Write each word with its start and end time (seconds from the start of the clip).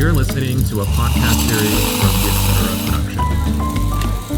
You're 0.00 0.18
listening 0.18 0.58
to 0.70 0.80
a 0.80 0.84
podcast 0.84 1.38
series 1.48 1.80
from 2.00 2.12
the 2.22 2.30
Etc. 2.30 2.86
Production. 2.86 3.24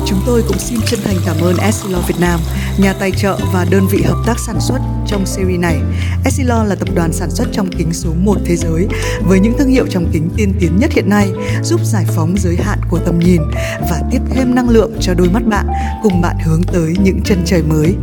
Chúng 0.06 0.22
tôi 0.26 0.42
cũng 0.48 0.58
xin 0.58 0.78
chân 0.86 1.00
thành 1.04 1.16
cảm 1.26 1.36
ơn 1.40 1.56
Essilor 1.56 2.06
Việt 2.06 2.20
Nam, 2.20 2.40
nhà 2.78 2.92
tài 2.92 3.10
trợ 3.10 3.38
và 3.52 3.66
đơn 3.70 3.86
vị 3.90 4.02
hợp 4.02 4.22
tác 4.26 4.38
sản 4.46 4.60
xuất 4.60 4.78
trong 5.06 5.26
series 5.26 5.60
này. 5.60 5.80
Essilor 6.24 6.66
là 6.66 6.74
tập 6.74 6.88
đoàn 6.94 7.12
sản 7.12 7.30
xuất 7.30 7.48
trong 7.52 7.70
kính 7.78 7.92
số 7.92 8.10
1 8.14 8.36
thế 8.44 8.56
giới 8.56 8.86
với 9.22 9.40
những 9.40 9.58
thương 9.58 9.68
hiệu 9.68 9.86
trong 9.90 10.10
kính 10.12 10.30
tiên 10.36 10.54
tiến 10.60 10.76
nhất 10.76 10.92
hiện 10.92 11.08
nay, 11.08 11.32
giúp 11.62 11.80
giải 11.84 12.04
phóng 12.16 12.34
giới 12.38 12.56
hạn 12.56 12.78
của 12.90 12.98
tầm 12.98 13.18
nhìn 13.18 13.42
và 13.90 14.02
tiếp 14.10 14.20
thêm 14.30 14.54
năng 14.54 14.68
lượng 14.68 14.92
cho 15.00 15.14
đôi 15.14 15.30
mắt 15.30 15.42
bạn, 15.46 15.66
cùng 16.02 16.20
bạn 16.20 16.36
hướng 16.44 16.62
tới 16.62 16.94
những 17.02 17.22
chân 17.24 17.42
trời 17.46 17.62
mới. 17.62 17.94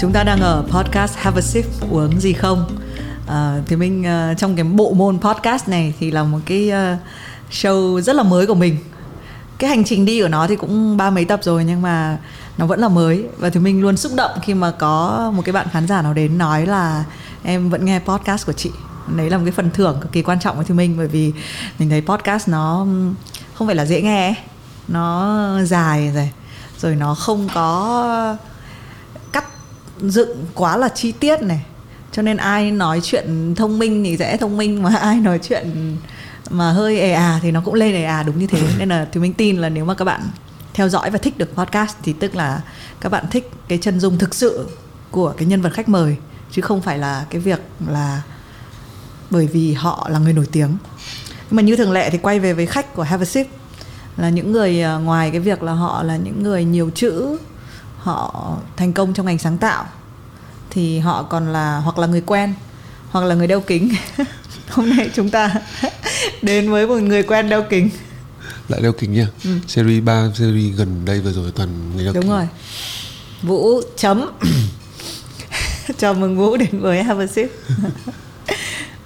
Chúng 0.00 0.12
ta 0.12 0.24
đang 0.24 0.40
ở 0.40 0.64
podcast 0.70 1.14
Have 1.16 1.38
a 1.38 1.42
Sip 1.42 1.64
uống 1.90 2.20
gì 2.20 2.32
không? 2.32 2.83
À, 3.26 3.60
thì 3.66 3.76
mình 3.76 4.04
uh, 4.32 4.38
trong 4.38 4.56
cái 4.56 4.64
bộ 4.64 4.92
môn 4.92 5.18
podcast 5.20 5.68
này 5.68 5.94
thì 6.00 6.10
là 6.10 6.22
một 6.22 6.38
cái 6.46 6.70
uh, 6.70 6.98
show 7.50 8.00
rất 8.00 8.16
là 8.16 8.22
mới 8.22 8.46
của 8.46 8.54
mình. 8.54 8.78
Cái 9.58 9.70
hành 9.70 9.84
trình 9.84 10.04
đi 10.04 10.22
của 10.22 10.28
nó 10.28 10.46
thì 10.46 10.56
cũng 10.56 10.96
ba 10.96 11.10
mấy 11.10 11.24
tập 11.24 11.40
rồi 11.42 11.64
nhưng 11.64 11.82
mà 11.82 12.18
nó 12.58 12.66
vẫn 12.66 12.80
là 12.80 12.88
mới. 12.88 13.24
Và 13.38 13.50
thì 13.50 13.60
mình 13.60 13.82
luôn 13.82 13.96
xúc 13.96 14.12
động 14.16 14.30
khi 14.42 14.54
mà 14.54 14.70
có 14.70 15.32
một 15.36 15.42
cái 15.44 15.52
bạn 15.52 15.66
khán 15.72 15.86
giả 15.86 16.02
nào 16.02 16.14
đến 16.14 16.38
nói 16.38 16.66
là 16.66 17.04
em 17.42 17.70
vẫn 17.70 17.84
nghe 17.84 17.98
podcast 17.98 18.46
của 18.46 18.52
chị. 18.52 18.70
Đấy 19.16 19.30
là 19.30 19.38
một 19.38 19.44
cái 19.44 19.52
phần 19.52 19.70
thưởng 19.70 19.98
cực 20.00 20.12
kỳ 20.12 20.22
quan 20.22 20.40
trọng 20.40 20.56
với 20.56 20.64
thì 20.64 20.74
mình 20.74 20.94
bởi 20.96 21.08
vì 21.08 21.32
mình 21.78 21.90
thấy 21.90 22.00
podcast 22.00 22.48
nó 22.48 22.86
không 23.54 23.66
phải 23.66 23.76
là 23.76 23.86
dễ 23.86 24.02
nghe 24.02 24.34
nó 24.88 25.58
dài 25.64 26.12
rồi 26.14 26.30
rồi 26.78 26.94
nó 26.94 27.14
không 27.14 27.48
có 27.54 28.36
cắt 29.32 29.44
dựng 30.00 30.46
quá 30.54 30.76
là 30.76 30.88
chi 30.88 31.12
tiết 31.12 31.42
này 31.42 31.64
cho 32.14 32.22
nên 32.22 32.36
ai 32.36 32.70
nói 32.70 33.00
chuyện 33.02 33.54
thông 33.54 33.78
minh 33.78 34.04
thì 34.04 34.16
dễ 34.16 34.36
thông 34.36 34.56
minh 34.56 34.82
mà 34.82 34.96
ai 34.96 35.16
nói 35.16 35.38
chuyện 35.42 35.96
mà 36.50 36.72
hơi 36.72 37.00
ề 37.00 37.12
à 37.12 37.40
thì 37.42 37.50
nó 37.50 37.62
cũng 37.64 37.74
lên 37.74 37.94
ề 37.94 38.04
à 38.04 38.22
đúng 38.22 38.38
như 38.38 38.46
thế. 38.46 38.62
Nên 38.78 38.88
là 38.88 39.06
thì 39.12 39.20
mình 39.20 39.32
tin 39.32 39.56
là 39.56 39.68
nếu 39.68 39.84
mà 39.84 39.94
các 39.94 40.04
bạn 40.04 40.20
theo 40.74 40.88
dõi 40.88 41.10
và 41.10 41.18
thích 41.18 41.38
được 41.38 41.54
podcast 41.54 41.96
thì 42.02 42.12
tức 42.12 42.34
là 42.34 42.62
các 43.00 43.08
bạn 43.12 43.24
thích 43.30 43.50
cái 43.68 43.78
chân 43.82 44.00
dung 44.00 44.18
thực 44.18 44.34
sự 44.34 44.68
của 45.10 45.34
cái 45.36 45.46
nhân 45.46 45.62
vật 45.62 45.72
khách 45.72 45.88
mời 45.88 46.16
chứ 46.50 46.62
không 46.62 46.82
phải 46.82 46.98
là 46.98 47.26
cái 47.30 47.40
việc 47.40 47.60
là 47.88 48.22
bởi 49.30 49.46
vì 49.46 49.72
họ 49.72 50.08
là 50.10 50.18
người 50.18 50.32
nổi 50.32 50.46
tiếng. 50.52 50.76
Nhưng 51.50 51.56
mà 51.56 51.62
như 51.62 51.76
thường 51.76 51.92
lệ 51.92 52.10
thì 52.10 52.18
quay 52.18 52.40
về 52.40 52.52
với 52.52 52.66
khách 52.66 52.94
của 52.94 53.02
Have 53.02 53.22
a 53.22 53.26
Sip 53.26 53.46
là 54.16 54.28
những 54.30 54.52
người 54.52 54.82
à, 54.82 54.94
ngoài 54.94 55.30
cái 55.30 55.40
việc 55.40 55.62
là 55.62 55.72
họ 55.72 56.02
là 56.02 56.16
những 56.16 56.42
người 56.42 56.64
nhiều 56.64 56.90
chữ 56.94 57.38
họ 57.98 58.56
thành 58.76 58.92
công 58.92 59.14
trong 59.14 59.26
ngành 59.26 59.38
sáng 59.38 59.58
tạo 59.58 59.84
thì 60.74 60.98
họ 60.98 61.22
còn 61.22 61.52
là 61.52 61.78
hoặc 61.78 61.98
là 61.98 62.06
người 62.06 62.20
quen 62.26 62.54
hoặc 63.10 63.24
là 63.24 63.34
người 63.34 63.46
đeo 63.46 63.60
kính. 63.60 63.94
Hôm 64.70 64.96
nay 64.96 65.10
chúng 65.14 65.30
ta 65.30 65.54
đến 66.42 66.70
với 66.70 66.86
một 66.86 66.96
người 66.96 67.22
quen 67.22 67.48
đeo 67.48 67.62
kính. 67.70 67.90
Lại 68.68 68.80
đeo 68.82 68.92
kính 68.92 69.12
nha. 69.12 69.26
Ừ. 69.44 69.50
series 69.66 70.02
3 70.04 70.28
series 70.34 70.76
gần 70.76 71.04
đây 71.04 71.20
vừa 71.20 71.32
rồi 71.32 71.52
toàn 71.54 71.68
người 71.94 72.04
đeo 72.04 72.12
đúng 72.12 72.22
kính. 72.22 72.30
rồi. 72.32 72.48
Vũ 73.42 73.80
chấm. 73.96 74.30
Chào 75.98 76.14
mừng 76.14 76.36
vũ 76.38 76.56
đến 76.56 76.80
với 76.80 77.02
have 77.02 77.24
a 77.24 77.26
sip. 77.26 77.50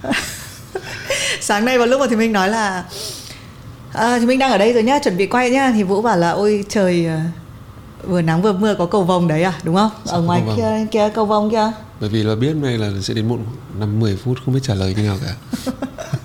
Sáng 1.41 1.65
nay 1.65 1.77
vào 1.77 1.87
lúc 1.87 1.99
mà 2.01 2.07
thì 2.09 2.15
mình 2.15 2.31
nói 2.31 2.49
là 2.49 2.83
à, 3.93 4.19
thì 4.19 4.25
mình 4.25 4.39
đang 4.39 4.51
ở 4.51 4.57
đây 4.57 4.73
rồi 4.73 4.83
nhá 4.83 4.99
chuẩn 5.03 5.17
bị 5.17 5.25
quay 5.27 5.51
nhá 5.51 5.71
thì 5.75 5.83
vũ 5.83 6.01
bảo 6.01 6.17
là 6.17 6.31
ôi 6.31 6.65
trời 6.69 7.05
ờ, 7.05 7.19
vừa 8.03 8.21
nắng 8.21 8.41
vừa 8.41 8.53
mưa 8.53 8.75
có 8.75 8.85
cầu 8.85 9.03
vồng 9.03 9.27
đấy 9.27 9.43
à 9.43 9.53
đúng 9.63 9.75
không? 9.75 9.91
Sao 10.05 10.15
ở 10.15 10.21
ngoài 10.21 10.41
cầu 10.45 10.55
kia 10.57 10.85
kia 10.91 11.09
cầu 11.15 11.25
vồng 11.25 11.51
kia 11.51 11.71
bởi 11.99 12.09
vì 12.09 12.23
là 12.23 12.35
biết 12.35 12.55
này 12.55 12.77
là 12.77 13.01
sẽ 13.01 13.13
đến 13.13 13.27
muộn 13.27 13.45
năm 13.79 13.99
10 13.99 14.15
phút 14.15 14.37
không 14.45 14.53
biết 14.53 14.59
trả 14.63 14.73
lời 14.73 14.95
như 14.97 15.03
nào 15.03 15.17
cả. 15.25 15.61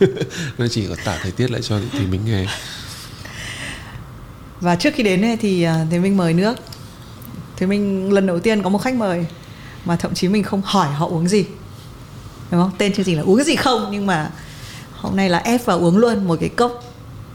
Nó 0.59 0.67
chỉ 0.69 0.87
có 0.89 0.95
tả 1.05 1.19
thời 1.23 1.33
tiết 1.33 1.51
lại 1.51 1.63
cho 1.63 1.81
thì 1.93 2.07
mình 2.07 2.21
nghe. 2.25 2.47
Và 4.61 4.77
trước 4.77 4.95
khi 4.95 5.03
đến 5.03 5.21
này 5.21 5.37
thì 5.37 5.63
à, 5.63 5.87
thì 5.91 5.99
mình 5.99 6.17
mời 6.17 6.35
nước. 6.35 6.57
Thì 7.57 7.67
mình 7.67 8.13
lần 8.13 8.27
đầu 8.27 8.41
tiên 8.41 8.63
có 8.63 8.69
một 8.69 8.79
khách 8.79 8.95
mời 8.95 9.27
mà 9.85 9.97
thậm 9.97 10.15
chí 10.15 10.29
mình 10.29 10.43
không 10.43 10.63
hỏi 10.65 10.89
họ 10.89 11.07
uống 11.07 11.29
gì. 11.29 11.45
Đúng 12.51 12.61
không? 12.61 12.71
Tên 12.79 12.93
chương 12.93 13.07
trình 13.07 13.17
là 13.17 13.23
uống 13.23 13.45
gì 13.45 13.57
không? 13.57 13.89
Nhưng 13.91 14.07
mà 14.07 14.31
hôm 14.93 15.17
nay 15.17 15.31
là 15.31 15.39
ép 15.39 15.65
vào 15.65 15.79
uống 15.79 15.97
luôn 15.97 16.29
một 16.29 16.37
cái 16.41 16.49
cốc 16.49 16.85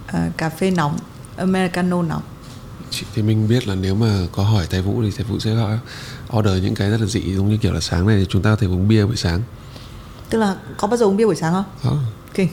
à, 0.08 0.30
cà 0.38 0.50
phê 0.50 0.72
nóng 0.72 0.98
americano 1.38 2.02
nóng 2.02 2.22
Chị- 2.92 3.06
thì 3.16 3.22
mình 3.22 3.48
biết 3.48 3.68
là 3.68 3.76
nếu 3.76 3.96
mà 3.96 4.18
có 4.32 4.44
hỏi 4.44 4.68
thầy 4.70 4.82
Vũ 4.82 5.02
thì 5.04 5.12
thầy 5.18 5.24
Vũ 5.26 5.40
sẽ 5.40 5.54
gọi. 5.56 5.78
Order 6.38 6.64
những 6.64 6.76
cái 6.76 6.90
rất 6.90 7.02
là 7.02 7.08
dị 7.08 7.36
giống 7.36 7.50
như 7.50 7.58
kiểu 7.58 7.74
là 7.74 7.80
sáng 7.80 8.08
này 8.08 8.18
thì 8.20 8.26
chúng 8.30 8.42
ta 8.42 8.50
có 8.50 8.56
thể 8.56 8.68
uống 8.68 8.88
bia 8.88 9.06
buổi 9.06 9.16
sáng. 9.16 9.42
Tức 10.30 10.38
là 10.40 10.56
có 10.78 10.88
bao 10.88 10.98
giờ 10.98 11.06
uống 11.06 11.18
bia 11.18 11.26
buổi 11.26 11.36
sáng 11.36 11.54
không? 11.54 11.64
Không. 11.84 12.06
Kinh 12.34 12.48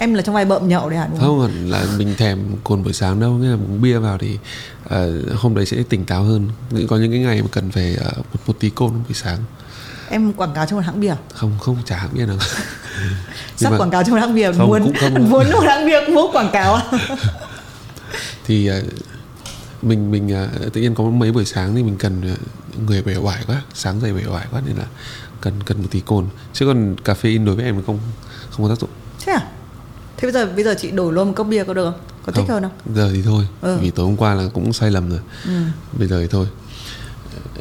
em 0.00 0.14
là 0.14 0.22
trong 0.22 0.34
vai 0.34 0.44
bợm 0.44 0.68
nhậu 0.68 0.90
đấy 0.90 0.98
hả? 0.98 1.06
Đúng 1.10 1.20
không, 1.20 1.38
không? 1.40 1.70
là 1.70 1.84
mình 1.96 2.14
thèm 2.18 2.38
cồn 2.64 2.82
buổi 2.84 2.92
sáng 2.92 3.20
đâu 3.20 3.30
nghĩa 3.32 3.48
là 3.48 3.54
uống 3.54 3.82
bia 3.82 3.98
vào 3.98 4.18
thì 4.18 4.38
ờ, 4.88 5.22
hôm 5.36 5.54
đấy 5.54 5.66
sẽ 5.66 5.76
tỉnh 5.88 6.04
táo 6.04 6.22
hơn. 6.22 6.48
Có 6.88 6.96
những 6.96 7.10
cái 7.10 7.20
ngày 7.20 7.42
mà 7.42 7.48
cần 7.52 7.70
phải 7.70 7.94
ờ, 7.96 8.10
một, 8.16 8.40
một 8.46 8.56
tí 8.60 8.70
cồn 8.70 8.90
buổi 8.90 9.14
sáng. 9.14 9.38
Em 10.10 10.32
quảng 10.32 10.54
cáo 10.54 10.66
cho 10.66 10.76
một 10.76 10.82
hãng 10.84 11.00
bia 11.00 11.14
không 11.34 11.58
không 11.60 11.76
chả 11.84 11.96
hãng 11.96 12.10
bia 12.12 12.26
nào. 12.26 12.36
Sắp 13.56 13.70
mà- 13.70 13.78
quảng 13.78 13.90
cáo 13.90 14.02
cho 14.04 14.12
một 14.12 14.18
hãng 14.20 14.34
bia 14.34 14.52
Không, 14.52 14.68
muốn 14.68 14.92
không. 15.00 15.14
muốn 15.30 15.46
một 15.52 15.64
hãng 15.66 15.86
bia 15.86 16.00
muốn 16.08 16.30
quảng 16.32 16.50
cáo. 16.52 16.74
À? 16.74 16.82
thì 18.46 18.66
ờ, 18.66 18.82
mình 19.82 20.10
mình 20.10 20.30
ờ, 20.30 20.48
tự 20.72 20.80
nhiên 20.80 20.94
có 20.94 21.04
mấy 21.04 21.32
buổi 21.32 21.44
sáng 21.44 21.74
thì 21.74 21.82
mình 21.82 21.96
cần 21.98 22.22
ờ, 22.22 22.34
người 22.86 23.02
bể 23.02 23.16
oải 23.16 23.44
quá 23.46 23.62
sáng 23.74 24.00
dậy 24.00 24.12
bể 24.12 24.22
oải 24.30 24.46
quá 24.50 24.62
nên 24.66 24.76
là 24.76 24.84
cần 25.40 25.54
cần 25.66 25.82
một 25.82 25.88
tí 25.90 26.00
cồn. 26.00 26.26
Chứ 26.52 26.66
còn 26.66 26.96
caffeine 27.04 27.44
đối 27.44 27.54
với 27.56 27.64
em 27.64 27.82
không 27.86 27.98
không 28.50 28.62
có 28.62 28.74
tác 28.74 28.80
dụng. 28.80 28.90
Thế 29.26 29.32
à? 29.32 29.46
Thế 30.16 30.26
bây 30.26 30.32
giờ 30.32 30.46
bây 30.54 30.64
giờ 30.64 30.74
chị 30.78 30.90
đổi 30.90 31.12
luôn 31.12 31.28
một 31.28 31.34
cốc 31.36 31.46
bia 31.46 31.64
có 31.64 31.74
được 31.74 31.84
không? 31.84 32.00
Có 32.26 32.32
thích 32.32 32.44
hơn 32.48 32.62
không? 32.62 32.94
giờ 32.96 33.10
thì 33.12 33.22
thôi. 33.22 33.48
Ừ. 33.60 33.78
vì 33.82 33.90
tối 33.90 34.06
hôm 34.06 34.16
qua 34.16 34.34
là 34.34 34.44
cũng 34.54 34.72
sai 34.72 34.90
lầm 34.90 35.10
rồi. 35.10 35.20
Ừ. 35.44 35.50
bây 35.98 36.08
giờ 36.08 36.20
thì 36.20 36.26
thôi. 36.30 36.46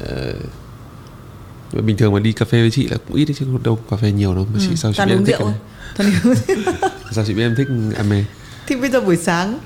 Ờ, 0.05 0.33
bình 1.81 1.97
thường 1.97 2.13
mà 2.13 2.19
đi 2.19 2.31
cà 2.31 2.45
phê 2.45 2.61
với 2.61 2.71
chị 2.71 2.87
là 2.87 2.97
cũng 3.07 3.17
ít 3.17 3.25
đấy 3.25 3.35
chứ 3.39 3.45
đâu 3.63 3.79
cà 3.89 3.97
phê 3.97 4.11
nhiều 4.11 4.35
đâu. 4.35 4.47
Mà 4.53 4.59
chị 4.69 4.75
sao 4.75 4.93
chị 4.93 5.03
biết 5.05 5.11
em 5.11 5.25
thích 5.25 5.35
rượu. 5.39 5.53
em 5.97 6.11
sao 7.11 7.25
chị 7.27 7.33
biết 7.33 7.43
em 7.43 7.55
thích 7.55 7.67
ame 7.97 8.23
thì 8.67 8.75
bây 8.75 8.89
giờ 8.89 9.01
buổi 9.01 9.17
sáng 9.17 9.59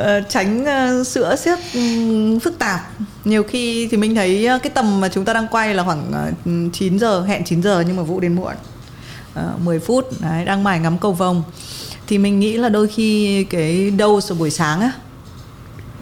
uh, 0.00 0.06
tránh 0.28 0.62
uh, 0.62 1.06
sữa 1.06 1.36
xếp 1.36 1.58
um, 1.74 2.34
ừ, 2.34 2.38
phức 2.38 2.58
tạp. 2.58 2.80
Nhiều 3.24 3.42
khi 3.42 3.88
thì 3.90 3.96
mình 3.96 4.14
thấy 4.14 4.48
uh, 4.56 4.62
cái 4.62 4.70
tầm 4.70 5.00
mà 5.00 5.08
chúng 5.08 5.24
ta 5.24 5.32
đang 5.32 5.48
quay 5.48 5.74
là 5.74 5.84
khoảng 5.84 6.32
ừ, 6.44 6.66
uh, 6.66 6.72
9 6.72 6.98
giờ 6.98 7.22
hẹn 7.22 7.44
9 7.44 7.62
giờ 7.62 7.84
nhưng 7.86 7.96
mà 7.96 8.02
vũ 8.02 8.20
đến 8.20 8.34
muộn. 8.34 8.54
Uh, 9.38 9.60
10 9.60 9.80
phút 9.80 10.20
đấy, 10.20 10.44
đang 10.44 10.64
mải 10.64 10.80
ngắm 10.80 10.98
cầu 10.98 11.12
vồng. 11.12 11.42
Thì 12.06 12.18
mình 12.18 12.40
nghĩ 12.40 12.56
là 12.56 12.68
đôi 12.68 12.88
khi 12.88 13.44
cái 13.44 13.92
dose 13.98 14.28
sau 14.28 14.36
buổi 14.36 14.50
sáng 14.50 14.80
á 14.80 14.92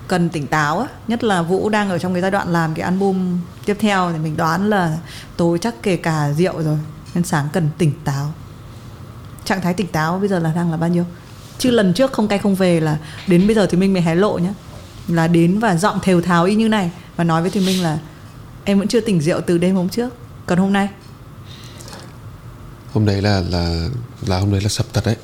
cần 0.09 0.29
tỉnh 0.29 0.47
táo 0.47 0.81
á 0.81 0.87
nhất 1.09 1.25
là 1.25 1.43
vũ 1.43 1.69
đang 1.69 1.91
ở 1.91 1.99
trong 1.99 2.13
cái 2.15 2.23
giai 2.23 2.31
đoạn 2.31 2.53
làm 2.53 2.75
cái 2.75 2.85
album 2.85 3.39
tiếp 3.65 3.77
theo 3.81 4.13
thì 4.13 4.19
mình 4.19 4.37
đoán 4.37 4.71
là 4.71 4.99
tối 5.37 5.59
chắc 5.59 5.75
kể 5.83 5.97
cả 5.97 6.33
rượu 6.33 6.63
rồi 6.63 6.79
nên 7.15 7.25
sáng 7.25 7.49
cần 7.53 7.69
tỉnh 7.79 7.93
táo. 8.05 8.33
Trạng 9.45 9.61
thái 9.61 9.75
tỉnh 9.75 9.87
táo 9.87 10.19
bây 10.19 10.29
giờ 10.29 10.39
là 10.39 10.53
đang 10.57 10.71
là 10.71 10.77
bao 10.77 10.89
nhiêu? 10.89 11.05
Chứ 11.59 11.71
lần 11.71 11.93
trước 11.93 12.13
không 12.13 12.29
cay 12.29 12.39
không 12.39 12.55
về 12.55 12.81
là 12.81 12.99
đến 13.27 13.47
bây 13.47 13.57
giờ 13.57 13.67
thì 13.67 13.79
minh 13.79 13.93
mới 13.93 14.03
hé 14.03 14.15
lộ 14.15 14.39
nhá. 14.39 14.55
Là 15.09 15.29
đến 15.29 15.59
và 15.59 15.77
giọng 15.77 15.99
thều 16.03 16.21
tháo 16.21 16.45
y 16.45 16.55
như 16.55 16.69
này 16.69 16.91
và 17.17 17.25
nói 17.25 17.43
với 17.43 17.51
thì 17.51 17.61
minh 17.61 17.83
là, 17.83 17.99
em 18.65 18.79
vẫn 18.79 18.89
chưa 18.89 19.01
tỉnh 19.01 19.21
rượu 19.21 19.41
từ 19.41 19.59
đêm 19.59 19.75
hôm 19.75 19.89
trước, 19.89 20.15
còn 20.47 20.59
hôm 20.59 20.73
nay. 20.73 20.89
Hôm 22.93 23.07
đấy 23.07 23.23
là 23.23 23.43
là 23.51 23.89
là 24.27 24.39
hôm 24.39 24.53
đấy 24.53 24.61
là 24.61 24.69
sập 24.69 24.93
tật 24.93 25.07
đấy. 25.07 25.17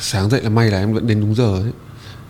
Sáng 0.00 0.30
dậy 0.30 0.40
là 0.42 0.50
may 0.50 0.70
là 0.70 0.78
em 0.78 0.92
vẫn 0.92 1.06
đến 1.06 1.20
đúng 1.20 1.34
giờ 1.34 1.54
ấy. 1.54 1.72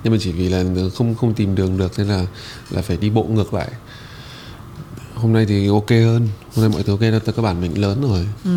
Nhưng 0.04 0.12
mà 0.12 0.18
chỉ 0.20 0.32
vì 0.32 0.48
là 0.48 0.64
không 0.94 1.14
không 1.14 1.34
tìm 1.34 1.54
đường 1.54 1.78
được 1.78 1.92
nên 1.98 2.08
là 2.08 2.26
là 2.70 2.82
phải 2.82 2.96
đi 2.96 3.10
bộ 3.10 3.24
ngược 3.24 3.54
lại. 3.54 3.68
Hôm 5.14 5.32
nay 5.32 5.46
thì 5.46 5.68
ok 5.68 5.90
hơn 5.90 6.28
hôm 6.54 6.62
nay 6.62 6.68
mọi 6.68 6.82
thứ 6.82 6.92
ok 6.92 7.00
là 7.00 7.18
các 7.36 7.42
bạn 7.42 7.60
mình 7.60 7.80
lớn 7.80 8.00
rồi 8.02 8.26
Ừ. 8.44 8.50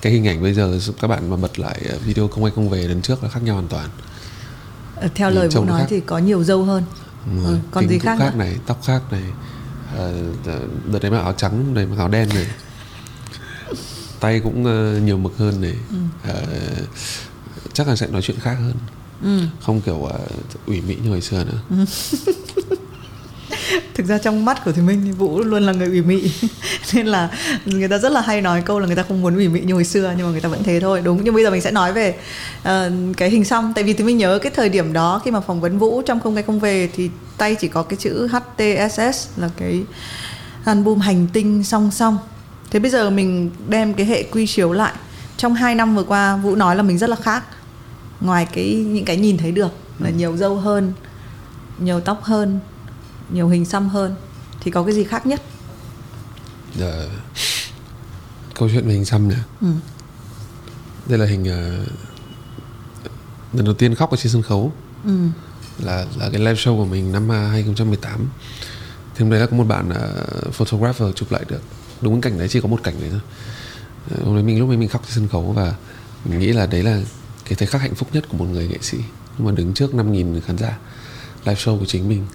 cái 0.00 0.12
hình 0.12 0.26
ảnh 0.26 0.42
bây 0.42 0.54
giờ 0.54 0.78
các 1.00 1.08
bạn 1.08 1.30
mà 1.30 1.36
bật 1.36 1.58
lại 1.58 1.80
video 2.04 2.28
không 2.28 2.42
quay 2.44 2.52
không 2.56 2.68
về 2.68 2.88
lần 2.88 3.02
trước 3.02 3.22
là 3.22 3.28
khác 3.28 3.42
nhau 3.42 3.54
hoàn 3.54 3.68
toàn 3.68 3.88
Ờ, 4.96 5.08
theo 5.14 5.30
lời 5.30 5.48
nó 5.54 5.64
nói 5.64 5.80
khác. 5.80 5.86
thì 5.90 6.00
có 6.00 6.18
nhiều 6.18 6.44
dâu 6.44 6.64
hơn 6.64 6.82
ừ, 7.44 7.56
còn 7.70 7.88
gì 7.88 7.98
khác, 7.98 8.16
khác 8.18 8.30
nữa? 8.36 8.38
này 8.44 8.56
tóc 8.66 8.80
khác 8.86 9.02
này 9.12 9.22
Ờ, 9.96 10.12
đợt 10.92 10.98
đấy 11.02 11.10
mặc 11.10 11.18
áo 11.18 11.32
trắng 11.32 11.74
này 11.74 11.86
mặc 11.86 11.96
áo 11.98 12.08
đen 12.08 12.28
này 12.34 12.46
tay 14.20 14.40
cũng 14.40 14.64
ờ, 14.64 14.98
nhiều 15.04 15.18
mực 15.18 15.38
hơn 15.38 15.60
này 15.60 15.74
Ừ. 15.90 15.96
Ờ, 16.32 16.42
chắc 17.72 17.88
là 17.88 17.96
sẽ 17.96 18.06
nói 18.06 18.22
chuyện 18.22 18.36
khác 18.40 18.54
hơn 18.60 18.74
ừ. 19.22 19.46
không 19.62 19.80
kiểu 19.80 20.04
ờ, 20.04 20.20
ủy 20.66 20.80
mị 20.80 20.94
như 20.94 21.10
hồi 21.10 21.20
xưa 21.20 21.44
nữa 21.44 21.84
thực 23.94 24.06
ra 24.06 24.18
trong 24.18 24.44
mắt 24.44 24.64
của 24.64 24.72
thì 24.72 24.82
minh 24.82 25.02
thì 25.04 25.10
vũ 25.10 25.40
luôn 25.40 25.62
là 25.62 25.72
người 25.72 25.86
ủy 25.86 26.02
mị. 26.02 26.32
Nên 26.94 27.06
là 27.06 27.28
người 27.64 27.88
ta 27.88 27.98
rất 27.98 28.12
là 28.12 28.20
hay 28.20 28.40
nói 28.40 28.62
câu 28.66 28.78
là 28.78 28.86
người 28.86 28.96
ta 28.96 29.02
không 29.02 29.22
muốn 29.22 29.34
ủy 29.34 29.48
mị 29.48 29.60
như 29.60 29.74
hồi 29.74 29.84
xưa 29.84 30.14
nhưng 30.16 30.26
mà 30.26 30.32
người 30.32 30.40
ta 30.40 30.48
vẫn 30.48 30.62
thế 30.62 30.80
thôi 30.80 31.00
đúng. 31.04 31.20
Nhưng 31.24 31.34
bây 31.34 31.44
giờ 31.44 31.50
mình 31.50 31.60
sẽ 31.60 31.70
nói 31.70 31.92
về 31.92 32.14
ờ, 32.62 32.90
cái 33.16 33.30
hình 33.30 33.44
xăm. 33.44 33.72
Tại 33.74 33.84
vì 33.84 33.92
thì 33.92 34.04
mình 34.04 34.18
nhớ 34.18 34.38
cái 34.42 34.52
thời 34.56 34.68
điểm 34.68 34.92
đó 34.92 35.20
khi 35.24 35.30
mà 35.30 35.40
phỏng 35.40 35.60
vấn 35.60 35.78
vũ 35.78 36.02
trong 36.02 36.20
không 36.20 36.34
cái 36.34 36.42
không 36.42 36.60
về 36.60 36.88
thì 36.96 37.10
tay 37.36 37.54
chỉ 37.54 37.68
có 37.68 37.82
cái 37.82 37.96
chữ 37.96 38.28
HTSS 38.28 39.28
là 39.36 39.50
cái 39.56 39.82
album 40.64 40.98
hành 40.98 41.26
tinh 41.32 41.64
song 41.64 41.90
song. 41.90 42.18
Thế 42.70 42.78
bây 42.78 42.90
giờ 42.90 43.10
mình 43.10 43.50
đem 43.68 43.94
cái 43.94 44.06
hệ 44.06 44.22
quy 44.22 44.46
chiếu 44.46 44.72
lại. 44.72 44.92
Trong 45.36 45.54
2 45.54 45.74
năm 45.74 45.96
vừa 45.96 46.04
qua 46.04 46.36
vũ 46.36 46.56
nói 46.56 46.76
là 46.76 46.82
mình 46.82 46.98
rất 46.98 47.10
là 47.10 47.16
khác. 47.16 47.44
Ngoài 48.20 48.46
cái 48.52 48.74
những 48.74 49.04
cái 49.04 49.16
nhìn 49.16 49.38
thấy 49.38 49.52
được 49.52 49.72
là 49.98 50.10
nhiều 50.10 50.36
râu 50.36 50.56
hơn 50.56 50.92
nhiều 51.78 52.00
tóc 52.00 52.22
hơn 52.22 52.60
nhiều 53.32 53.48
hình 53.48 53.64
xăm 53.64 53.88
hơn 53.88 54.14
thì 54.60 54.70
có 54.70 54.82
cái 54.82 54.94
gì 54.94 55.04
khác 55.04 55.26
nhất? 55.26 55.42
Ờ, 56.80 57.08
câu 58.54 58.68
chuyện 58.72 58.86
về 58.86 58.92
hình 58.92 59.04
xăm 59.04 59.28
nè 59.28 59.36
ừ. 59.60 59.66
đây 61.06 61.18
là 61.18 61.26
hình 61.26 61.44
ờ, 61.44 61.84
lần 63.52 63.64
đầu 63.64 63.74
tiên 63.74 63.94
khóc 63.94 64.10
ở 64.10 64.16
trên 64.16 64.32
sân 64.32 64.42
khấu. 64.42 64.72
Ừ. 65.04 65.10
là 65.78 66.06
là 66.18 66.30
cái 66.32 66.40
live 66.40 66.54
show 66.54 66.76
của 66.76 66.84
mình 66.84 67.12
năm 67.12 67.32
à, 67.32 67.48
2018 67.48 68.26
thì 69.14 69.22
hôm 69.22 69.30
đấy 69.30 69.40
là 69.40 69.46
có 69.46 69.56
một 69.56 69.64
bạn 69.64 69.88
uh, 69.88 70.54
photographer 70.54 71.14
chụp 71.14 71.32
lại 71.32 71.44
được. 71.48 71.62
Đúng 72.00 72.20
cái 72.20 72.30
cảnh 72.30 72.38
đấy 72.38 72.48
chỉ 72.48 72.60
có 72.60 72.68
một 72.68 72.82
cảnh 72.82 72.94
đấy 73.00 73.10
thôi. 73.10 73.20
Ờ, 74.10 74.24
hôm 74.24 74.34
đấy 74.34 74.44
mình 74.44 74.58
lúc 74.58 74.70
ấy 74.70 74.76
mình 74.76 74.88
khóc 74.88 75.02
trên 75.04 75.14
sân 75.14 75.28
khấu 75.28 75.42
và 75.42 75.74
mình 76.24 76.38
nghĩ 76.38 76.52
là 76.52 76.66
đấy 76.66 76.82
là 76.82 77.00
cái 77.44 77.54
thời 77.54 77.66
khắc 77.66 77.80
hạnh 77.80 77.94
phúc 77.94 78.08
nhất 78.12 78.24
của 78.28 78.36
một 78.36 78.44
người 78.44 78.68
nghệ 78.68 78.78
sĩ. 78.80 78.98
Nhưng 79.38 79.46
mà 79.46 79.52
đứng 79.52 79.74
trước 79.74 79.94
5.000 79.94 80.40
khán 80.40 80.58
giả 80.58 80.78
live 81.44 81.60
show 81.60 81.78
của 81.78 81.86
chính 81.86 82.08
mình 82.08 82.26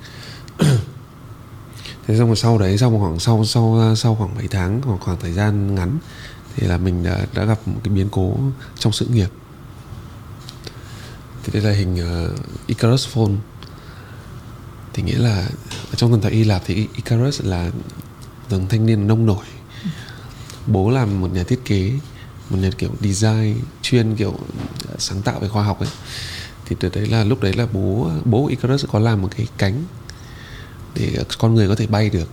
thế 2.08 2.18
xong 2.18 2.28
rồi 2.28 2.36
sau 2.36 2.58
đấy 2.58 2.78
sau 2.78 2.90
một 2.90 3.00
khoảng 3.00 3.20
sau 3.20 3.46
sau 3.46 3.96
sau 3.96 4.16
khoảng 4.16 4.36
mấy 4.36 4.48
tháng 4.48 4.82
hoặc 4.82 5.02
khoảng 5.02 5.18
thời 5.20 5.34
gian 5.34 5.76
ngắn 5.76 5.98
thì 6.56 6.68
là 6.68 6.78
mình 6.78 7.04
đã, 7.04 7.26
đã 7.34 7.46
gặp 7.46 7.60
một 7.66 7.80
cái 7.84 7.94
biến 7.94 8.08
cố 8.12 8.38
trong 8.80 8.94
sự 8.94 9.06
nghiệp. 9.06 9.30
Thì 11.44 11.54
đây 11.54 11.64
là 11.64 11.72
hình 11.72 11.94
uh, 11.94 12.68
Icarus 12.68 13.08
Phone. 13.08 13.32
Thì 14.94 15.04
nghĩa 15.04 15.18
là 15.18 15.50
ở 15.92 15.96
trong 15.96 16.12
thần 16.12 16.22
thoại 16.22 16.34
Hy 16.36 16.44
Lạp 16.44 16.62
thì 16.66 16.88
Icarus 16.96 17.42
là 17.44 17.72
tầng 18.50 18.68
thanh 18.68 18.86
niên 18.86 19.08
nông 19.08 19.26
nổi. 19.26 19.46
Bố 20.68 20.90
làm 20.90 21.22
một 21.22 21.34
nhà 21.34 21.44
thiết 21.44 21.60
kế 21.66 21.92
một 22.50 22.58
nhà 22.58 22.70
kiểu 22.78 22.92
design 23.02 23.56
chuyên 23.82 24.16
kiểu 24.16 24.40
sáng 24.98 25.22
tạo 25.22 25.40
về 25.40 25.48
khoa 25.48 25.64
học 25.64 25.80
ấy. 25.80 25.90
Thì 26.66 26.76
từ 26.80 26.90
đấy 26.90 27.06
là 27.06 27.24
lúc 27.24 27.42
đấy 27.42 27.54
là 27.54 27.68
bố 27.74 28.12
bố 28.26 28.48
Icarus 28.48 28.86
có 28.92 29.00
làm 29.00 29.22
một 29.22 29.30
cái 29.38 29.48
cánh 29.58 29.84
để 31.00 31.24
con 31.38 31.56
người 31.56 31.68
có 31.68 31.76
thể 31.76 31.88
bay 31.88 32.10
được. 32.10 32.30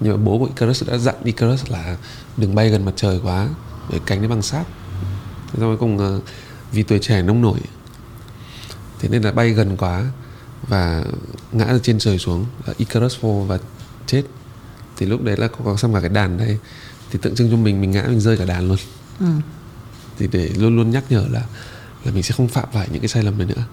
Nhưng 0.00 0.12
mà 0.12 0.24
bố 0.24 0.38
của 0.38 0.44
Icarus 0.44 0.88
đã 0.88 0.98
dặn 0.98 1.14
Icarus 1.24 1.70
là 1.70 1.96
đừng 2.36 2.54
bay 2.54 2.70
gần 2.70 2.84
mặt 2.84 2.92
trời 2.96 3.20
quá 3.24 3.48
bởi 3.90 4.00
cánh 4.06 4.22
nó 4.22 4.28
bằng 4.28 4.42
sáp. 4.42 4.66
Thế 5.52 5.60
xong 5.60 5.70
cuối 5.70 5.76
cùng 5.76 5.98
ờ, 5.98 6.20
vì 6.72 6.82
tuổi 6.82 6.98
trẻ 6.98 7.22
nông 7.22 7.42
nổi 7.42 7.58
thế 8.98 9.08
nên 9.08 9.22
là 9.22 9.32
bay 9.32 9.50
gần 9.50 9.76
quá 9.76 10.04
và 10.68 11.04
ngã 11.52 11.66
từ 11.68 11.80
trên 11.82 11.98
trời 11.98 12.18
xuống 12.18 12.46
Icarus 12.76 13.18
fall 13.20 13.44
và 13.44 13.58
chết. 14.06 14.22
Thì 14.96 15.06
lúc 15.06 15.22
đấy 15.22 15.36
là 15.36 15.48
có, 15.48 15.58
có 15.64 15.76
xong 15.76 15.94
cả 15.94 16.00
cái 16.00 16.08
đàn 16.08 16.38
đây. 16.38 16.58
Thì 17.10 17.18
tượng 17.22 17.34
trưng 17.34 17.50
cho 17.50 17.56
mình 17.56 17.80
mình 17.80 17.90
ngã 17.90 18.04
mình 18.08 18.20
rơi 18.20 18.36
cả 18.36 18.44
đàn 18.44 18.68
luôn. 18.68 18.78
Ừ. 19.20 19.26
thì 20.18 20.28
để 20.32 20.50
luôn 20.56 20.76
luôn 20.76 20.90
nhắc 20.90 21.04
nhở 21.10 21.24
là 21.30 21.42
là 22.04 22.12
mình 22.12 22.22
sẽ 22.22 22.34
không 22.36 22.48
phạm 22.48 22.68
phải 22.72 22.88
những 22.92 23.00
cái 23.00 23.08
sai 23.08 23.22
lầm 23.22 23.38
này 23.38 23.46
nữa 23.46 23.64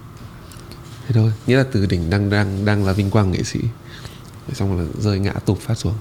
thế 1.09 1.15
thôi. 1.21 1.31
Nghĩa 1.47 1.57
là 1.57 1.63
từ 1.71 1.85
đỉnh 1.85 2.09
đang 2.09 2.29
đang 2.29 2.65
đang 2.65 2.85
là 2.85 2.93
vinh 2.93 3.09
quang 3.09 3.31
nghệ 3.31 3.43
sĩ. 3.43 3.59
Xong 4.53 4.77
rồi 4.77 4.87
rơi 4.99 5.19
ngã 5.19 5.31
tụt 5.31 5.59
phát 5.59 5.75
xuống. 5.75 5.93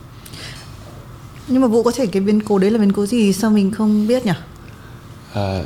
Nhưng 1.49 1.63
mà 1.63 1.69
vũ 1.69 1.83
có 1.83 1.93
thể 1.95 2.07
cái 2.07 2.23
biến 2.23 2.41
cố 2.41 2.59
đấy 2.59 2.71
là 2.71 2.79
biến 2.79 2.93
cố 2.93 3.07
gì 3.07 3.33
sao 3.33 3.51
mình 3.51 3.71
không 3.71 4.07
biết 4.07 4.27
nhỉ? 4.27 4.33
À, 5.35 5.63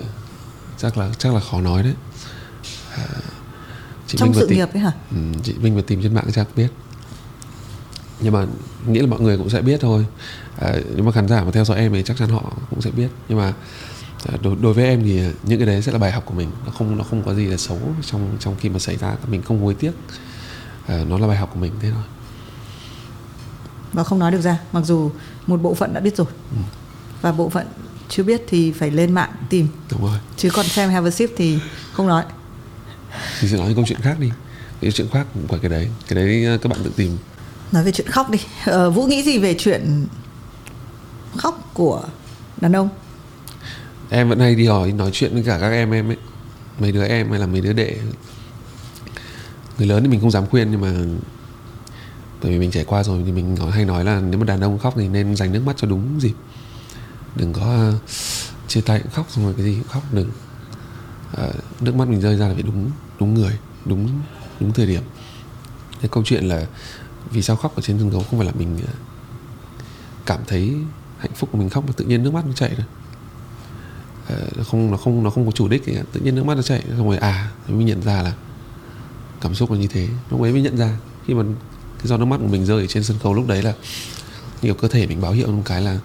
chắc 0.78 0.98
là 0.98 1.10
chắc 1.18 1.34
là 1.34 1.40
khó 1.40 1.60
nói 1.60 1.82
đấy. 1.82 1.94
À, 2.96 3.06
chị 4.06 4.18
trong 4.18 4.28
Minh 4.30 4.40
sự 4.40 4.46
tìm- 4.48 4.58
nghiệp 4.58 4.68
ấy 4.72 4.80
hả? 4.80 4.92
Ừ, 5.10 5.16
chị 5.42 5.54
Minh 5.62 5.74
mà 5.76 5.82
tìm 5.86 6.02
trên 6.02 6.14
mạng 6.14 6.26
chắc 6.34 6.46
biết. 6.56 6.68
Nhưng 8.20 8.32
mà 8.32 8.46
nghĩa 8.86 9.00
là 9.00 9.06
mọi 9.06 9.20
người 9.20 9.38
cũng 9.38 9.50
sẽ 9.50 9.60
biết 9.60 9.80
thôi. 9.80 10.06
À, 10.60 10.72
nếu 10.94 11.04
mà 11.04 11.12
khán 11.12 11.28
giả 11.28 11.44
mà 11.44 11.50
theo 11.50 11.64
dõi 11.64 11.78
em 11.78 11.92
thì 11.92 12.02
chắc 12.02 12.16
chắn 12.16 12.28
họ 12.28 12.52
cũng 12.70 12.82
sẽ 12.82 12.90
biết. 12.90 13.08
Nhưng 13.28 13.38
mà 13.38 13.52
đối, 14.42 14.56
đối 14.56 14.74
với 14.74 14.84
em 14.84 15.02
thì 15.02 15.22
những 15.42 15.58
cái 15.58 15.66
đấy 15.66 15.82
sẽ 15.82 15.92
là 15.92 15.98
bài 15.98 16.12
học 16.12 16.22
của 16.26 16.34
mình. 16.34 16.50
Nó 16.66 16.72
không 16.72 16.98
nó 16.98 17.04
không 17.04 17.22
có 17.22 17.34
gì 17.34 17.46
là 17.46 17.56
xấu 17.56 17.78
trong 18.02 18.36
trong 18.40 18.56
khi 18.60 18.68
mà 18.68 18.78
xảy 18.78 18.96
ra. 18.96 19.16
Mình 19.26 19.42
không 19.42 19.62
hối 19.62 19.74
tiếc. 19.74 19.92
À, 20.86 21.04
nó 21.08 21.18
là 21.18 21.26
bài 21.26 21.36
học 21.36 21.50
của 21.54 21.60
mình 21.60 21.72
thế 21.80 21.90
thôi. 21.90 22.02
Và 23.92 24.04
không 24.04 24.18
nói 24.18 24.32
được 24.32 24.40
ra 24.40 24.58
mặc 24.72 24.80
dù 24.84 25.10
một 25.46 25.62
bộ 25.62 25.74
phận 25.74 25.94
đã 25.94 26.00
biết 26.00 26.16
rồi. 26.16 26.26
Và 27.22 27.32
bộ 27.32 27.48
phận 27.48 27.66
chưa 28.08 28.22
biết 28.22 28.42
thì 28.48 28.72
phải 28.72 28.90
lên 28.90 29.12
mạng 29.12 29.32
tìm. 29.48 29.68
Đúng 29.90 30.02
rồi. 30.02 30.18
Chứ 30.36 30.50
còn 30.50 30.66
xem 30.66 30.90
have 30.90 31.08
a 31.08 31.10
sip 31.10 31.30
thì 31.36 31.58
không 31.92 32.08
nói. 32.08 32.24
Thì 33.40 33.48
sẽ 33.48 33.56
nói 33.56 33.66
những 33.66 33.76
câu 33.76 33.84
chuyện 33.88 34.00
khác 34.00 34.20
đi. 34.20 34.30
Cái 34.80 34.92
chuyện 34.92 35.08
khác 35.12 35.26
của 35.48 35.58
cái 35.62 35.70
đấy. 35.70 35.88
Cái 36.08 36.16
đấy 36.16 36.46
à, 36.46 36.56
các 36.62 36.68
bạn 36.68 36.78
tự 36.84 36.92
tìm. 36.96 37.18
Nói 37.72 37.84
về 37.84 37.92
chuyện 37.92 38.06
khóc 38.06 38.30
đi. 38.30 38.38
Ờ, 38.64 38.90
vũ 38.90 39.06
nghĩ 39.06 39.22
gì 39.22 39.38
về 39.38 39.54
chuyện 39.58 40.06
khóc 41.36 41.70
của 41.74 42.02
đàn 42.60 42.72
ông 42.72 42.88
em 44.12 44.28
vẫn 44.28 44.40
hay 44.40 44.54
đi 44.54 44.66
hỏi 44.66 44.92
nói 44.92 45.10
chuyện 45.12 45.34
với 45.34 45.42
cả 45.42 45.58
các 45.60 45.70
em 45.70 45.90
em 45.90 46.10
ấy. 46.10 46.16
Mấy 46.78 46.92
đứa 46.92 47.04
em 47.04 47.30
hay 47.30 47.38
là 47.38 47.46
mấy 47.46 47.60
đứa 47.60 47.72
đệ. 47.72 47.98
Người 49.78 49.86
lớn 49.86 50.02
thì 50.02 50.08
mình 50.08 50.20
không 50.20 50.30
dám 50.30 50.46
khuyên 50.46 50.70
nhưng 50.70 50.80
mà 50.80 50.92
bởi 52.42 52.52
vì 52.52 52.58
mình 52.58 52.70
trải 52.70 52.84
qua 52.84 53.02
rồi 53.02 53.22
thì 53.26 53.32
mình 53.32 53.56
hay 53.72 53.84
nói 53.84 54.04
là 54.04 54.20
nếu 54.20 54.38
mà 54.38 54.44
đàn 54.44 54.60
ông 54.60 54.78
khóc 54.78 54.94
thì 54.96 55.08
nên 55.08 55.36
dành 55.36 55.52
nước 55.52 55.62
mắt 55.66 55.76
cho 55.76 55.88
đúng 55.88 56.20
dịp 56.20 56.32
đừng 57.36 57.52
có 57.52 57.62
ờ, 57.62 57.94
chia 58.68 58.80
tay 58.80 59.00
cũng 59.00 59.12
khóc 59.12 59.26
xong 59.30 59.44
rồi 59.44 59.54
cái 59.56 59.64
gì 59.64 59.74
cũng 59.74 59.88
khóc 59.88 60.02
đừng. 60.12 60.30
À, 61.36 61.48
nước 61.80 61.94
mắt 61.94 62.08
mình 62.08 62.20
rơi 62.20 62.36
ra 62.36 62.48
là 62.48 62.54
phải 62.54 62.62
đúng 62.62 62.90
đúng 63.20 63.34
người 63.34 63.58
đúng 63.84 64.08
đúng 64.60 64.72
thời 64.72 64.86
điểm. 64.86 65.02
Cái 66.00 66.08
câu 66.08 66.22
chuyện 66.26 66.44
là 66.44 66.66
vì 67.30 67.42
sao 67.42 67.56
khóc 67.56 67.76
ở 67.76 67.82
trên 67.82 67.98
sân 67.98 68.10
khấu 68.10 68.22
không 68.30 68.38
phải 68.38 68.46
là 68.46 68.52
mình 68.58 68.78
ờ, 68.86 68.92
cảm 70.26 70.40
thấy 70.46 70.74
hạnh 71.18 71.32
phúc 71.34 71.48
của 71.52 71.58
mình 71.58 71.68
khóc 71.68 71.84
mà 71.86 71.92
tự 71.96 72.04
nhiên 72.04 72.22
nước 72.22 72.34
mắt 72.34 72.46
nó 72.46 72.52
chảy 72.52 72.74
rồi 72.74 72.86
nó 74.56 74.64
không 74.64 74.90
nó 74.90 74.96
không 74.96 75.22
nó 75.22 75.30
không 75.30 75.46
có 75.46 75.52
chủ 75.52 75.68
đích 75.68 75.86
cả. 75.86 75.92
tự 76.12 76.20
nhiên 76.20 76.34
nước 76.34 76.44
mắt 76.44 76.54
nó 76.54 76.62
chảy 76.62 76.82
xong 76.96 77.08
rồi 77.08 77.18
à 77.18 77.50
mình 77.68 77.86
nhận 77.86 78.02
ra 78.02 78.22
là 78.22 78.32
cảm 79.40 79.54
xúc 79.54 79.70
là 79.70 79.78
như 79.78 79.86
thế. 79.86 80.08
Lúc 80.30 80.42
ấy 80.42 80.52
mới 80.52 80.62
nhận 80.62 80.76
ra 80.76 80.96
khi 81.26 81.34
mà 81.34 81.42
cái 81.98 82.06
giọt 82.06 82.16
nước 82.16 82.24
mắt 82.24 82.36
của 82.36 82.48
mình 82.48 82.66
rơi 82.66 82.80
ở 82.80 82.86
trên 82.86 83.04
sân 83.04 83.16
khấu 83.22 83.34
lúc 83.34 83.46
đấy 83.46 83.62
là 83.62 83.74
nhiều 84.62 84.74
cơ 84.74 84.88
thể 84.88 85.06
mình 85.06 85.20
báo 85.20 85.32
hiệu 85.32 85.52
một 85.52 85.62
cái 85.64 85.82
là 85.82 85.98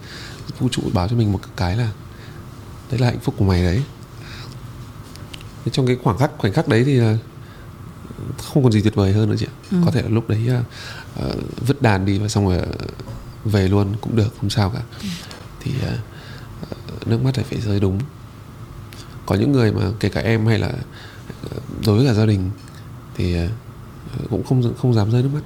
vũ 0.60 0.70
trụ 0.72 0.82
báo 0.94 1.08
cho 1.08 1.16
mình 1.16 1.32
một 1.32 1.40
cái 1.56 1.78
là 1.78 1.92
đấy 2.92 3.00
là 3.00 3.08
hạnh 3.08 3.20
phúc 3.20 3.36
của 3.38 3.46
mày 3.46 3.64
đấy. 3.64 3.84
Thế 5.66 5.72
trong 5.72 5.88
cái 5.88 5.98
khoảng 6.04 6.18
khắc 6.18 6.32
khoảnh 6.38 6.54
khắc 6.54 6.68
đấy 6.68 6.84
thì 6.84 6.94
là 6.94 7.18
không 8.38 8.64
còn 8.64 8.72
gì 8.72 8.82
tuyệt 8.82 8.96
vời 8.96 9.14
hơn 9.14 9.30
nữa 9.30 9.36
chị 9.40 9.46
ạ. 9.46 9.54
Ừ. 9.72 9.78
có 9.86 9.92
thể 9.92 10.02
là 10.02 10.10
lúc 10.10 10.30
đấy 10.30 10.50
uh, 11.20 11.36
vứt 11.68 11.82
đàn 11.82 12.06
đi 12.06 12.20
và 12.20 12.28
xong 12.28 12.48
rồi 12.48 12.62
về 13.46 13.68
luôn 13.68 13.96
cũng 14.02 14.16
được 14.16 14.34
không 14.42 14.50
sao 14.50 14.70
cả. 14.70 14.82
Thì 15.60 15.72
ờ, 15.82 15.98
ờ, 16.70 16.78
nước 17.06 17.24
mắt 17.24 17.38
lại 17.38 17.46
phải 17.50 17.62
rơi 17.62 17.80
đúng 17.80 18.00
có 19.28 19.36
những 19.36 19.52
người 19.52 19.72
mà 19.72 19.82
kể 20.00 20.10
cả 20.10 20.22
em 20.22 20.46
hay 20.46 20.60
là 20.60 20.68
ờ, 21.52 21.60
đối 21.86 21.98
với 21.98 22.08
cả 22.08 22.14
gia 22.14 22.26
đình 22.26 22.50
thì 23.16 23.36
ờ, 23.36 23.48
cũng 24.30 24.44
không 24.44 24.74
không 24.82 24.94
dám 24.94 25.12
rơi 25.12 25.24
nước 25.24 25.30
mắt. 25.34 25.42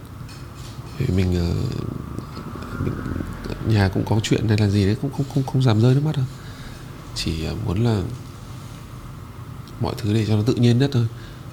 Vì 0.97 1.07
mình, 1.15 1.35
ờ, 1.35 1.53
mình 2.85 2.93
nhà 3.67 3.89
cũng 3.93 4.05
có 4.05 4.19
chuyện 4.23 4.47
hay 4.47 4.57
là 4.57 4.69
gì 4.69 4.85
đấy 4.85 4.95
cũng 5.01 5.11
không 5.17 5.25
không 5.33 5.43
không 5.43 5.63
dám 5.63 5.81
rơi 5.81 5.95
nước 5.95 6.01
mắt 6.05 6.15
đâu. 6.15 6.25
Chỉ 7.15 7.47
muốn 7.65 7.83
là 7.83 8.01
mọi 9.79 9.93
thứ 9.97 10.13
để 10.13 10.25
cho 10.25 10.35
nó 10.35 10.43
tự 10.45 10.55
nhiên 10.55 10.79
nhất 10.79 10.89
thôi. 10.93 11.07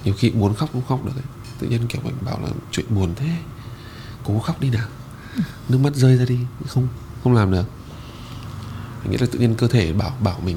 Nhiều 0.05 0.15
khi 0.19 0.31
muốn 0.31 0.55
khóc 0.55 0.69
cũng 0.73 0.83
khóc 0.89 1.05
được 1.05 1.13
ấy. 1.17 1.25
tự 1.59 1.67
nhiên 1.69 1.87
kiểu 1.89 2.03
mình 2.05 2.15
bảo 2.25 2.41
là 2.43 2.49
chuyện 2.71 2.87
buồn 2.91 3.15
thế 3.17 3.29
cố 4.25 4.39
khóc 4.39 4.61
đi 4.61 4.71
nào. 4.71 4.89
Nước 5.69 5.79
mắt 5.79 5.95
rơi 5.95 6.17
ra 6.17 6.25
đi. 6.25 6.39
Không 6.67 6.89
không 7.25 7.35
làm 7.35 7.51
được. 7.51 7.65
Nghĩa 9.11 9.19
là 9.21 9.27
tự 9.33 9.39
nhiên 9.39 9.55
cơ 9.55 9.69
thể 9.69 9.93
bảo 9.93 10.17
bảo 10.21 10.41
mình 10.45 10.57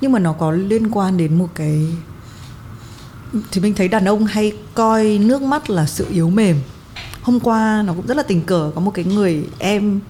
nhưng 0.00 0.12
mà 0.12 0.18
nó 0.18 0.32
có 0.32 0.50
liên 0.50 0.90
quan 0.90 1.16
đến 1.16 1.38
một 1.38 1.48
cái 1.54 1.86
thì 3.50 3.60
mình 3.60 3.74
thấy 3.74 3.88
đàn 3.88 4.04
ông 4.04 4.24
hay 4.24 4.52
coi 4.74 5.18
nước 5.18 5.42
mắt 5.42 5.70
là 5.70 5.86
sự 5.86 6.06
yếu 6.10 6.30
mềm. 6.30 6.60
Hôm 7.22 7.40
qua 7.40 7.82
nó 7.86 7.92
cũng 7.92 8.06
rất 8.06 8.16
là 8.16 8.22
tình 8.22 8.42
cờ 8.42 8.70
có 8.74 8.80
một 8.80 8.90
cái 8.94 9.04
người 9.04 9.44
em 9.58 10.00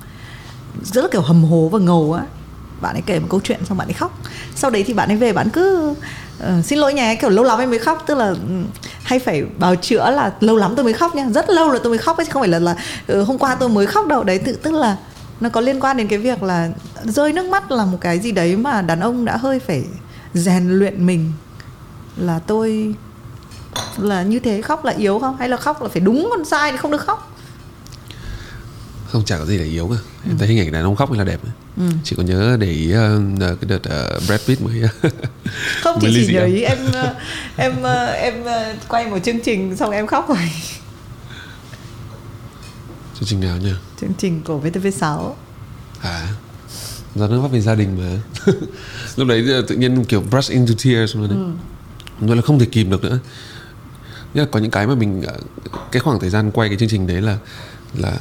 rất 0.82 1.02
là 1.02 1.08
kiểu 1.12 1.22
hầm 1.22 1.44
hố 1.44 1.68
và 1.68 1.78
ngầu 1.78 2.12
á. 2.12 2.24
Bạn 2.80 2.96
ấy 2.96 3.02
kể 3.06 3.20
một 3.20 3.26
câu 3.30 3.40
chuyện 3.44 3.60
xong 3.64 3.78
bạn 3.78 3.88
ấy 3.88 3.94
khóc. 3.94 4.18
Sau 4.54 4.70
đấy 4.70 4.82
thì 4.86 4.94
bạn 4.94 5.08
ấy 5.08 5.16
về 5.16 5.32
bạn 5.32 5.50
cứ 5.50 5.90
uh, 5.90 6.64
xin 6.64 6.78
lỗi 6.78 6.94
nhà 6.94 7.14
kiểu 7.14 7.30
lâu 7.30 7.44
lắm 7.44 7.58
em 7.58 7.70
mới 7.70 7.78
khóc. 7.78 8.04
Tức 8.06 8.14
là 8.14 8.26
ừ, 8.28 8.62
hay 9.02 9.18
phải 9.18 9.44
bào 9.58 9.76
chữa 9.76 10.10
là 10.10 10.32
lâu 10.40 10.56
lắm 10.56 10.72
tôi 10.76 10.84
mới 10.84 10.92
khóc 10.92 11.14
nha. 11.14 11.28
Rất 11.34 11.50
lâu 11.50 11.70
là 11.70 11.78
tôi 11.82 11.90
mới 11.90 11.98
khóc 11.98 12.16
ấy 12.16 12.26
chứ 12.26 12.32
không 12.32 12.42
phải 12.42 12.48
là 12.48 12.58
là 12.58 12.76
uh, 13.12 13.26
hôm 13.26 13.38
qua 13.38 13.54
tôi 13.54 13.68
mới 13.68 13.86
khóc 13.86 14.06
đâu. 14.06 14.24
Đấy 14.24 14.38
tự 14.38 14.52
tức 14.52 14.74
là 14.74 14.96
nó 15.40 15.48
có 15.48 15.60
liên 15.60 15.80
quan 15.80 15.96
đến 15.96 16.08
cái 16.08 16.18
việc 16.18 16.42
là 16.42 16.68
rơi 17.04 17.32
nước 17.32 17.46
mắt 17.46 17.70
là 17.70 17.84
một 17.84 17.98
cái 18.00 18.18
gì 18.18 18.32
đấy 18.32 18.56
mà 18.56 18.82
đàn 18.82 19.00
ông 19.00 19.24
đã 19.24 19.36
hơi 19.36 19.58
phải 19.60 19.84
rèn 20.34 20.68
luyện 20.68 21.06
mình. 21.06 21.32
Là 22.16 22.38
tôi 22.38 22.94
là 23.98 24.22
như 24.22 24.38
thế 24.38 24.62
khóc 24.62 24.84
là 24.84 24.92
yếu 24.92 25.18
không? 25.18 25.36
Hay 25.36 25.48
là 25.48 25.56
khóc 25.56 25.82
là 25.82 25.88
phải 25.88 26.00
đúng 26.00 26.28
còn 26.30 26.44
sai 26.44 26.72
thì 26.72 26.76
không 26.78 26.90
được 26.90 27.00
khóc? 27.06 27.32
Không 29.06 29.24
chả 29.24 29.38
có 29.38 29.44
gì 29.46 29.58
để 29.58 29.64
yếu 29.64 29.88
cả 29.88 29.96
em 30.28 30.38
thấy 30.38 30.48
hình 30.48 30.58
ảnh 30.58 30.72
đàn 30.72 30.84
ông 30.84 30.96
khóc 30.96 31.12
là 31.12 31.24
đẹp 31.24 31.40
Ừ. 31.76 31.82
chỉ 32.04 32.16
có 32.16 32.22
nhớ 32.22 32.56
để 32.60 32.66
ý 32.70 32.92
ờ, 32.92 33.20
cái 33.40 33.68
đợt 33.68 33.82
ờ, 33.82 34.20
Brad 34.26 34.40
Pitt 34.46 34.62
mới 34.62 34.82
không 35.82 35.98
chị 36.00 36.24
chỉ 36.26 36.34
nhớ 36.34 36.44
ý 36.44 36.62
em 36.62 36.78
em 37.56 37.82
em 38.12 38.44
ờ, 38.44 38.74
quay 38.88 39.06
một 39.06 39.18
chương 39.24 39.40
trình 39.40 39.76
xong 39.76 39.90
em 39.90 40.06
khóc 40.06 40.28
rồi 40.28 40.38
chương 43.18 43.28
trình 43.28 43.40
nào 43.40 43.56
nhỉ? 43.56 43.72
Chương 44.00 44.14
trình 44.18 44.42
của 44.44 44.60
VTV6 44.60 45.32
à 46.00 46.28
do 47.16 47.28
nó 47.28 47.48
về 47.48 47.60
gia 47.60 47.74
đình 47.74 47.98
mà. 47.98 48.20
Lúc 49.16 49.28
đấy 49.28 49.64
tự 49.68 49.76
nhiên 49.76 50.04
kiểu 50.04 50.20
brush 50.30 50.50
into 50.50 50.74
tears 50.84 51.16
luôn 51.16 51.28
đấy. 51.28 51.38
Ừ. 52.28 52.34
là 52.34 52.42
không 52.42 52.58
thể 52.58 52.66
kìm 52.66 52.90
được 52.90 53.04
nữa. 53.04 53.18
Nghĩa 54.34 54.40
là 54.40 54.46
có 54.52 54.60
những 54.60 54.70
cái 54.70 54.86
mà 54.86 54.94
mình 54.94 55.22
cái 55.92 56.00
khoảng 56.00 56.20
thời 56.20 56.30
gian 56.30 56.50
quay 56.50 56.68
cái 56.68 56.78
chương 56.78 56.88
trình 56.88 57.06
đấy 57.06 57.22
là 57.22 57.38
là 57.94 58.18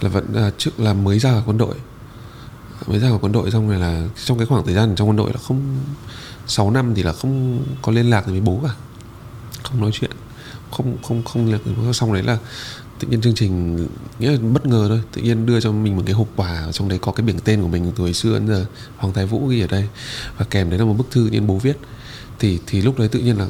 là 0.00 0.08
vẫn 0.08 0.26
là 0.32 0.50
trước 0.58 0.80
là 0.80 0.92
mới 0.92 1.18
ra 1.18 1.30
ở 1.30 1.42
quân 1.46 1.58
đội. 1.58 1.74
Mới 2.86 2.98
ra 2.98 3.08
ở 3.08 3.18
quân 3.20 3.32
đội 3.32 3.50
xong 3.50 3.68
rồi 3.68 3.78
là 3.78 4.08
trong 4.24 4.38
cái 4.38 4.46
khoảng 4.46 4.64
thời 4.64 4.74
gian 4.74 4.94
trong 4.96 5.08
quân 5.08 5.16
đội 5.16 5.30
là 5.32 5.40
không 5.48 5.78
6 6.46 6.70
năm 6.70 6.94
thì 6.94 7.02
là 7.02 7.12
không 7.12 7.62
có 7.82 7.92
liên 7.92 8.10
lạc 8.10 8.26
với 8.26 8.40
bố 8.40 8.60
cả. 8.64 8.74
Không 9.62 9.80
nói 9.80 9.90
chuyện. 9.92 10.10
Không 10.70 10.96
không 11.02 11.22
không 11.24 11.46
liên 11.46 11.60
lạc 11.66 11.92
xong 11.92 12.12
đấy 12.12 12.22
là 12.22 12.38
tự 13.02 13.08
nhiên 13.08 13.20
chương 13.20 13.34
trình 13.34 13.86
nghĩa 14.18 14.30
là 14.30 14.38
bất 14.38 14.66
ngờ 14.66 14.86
thôi 14.88 15.02
tự 15.12 15.22
nhiên 15.22 15.46
đưa 15.46 15.60
cho 15.60 15.72
mình 15.72 15.96
một 15.96 16.02
cái 16.06 16.14
hộp 16.14 16.28
quà 16.36 16.72
trong 16.72 16.88
đấy 16.88 16.98
có 17.02 17.12
cái 17.12 17.26
biển 17.26 17.38
tên 17.44 17.62
của 17.62 17.68
mình 17.68 17.92
từ 17.96 18.02
hồi 18.02 18.12
xưa 18.12 18.38
đến 18.38 18.48
giờ 18.48 18.66
hoàng 18.96 19.14
thái 19.14 19.26
vũ 19.26 19.46
ghi 19.46 19.60
ở 19.60 19.66
đây. 19.66 19.88
Và 20.38 20.44
kèm 20.50 20.70
đấy 20.70 20.78
là 20.78 20.84
một 20.84 20.94
bức 20.98 21.10
thư 21.10 21.26
nhân 21.26 21.46
bố 21.46 21.58
viết. 21.58 21.76
Thì 22.38 22.58
thì 22.66 22.82
lúc 22.82 22.98
đấy 22.98 23.08
tự 23.08 23.20
nhiên 23.20 23.38
là 23.38 23.46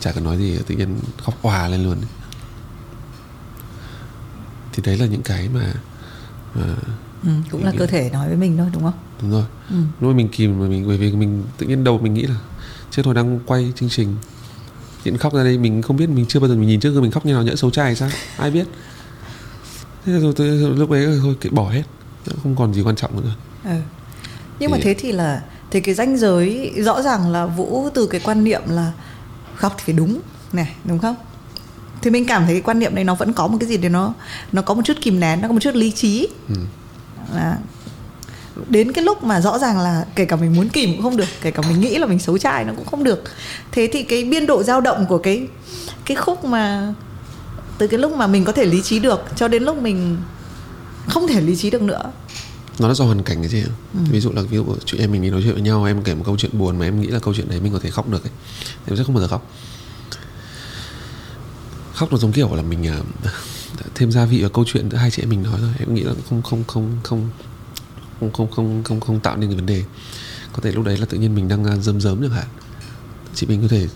chả 0.00 0.12
cần 0.12 0.24
nói 0.24 0.38
gì 0.38 0.58
tự 0.66 0.74
nhiên 0.74 1.00
khóc 1.24 1.34
òa 1.42 1.68
lên 1.68 1.84
luôn 1.84 1.98
thì 4.72 4.82
đấy 4.86 4.98
là 4.98 5.06
những 5.06 5.22
cái 5.22 5.48
mà, 5.54 5.74
mà 6.54 6.74
ừ, 7.22 7.30
cũng 7.50 7.64
là 7.64 7.72
cơ 7.78 7.86
thể 7.86 8.10
nói 8.12 8.28
với 8.28 8.36
mình 8.36 8.56
thôi 8.58 8.68
đúng 8.72 8.82
không? 8.82 8.98
Đúng 9.22 9.30
rồi. 9.30 9.44
Ừ. 9.70 9.76
lúc 10.00 10.10
mà 10.10 10.16
mình 10.16 10.28
kìm 10.28 10.60
mà 10.60 10.66
mình 10.66 10.88
bởi 10.88 10.98
vì 10.98 11.12
mình 11.12 11.44
tự 11.58 11.66
nhiên 11.66 11.84
đầu 11.84 11.98
mình 11.98 12.14
nghĩ 12.14 12.22
là 12.22 12.36
chưa 12.90 13.02
thôi 13.02 13.14
đang 13.14 13.40
quay 13.46 13.72
chương 13.76 13.88
trình 13.88 14.16
hiện 15.04 15.16
khóc 15.16 15.34
ra 15.34 15.44
đây 15.44 15.58
mình 15.58 15.82
không 15.82 15.96
biết 15.96 16.08
mình 16.08 16.26
chưa 16.26 16.40
bao 16.40 16.48
giờ 16.48 16.54
mình 16.54 16.68
nhìn 16.68 16.80
trước 16.80 16.90
gương 16.90 17.02
mình 17.02 17.10
khóc 17.10 17.26
như 17.26 17.32
nào 17.32 17.42
nhỡ 17.42 17.56
xấu 17.56 17.70
trai 17.70 17.96
sao? 17.96 18.08
Ai 18.36 18.50
biết? 18.50 18.66
Thế 20.06 20.12
rồi 20.12 20.32
tôi, 20.36 20.48
lúc 20.48 20.90
đấy 20.90 21.18
thôi 21.22 21.36
bỏ 21.50 21.70
hết. 21.70 21.82
Không 22.42 22.56
còn 22.56 22.74
gì 22.74 22.82
quan 22.82 22.96
trọng 22.96 23.22
nữa. 23.22 23.32
Ừ. 23.64 23.70
nhưng 24.58 24.70
thì... 24.70 24.76
mà 24.76 24.78
thế 24.82 24.94
thì 24.94 25.12
là 25.12 25.42
thì 25.70 25.80
cái 25.80 25.94
ranh 25.94 26.16
giới 26.16 26.72
rõ 26.76 27.02
ràng 27.02 27.32
là 27.32 27.46
vũ 27.46 27.88
từ 27.94 28.06
cái 28.06 28.20
quan 28.24 28.44
niệm 28.44 28.62
là 28.66 28.92
khóc 29.54 29.74
thì 29.78 29.82
phải 29.86 29.94
đúng 29.94 30.20
này 30.52 30.74
đúng 30.84 30.98
không? 30.98 31.16
Thì 32.02 32.10
mình 32.10 32.26
cảm 32.26 32.44
thấy 32.44 32.54
cái 32.54 32.62
quan 32.62 32.78
niệm 32.78 32.94
này 32.94 33.04
nó 33.04 33.14
vẫn 33.14 33.32
có 33.32 33.46
một 33.46 33.56
cái 33.60 33.68
gì 33.68 33.76
để 33.76 33.88
nó 33.88 34.14
nó 34.52 34.62
có 34.62 34.74
một 34.74 34.82
chút 34.84 34.94
kìm 35.00 35.20
nén 35.20 35.40
nó 35.40 35.48
có 35.48 35.54
một 35.54 35.60
chút 35.60 35.74
lý 35.74 35.90
trí. 35.90 36.28
Ừ. 36.48 36.54
là 37.34 37.58
đến 38.68 38.92
cái 38.92 39.04
lúc 39.04 39.22
mà 39.22 39.40
rõ 39.40 39.58
ràng 39.58 39.78
là 39.78 40.06
kể 40.14 40.24
cả 40.24 40.36
mình 40.36 40.56
muốn 40.56 40.68
kìm 40.68 40.92
cũng 40.92 41.02
không 41.02 41.16
được 41.16 41.28
kể 41.42 41.50
cả 41.50 41.62
mình 41.68 41.80
nghĩ 41.80 41.98
là 41.98 42.06
mình 42.06 42.18
xấu 42.18 42.38
trai 42.38 42.64
nó 42.64 42.72
cũng 42.76 42.86
không 42.86 43.04
được. 43.04 43.22
Thế 43.72 43.88
thì 43.92 44.02
cái 44.02 44.24
biên 44.24 44.46
độ 44.46 44.62
dao 44.62 44.80
động 44.80 45.06
của 45.08 45.18
cái 45.18 45.48
cái 46.04 46.16
khúc 46.16 46.44
mà 46.44 46.94
từ 47.78 47.86
cái 47.86 48.00
lúc 48.00 48.16
mà 48.16 48.26
mình 48.26 48.44
có 48.44 48.52
thể 48.52 48.64
lý 48.64 48.82
trí 48.82 48.98
được 48.98 49.20
cho 49.36 49.48
đến 49.48 49.62
lúc 49.62 49.82
mình 49.82 50.16
không 51.08 51.26
thể 51.26 51.40
lý 51.40 51.56
trí 51.56 51.70
được 51.70 51.82
nữa. 51.82 52.02
Nó 52.78 52.88
là 52.88 52.94
do 52.94 53.04
hoàn 53.04 53.22
cảnh 53.22 53.38
cái 53.40 53.48
gì 53.48 53.62
ừ. 53.94 54.00
ví 54.10 54.20
dụ 54.20 54.32
là 54.32 54.42
ví 54.42 54.56
dụ 54.56 54.64
chị 54.84 54.98
em 54.98 55.12
mình 55.12 55.22
đi 55.22 55.30
nói 55.30 55.40
chuyện 55.44 55.54
với 55.54 55.62
nhau 55.62 55.84
em 55.84 56.02
kể 56.02 56.14
một 56.14 56.22
câu 56.26 56.36
chuyện 56.36 56.58
buồn 56.58 56.78
mà 56.78 56.84
em 56.84 57.00
nghĩ 57.00 57.06
là 57.06 57.18
câu 57.18 57.34
chuyện 57.34 57.48
đấy 57.48 57.60
mình 57.60 57.72
có 57.72 57.78
thể 57.78 57.90
khóc 57.90 58.08
được 58.08 58.24
ấy. 58.24 58.32
Em 58.86 58.96
sẽ 58.96 59.04
không 59.04 59.14
bao 59.14 59.22
giờ 59.22 59.28
khóc. 59.28 59.50
Khóc 61.94 62.12
nó 62.12 62.18
giống 62.18 62.32
kiểu 62.32 62.54
là 62.54 62.62
mình 62.62 62.86
uh, 63.00 63.32
thêm 63.94 64.12
gia 64.12 64.24
vị 64.24 64.40
vào 64.40 64.50
câu 64.50 64.64
chuyện 64.66 64.90
giữa 64.90 64.96
hai 64.96 65.10
chị 65.10 65.22
em 65.22 65.28
mình 65.28 65.42
nói 65.42 65.58
thôi. 65.60 65.70
Em 65.78 65.94
nghĩ 65.94 66.02
là 66.02 66.12
không 66.28 66.42
không 66.42 66.64
không 66.66 66.96
không 67.02 67.28
không 68.20 68.32
không 68.32 68.50
không 68.50 68.84
không, 68.84 69.00
không 69.00 69.20
tạo 69.20 69.36
nên 69.36 69.50
cái 69.50 69.56
vấn 69.56 69.66
đề. 69.66 69.84
Có 70.52 70.58
thể 70.62 70.72
lúc 70.72 70.84
đấy 70.84 70.96
là 70.96 71.06
tự 71.06 71.18
nhiên 71.18 71.34
mình 71.34 71.48
đang 71.48 71.82
dơm 71.82 72.00
dớm 72.00 72.22
chẳng 72.22 72.30
hạn. 72.30 72.46
Chị 73.34 73.46
mình 73.46 73.62
có 73.62 73.68
thể 73.68 73.88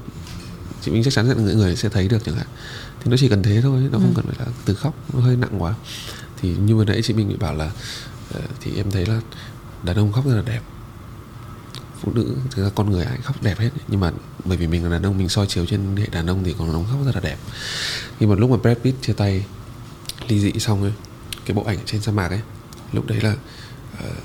chị 0.83 0.90
mình 0.90 1.04
chắc 1.04 1.14
chắn 1.14 1.28
là 1.28 1.35
người 1.35 1.54
người 1.54 1.76
sẽ 1.76 1.88
thấy 1.88 2.09
được 2.09 2.25
chẳng 2.25 2.35
hạn. 2.35 2.47
Thì 3.00 3.11
nó 3.11 3.16
chỉ 3.16 3.28
cần 3.28 3.43
thế 3.43 3.61
thôi 3.62 3.88
nó 3.93 3.99
không 3.99 4.14
ừ. 4.14 4.16
cần 4.16 4.26
phải 4.26 4.47
là 4.47 4.52
từ 4.64 4.75
khóc 4.75 4.95
nó 5.14 5.21
hơi 5.21 5.37
nặng 5.37 5.62
quá. 5.62 5.75
Thì 6.40 6.57
như 6.57 6.76
vừa 6.76 6.85
nãy 6.85 7.00
chị 7.02 7.14
mình 7.14 7.28
bị 7.28 7.37
bảo 7.37 7.54
là 7.54 7.71
uh, 8.37 8.45
thì 8.61 8.76
em 8.76 8.90
thấy 8.90 9.07
là 9.07 9.21
đàn 9.83 9.97
ông 9.97 10.12
khóc 10.12 10.26
rất 10.26 10.35
là 10.35 10.43
đẹp. 10.43 10.61
Phụ 12.00 12.12
nữ 12.14 12.37
thực 12.50 12.64
ra 12.64 12.71
con 12.75 12.90
người 12.90 13.04
ai 13.04 13.19
khóc 13.23 13.43
đẹp 13.43 13.59
hết. 13.59 13.71
Nhưng 13.88 14.00
mà 14.00 14.12
bởi 14.45 14.57
vì 14.57 14.66
mình 14.66 14.85
là 14.85 14.90
đàn 14.90 15.02
ông 15.02 15.19
mình 15.19 15.28
soi 15.28 15.47
chiếu 15.47 15.66
trên 15.66 15.97
hệ 15.97 16.07
đàn 16.07 16.26
ông 16.26 16.45
thì 16.45 16.54
còn 16.59 16.73
ông 16.73 16.87
khóc 16.90 16.99
rất 17.07 17.14
là 17.14 17.21
đẹp. 17.21 17.37
Nhưng 18.21 18.31
mà 18.31 18.37
lúc 18.37 18.50
mà 18.50 18.57
Brad 18.57 18.78
Pitt 18.78 19.02
chia 19.02 19.12
tay 19.12 19.45
ly 20.28 20.40
dị 20.40 20.52
xong 20.59 20.83
ấy 20.83 20.93
cái 21.45 21.54
bộ 21.54 21.62
ảnh 21.62 21.78
trên 21.87 22.00
sa 22.00 22.12
mạc 22.12 22.28
ấy 22.28 22.40
lúc 22.93 23.07
đấy 23.07 23.21
là 23.21 23.37
uh, 23.94 24.16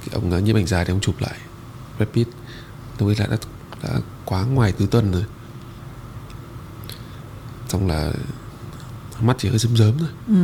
cái 0.00 0.10
ông 0.12 0.44
nhiếp 0.44 0.56
ảnh 0.56 0.66
dài 0.66 0.84
thì 0.84 0.92
ông 0.92 1.00
chụp 1.00 1.14
lại. 1.20 1.38
Brad 1.96 2.08
Pitt. 2.12 2.30
Lúc 2.98 3.08
ấy 3.08 3.16
là 3.18 3.26
đã, 3.26 3.36
đã 3.82 4.00
quá 4.24 4.44
ngoài 4.44 4.72
tứ 4.72 4.86
tuần 4.90 5.12
rồi. 5.12 5.24
Xong 7.68 7.88
là 7.88 8.12
mắt 9.20 9.36
chỉ 9.38 9.48
hơi 9.48 9.58
rớm 9.58 9.76
rớm 9.76 9.98
thôi. 9.98 10.08
Ừ. 10.28 10.34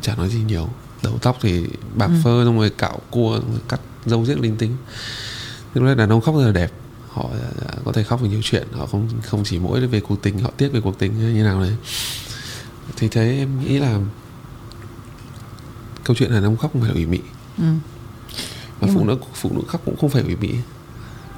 chả 0.00 0.14
nói 0.14 0.28
gì 0.28 0.42
nhiều. 0.42 0.68
Đầu 1.02 1.18
tóc 1.22 1.36
thì 1.40 1.66
bạc 1.94 2.06
ừ. 2.06 2.20
phơ 2.24 2.44
xong 2.44 2.58
rồi 2.58 2.70
cạo 2.70 3.00
cua 3.10 3.40
cắt 3.68 3.80
râu 4.06 4.24
riết 4.24 4.38
linh 4.38 4.56
tinh. 4.56 4.76
Tức 5.74 5.80
là 5.80 5.94
đàn 5.94 6.08
ông 6.08 6.20
khóc 6.20 6.34
rất 6.36 6.44
là 6.46 6.52
đẹp. 6.52 6.72
Họ 7.10 7.30
có 7.84 7.92
thể 7.92 8.02
khóc 8.02 8.20
về 8.20 8.28
nhiều 8.28 8.40
chuyện. 8.42 8.66
Họ 8.72 8.86
không 8.86 9.08
không 9.26 9.44
chỉ 9.44 9.58
mỗi 9.58 9.86
về 9.86 10.00
cuộc 10.00 10.22
tình 10.22 10.38
họ 10.38 10.50
tiếc 10.56 10.72
về 10.72 10.80
cuộc 10.80 10.98
tình 10.98 11.34
như 11.34 11.42
nào 11.42 11.60
đấy. 11.60 11.76
Thì 12.96 13.08
thế 13.08 13.38
em 13.38 13.60
nghĩ 13.60 13.78
là 13.78 13.98
câu 16.04 16.16
chuyện 16.16 16.30
đàn 16.30 16.44
ông 16.44 16.56
khóc 16.56 16.72
không 16.72 16.82
phải 16.82 16.90
là 16.90 16.94
ủy 16.94 17.06
mị 17.06 17.20
ừ. 17.58 17.64
và 18.80 18.88
phụ 18.94 19.00
mà... 19.00 19.06
nữ 19.06 19.16
phụ 19.34 19.50
nữ 19.54 19.62
khóc 19.68 19.80
cũng 19.84 19.96
không 19.96 20.10
phải 20.10 20.22
ủy 20.22 20.36
mị 20.36 20.50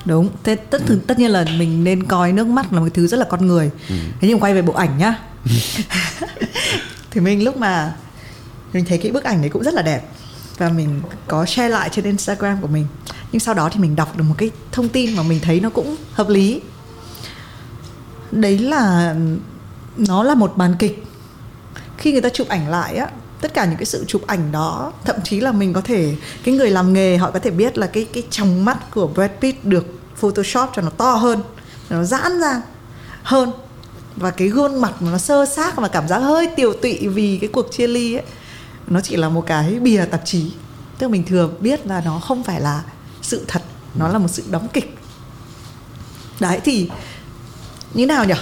đúng. 0.08 0.30
Thế 0.44 0.54
tất 0.54 0.82
ừ. 0.87 0.98
tất 1.06 1.18
nhiên 1.18 1.30
là 1.30 1.44
mình 1.58 1.84
nên 1.84 2.02
coi 2.02 2.32
nước 2.32 2.46
mắt 2.46 2.72
là 2.72 2.80
một 2.80 2.88
thứ 2.94 3.06
rất 3.06 3.16
là 3.16 3.26
con 3.28 3.46
người. 3.46 3.70
Ừ. 3.88 3.94
thế 4.20 4.28
nhưng 4.28 4.40
quay 4.40 4.54
về 4.54 4.62
bộ 4.62 4.72
ảnh 4.72 4.98
nhá. 4.98 5.18
Thì 7.10 7.20
mình 7.20 7.44
lúc 7.44 7.56
mà 7.56 7.94
mình 8.72 8.84
thấy 8.84 8.98
cái 8.98 9.12
bức 9.12 9.25
ảnh 9.25 9.40
đấy 9.40 9.50
cũng 9.50 9.62
rất 9.62 9.75
là 9.75 9.82
đẹp. 9.82 10.02
Và 10.58 10.68
mình 10.68 11.00
có 11.26 11.46
share 11.46 11.68
lại 11.68 11.88
trên 11.92 12.04
Instagram 12.04 12.60
của 12.60 12.68
mình. 12.68 12.87
Nhưng 13.32 13.40
sau 13.40 13.54
đó 13.54 13.68
thì 13.72 13.80
mình 13.80 13.96
đọc 13.96 14.16
được 14.16 14.25
một 14.28 14.34
cái 14.38 14.50
thông 14.72 14.88
tin 14.88 15.16
mà 15.16 15.22
mình 15.22 15.40
thấy 15.42 15.60
nó 15.60 15.70
cũng 15.70 15.96
hợp 16.12 16.28
lý. 16.28 16.60
Đấy 18.30 18.58
là 18.58 19.14
nó 19.96 20.22
là 20.22 20.34
một 20.34 20.58
màn 20.58 20.75
kịch. 20.78 21.04
Khi 21.98 22.12
người 22.12 22.20
ta 22.20 22.28
chụp 22.28 22.48
ảnh 22.48 22.68
lại 22.68 22.96
á 22.96 23.08
tất 23.40 23.54
cả 23.54 23.64
những 23.64 23.76
cái 23.76 23.85
sự 23.85 24.04
chụp 24.09 24.26
ảnh 24.26 24.52
đó, 24.52 24.92
thậm 25.04 25.16
chí 25.25 25.40
là 25.40 25.52
mình 25.52 25.73
có 25.73 25.80
thể, 25.80 26.16
cái 26.45 26.54
người 26.54 26.71
làm 26.71 26.92
nghề 26.92 27.16
họ 27.16 27.30
có 27.30 27.38
thể 27.38 27.50
biết 27.50 27.78
là 27.78 27.87
cái 27.87 28.04
cái 28.04 28.23
trong 28.30 28.64
mắt 28.64 28.90
của 28.95 29.07
Brad 29.07 29.30
Pitt 29.40 29.64
được 29.64 29.87
photoshop 30.16 30.71
cho 30.75 30.83
nó 30.83 30.90
to 30.90 31.14
hơn 31.14 31.42
nó 31.90 32.04
giãn 32.04 32.40
ra 32.40 32.62
hơn. 33.23 33.52
Và 34.16 34.30
cái 34.30 34.49
gương 34.49 34.80
mặt 34.80 34.92
nó 35.00 35.18
sơ 35.18 35.47
xác 35.47 35.76
và 35.76 35.88
cảm 35.88 36.09
giác 36.09 36.18
hơi 36.18 36.49
tiều 36.57 36.73
tụy 36.73 37.09
vì 37.09 37.38
cái 37.40 37.50
cuộc 37.52 37.73
chia 37.73 37.87
ly 37.87 38.14
ấy, 38.14 38.25
nó 38.87 39.00
chỉ 39.00 39.16
là 39.16 39.28
một 39.28 39.45
cái 39.47 39.75
bìa 39.75 40.04
tạp 40.04 40.21
chí. 40.25 40.52
Tức 40.99 41.11
mình 41.11 41.25
thừa 41.26 41.49
biết 41.61 41.87
là 41.87 42.02
nó 42.04 42.18
không 42.18 42.45
phải 42.45 42.61
là 42.61 42.83
sự 43.23 43.45
thật, 43.49 43.62
nó 43.95 44.09
là 44.09 44.18
một 44.18 44.28
sự 44.28 44.42
đóng 44.50 44.68
kịch. 44.73 44.99
Đấy, 46.40 46.61
thì 46.64 46.90
như 47.95 48.07
nào 48.07 48.25
nhỉ? 48.25 48.35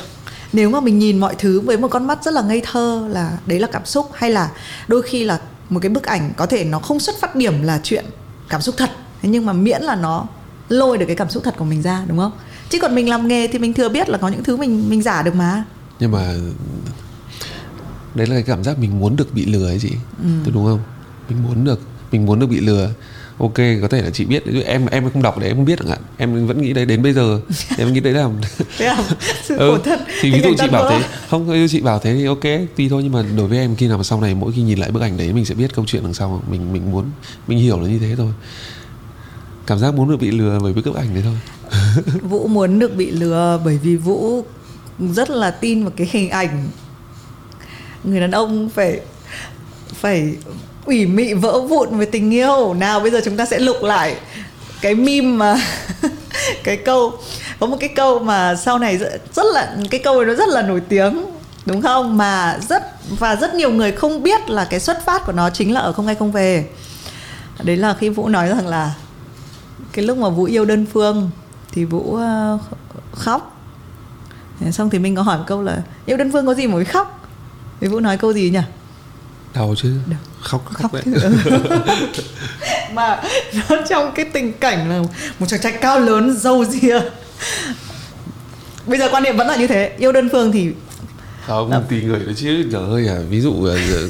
Nếu 0.52 0.70
mà 0.70 0.80
mình 0.80 0.98
nhìn 0.98 1.18
mọi 1.18 1.34
thứ 1.38 1.60
với 1.60 1.78
một 1.78 1.88
con 1.88 2.06
mắt 2.06 2.24
rất 2.24 2.34
là 2.34 2.42
ngây 2.42 2.62
thơ 2.64 3.08
là 3.10 3.38
đấy 3.46 3.60
là 3.60 3.68
cảm 3.72 3.84
xúc 3.84 4.10
hay 4.14 4.30
là 4.30 4.50
đôi 4.88 5.02
khi 5.02 5.24
là 5.24 5.40
một 5.70 5.80
cái 5.80 5.90
bức 5.90 6.02
ảnh 6.02 6.32
có 6.36 6.46
thể 6.46 6.64
nó 6.64 6.78
không 6.78 7.00
xuất 7.00 7.16
phát 7.20 7.36
điểm 7.36 7.62
là 7.62 7.80
chuyện 7.82 8.04
cảm 8.48 8.60
xúc 8.60 8.74
thật 8.78 8.90
thế 9.22 9.28
nhưng 9.28 9.46
mà 9.46 9.52
miễn 9.52 9.82
là 9.82 9.94
nó 9.94 10.26
lôi 10.68 10.98
được 10.98 11.06
cái 11.06 11.16
cảm 11.16 11.30
xúc 11.30 11.44
thật 11.44 11.54
của 11.58 11.64
mình 11.64 11.82
ra 11.82 12.04
đúng 12.08 12.18
không? 12.18 12.32
Chứ 12.68 12.78
còn 12.82 12.94
mình 12.94 13.08
làm 13.08 13.28
nghề 13.28 13.46
thì 13.48 13.58
mình 13.58 13.74
thừa 13.74 13.88
biết 13.88 14.08
là 14.08 14.18
có 14.18 14.28
những 14.28 14.44
thứ 14.44 14.56
mình 14.56 14.90
mình 14.90 15.02
giả 15.02 15.22
được 15.22 15.34
mà. 15.34 15.64
Nhưng 16.00 16.10
mà 16.10 16.34
đấy 18.14 18.26
là 18.26 18.34
cái 18.34 18.42
cảm 18.42 18.64
giác 18.64 18.78
mình 18.78 19.00
muốn 19.00 19.16
được 19.16 19.34
bị 19.34 19.46
lừa 19.46 19.66
ấy 19.66 19.78
gì 19.78 19.90
ừ. 20.22 20.50
đúng 20.52 20.66
không? 20.66 20.80
Mình 21.28 21.42
muốn 21.42 21.64
được 21.64 21.80
mình 22.12 22.26
muốn 22.26 22.40
được 22.40 22.46
bị 22.46 22.60
lừa 22.60 22.90
ok 23.38 23.54
có 23.82 23.88
thể 23.90 24.02
là 24.02 24.10
chị 24.10 24.24
biết. 24.24 24.42
Em 24.66 24.86
em 24.86 25.10
không 25.10 25.22
đọc 25.22 25.38
để 25.38 25.46
em 25.46 25.56
không 25.56 25.64
biết 25.64 25.78
ạ. 25.78 25.96
Em 26.16 26.46
vẫn 26.46 26.62
nghĩ 26.62 26.72
đấy 26.72 26.86
đến 26.86 27.02
bây 27.02 27.12
giờ 27.12 27.40
em 27.78 27.92
nghĩ 27.92 28.00
đấy 28.00 28.12
là 28.12 28.28
sự 29.42 29.56
ừ, 29.56 29.80
thân 29.84 30.00
thì 30.20 30.30
ví 30.30 30.40
dụ 30.40 30.54
chị 30.58 30.68
bảo 30.68 30.90
thế. 30.90 31.02
không? 31.30 31.66
Chị 31.70 31.80
bảo 31.80 31.98
thế 31.98 32.14
thì 32.14 32.24
ok 32.24 32.44
tùy 32.76 32.88
thôi 32.88 33.02
nhưng 33.02 33.12
mà 33.12 33.24
đối 33.36 33.46
với 33.46 33.58
em 33.58 33.76
khi 33.76 33.88
nào 33.88 33.98
mà 33.98 34.04
sau 34.04 34.20
này 34.20 34.34
mỗi 34.34 34.52
khi 34.52 34.62
nhìn 34.62 34.78
lại 34.78 34.90
bức 34.90 35.02
ảnh 35.02 35.16
đấy 35.16 35.32
mình 35.32 35.44
sẽ 35.44 35.54
biết 35.54 35.74
câu 35.74 35.84
chuyện 35.88 36.02
đằng 36.02 36.14
sau. 36.14 36.42
Mình 36.50 36.72
mình 36.72 36.90
muốn 36.90 37.04
mình 37.48 37.58
hiểu 37.58 37.80
là 37.80 37.88
như 37.88 37.98
thế 37.98 38.14
thôi. 38.16 38.32
Cảm 39.66 39.78
giác 39.78 39.94
muốn 39.94 40.10
được 40.10 40.20
bị 40.20 40.30
lừa 40.30 40.58
bởi 40.62 40.72
bức 40.72 40.94
ảnh 40.94 41.14
đấy 41.14 41.24
thôi. 41.24 41.36
Vũ 42.22 42.46
muốn 42.46 42.78
được 42.78 42.96
bị 42.96 43.10
lừa 43.10 43.60
bởi 43.64 43.78
vì 43.82 43.96
vũ 43.96 44.44
rất 44.98 45.30
là 45.30 45.50
tin 45.50 45.82
vào 45.82 45.92
cái 45.96 46.08
hình 46.10 46.30
ảnh. 46.30 46.68
Người 48.04 48.20
đàn 48.20 48.30
ông 48.30 48.68
phải 48.68 49.00
phải 49.94 50.36
ủy 50.86 51.06
mị 51.06 51.34
vỡ 51.34 51.60
vụn 51.60 51.96
với 51.96 52.06
tình 52.06 52.34
yêu. 52.34 52.74
Nào 52.74 53.00
bây 53.00 53.10
giờ 53.10 53.20
chúng 53.24 53.36
ta 53.36 53.44
sẽ 53.44 53.58
lục 53.58 53.82
lại 53.82 54.16
cái 54.80 54.94
meme 54.94 55.28
mà 55.28 55.56
cái 56.64 56.76
câu 56.76 57.12
có 57.60 57.66
một 57.66 57.76
cái 57.80 57.88
câu 57.88 58.18
mà 58.18 58.54
sau 58.56 58.78
này 58.78 58.98
rất, 58.98 59.20
rất 59.34 59.46
là 59.54 59.76
cái 59.90 60.00
câu 60.04 60.16
này 60.16 60.26
nó 60.26 60.34
rất 60.34 60.48
là 60.48 60.62
nổi 60.62 60.80
tiếng 60.88 61.24
đúng 61.66 61.82
không? 61.82 62.16
Mà 62.16 62.58
rất 62.68 62.82
và 63.18 63.36
rất 63.36 63.54
nhiều 63.54 63.70
người 63.70 63.92
không 63.92 64.22
biết 64.22 64.50
là 64.50 64.64
cái 64.70 64.80
xuất 64.80 65.04
phát 65.04 65.26
của 65.26 65.32
nó 65.32 65.50
chính 65.50 65.74
là 65.74 65.80
ở 65.80 65.92
không 65.92 66.06
ai 66.06 66.14
không 66.14 66.32
về. 66.32 66.68
Đấy 67.62 67.76
là 67.76 67.94
khi 67.94 68.08
vũ 68.08 68.28
nói 68.28 68.48
rằng 68.48 68.66
là 68.66 68.94
cái 69.92 70.04
lúc 70.04 70.18
mà 70.18 70.28
vũ 70.28 70.44
yêu 70.44 70.64
đơn 70.64 70.86
phương 70.92 71.30
thì 71.72 71.84
vũ 71.84 72.14
ờ, 72.14 72.58
khóc. 73.12 73.52
Xong 74.70 74.90
thì 74.90 74.98
mình 74.98 75.16
có 75.16 75.22
hỏi 75.22 75.38
một 75.38 75.44
câu 75.46 75.62
là 75.62 75.82
yêu 76.06 76.16
đơn 76.16 76.32
phương 76.32 76.46
có 76.46 76.54
gì 76.54 76.66
mà 76.66 76.74
phải 76.76 76.84
khóc? 76.84 77.28
Thì 77.80 77.88
vũ 77.88 78.00
nói 78.00 78.16
câu 78.16 78.32
gì 78.32 78.50
nhỉ? 78.50 78.60
Đau 79.56 79.74
chứ. 79.76 79.92
Được. 80.06 80.16
Khóc 80.40 80.64
khóc, 80.64 80.82
khóc 80.82 80.92
đấy 80.92 81.02
mà 82.94 83.22
nó 83.68 83.76
trong 83.88 84.12
cái 84.14 84.24
tình 84.32 84.52
cảnh 84.52 84.90
là 84.90 85.02
một 85.38 85.46
chàng 85.48 85.60
trai 85.60 85.72
cao 85.72 86.00
lớn 86.00 86.36
râu 86.38 86.64
ria. 86.64 87.00
Bây 88.86 88.98
giờ 88.98 89.08
quan 89.12 89.22
niệm 89.22 89.36
vẫn 89.36 89.46
là 89.46 89.56
như 89.56 89.66
thế. 89.66 89.92
Yêu 89.98 90.12
đơn 90.12 90.28
phương 90.32 90.52
thì 90.52 90.72
không 91.46 91.84
tùy 91.90 92.02
người 92.02 92.18
đó 92.18 92.32
chứ 92.36 92.64
trời 92.72 92.82
ơi 92.90 93.08
à 93.08 93.18
ví 93.30 93.40
dụ 93.40 93.68
giờ 93.88 94.08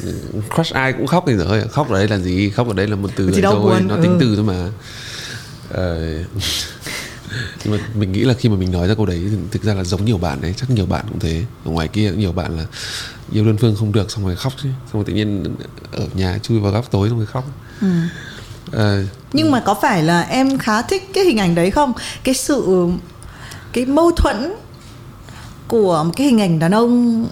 crush 0.54 0.74
ai 0.74 0.92
cũng 0.92 1.06
khóc 1.06 1.24
thì 1.26 1.32
trời 1.38 1.46
ơi 1.46 1.62
khóc 1.70 1.90
ở 1.90 1.98
đây 1.98 2.08
là 2.08 2.18
gì? 2.18 2.50
Khóc 2.50 2.68
ở 2.68 2.74
đây 2.74 2.86
là 2.86 2.96
một 2.96 3.10
từ 3.16 3.30
Chỉ 3.34 3.40
rồi 3.40 3.52
thôi 3.52 3.62
buồn, 3.62 3.88
nó 3.88 3.94
ừ. 3.94 4.02
tính 4.02 4.16
từ 4.20 4.36
thôi 4.36 4.44
mà. 4.44 4.70
Ờ, 5.70 5.98
nhưng 7.64 7.72
mà 7.72 7.78
mình 7.94 8.12
nghĩ 8.12 8.24
là 8.24 8.34
khi 8.34 8.48
mà 8.48 8.56
mình 8.56 8.72
nói 8.72 8.88
ra 8.88 8.94
câu 8.94 9.06
đấy 9.06 9.26
thì 9.30 9.36
thực 9.50 9.62
ra 9.62 9.74
là 9.74 9.84
giống 9.84 10.04
nhiều 10.04 10.18
bạn 10.18 10.40
đấy 10.40 10.54
chắc 10.56 10.70
nhiều 10.70 10.86
bạn 10.86 11.04
cũng 11.08 11.18
thế. 11.18 11.44
Ở 11.64 11.70
ngoài 11.70 11.88
kia 11.88 12.10
cũng 12.10 12.20
nhiều 12.20 12.32
bạn 12.32 12.56
là 12.56 12.64
yêu 13.32 13.44
đơn 13.44 13.56
phương 13.56 13.76
không 13.76 13.92
được 13.92 14.10
xong 14.10 14.24
rồi 14.24 14.36
khóc 14.36 14.52
chứ. 14.62 14.68
Xong 14.68 14.92
rồi 14.92 15.04
tự 15.04 15.12
nhiên 15.12 15.44
ở 15.92 16.06
nhà 16.14 16.38
chui 16.42 16.60
vào 16.60 16.72
góc 16.72 16.90
tối 16.90 17.08
xong 17.08 17.18
rồi 17.18 17.26
khóc. 17.26 17.44
Ừ. 17.80 17.88
Ờ, 18.72 19.04
nhưng 19.32 19.50
mà 19.50 19.60
có 19.60 19.74
phải 19.74 20.02
là 20.02 20.20
em 20.20 20.58
khá 20.58 20.82
thích 20.82 21.10
cái 21.14 21.24
hình 21.24 21.38
ảnh 21.38 21.54
đấy 21.54 21.70
không? 21.70 21.92
Cái 22.24 22.34
sự 22.34 22.88
cái 23.72 23.86
mâu 23.86 24.10
thuẫn 24.10 24.52
của 25.68 26.04
một 26.04 26.12
cái 26.16 26.26
hình 26.26 26.40
ảnh 26.40 26.58
đàn 26.58 26.74
ông 26.74 27.26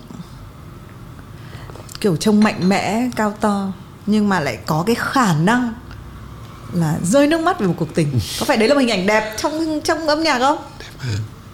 kiểu 2.01 2.17
trông 2.17 2.45
mạnh 2.45 2.69
mẽ 2.69 3.11
cao 3.17 3.35
to 3.41 3.73
nhưng 4.07 4.29
mà 4.29 4.41
lại 4.41 4.59
có 4.67 4.83
cái 4.87 4.97
khả 4.99 5.35
năng 5.35 5.75
là 6.75 6.99
rơi 7.03 7.27
nước 7.27 7.41
mắt 7.41 7.61
về 7.61 7.67
một 7.67 7.75
cuộc 7.79 7.95
tình. 7.95 8.09
Có 8.41 8.47
phải 8.47 8.57
đấy 8.57 8.69
là 8.69 8.75
một 8.75 8.81
hình 8.81 8.91
ảnh 8.91 9.07
đẹp 9.07 9.35
trong 9.37 9.81
trong 9.85 10.07
âm 10.07 10.23
nhạc 10.23 10.39
không? 10.39 10.59
Đẹp 11.03 11.09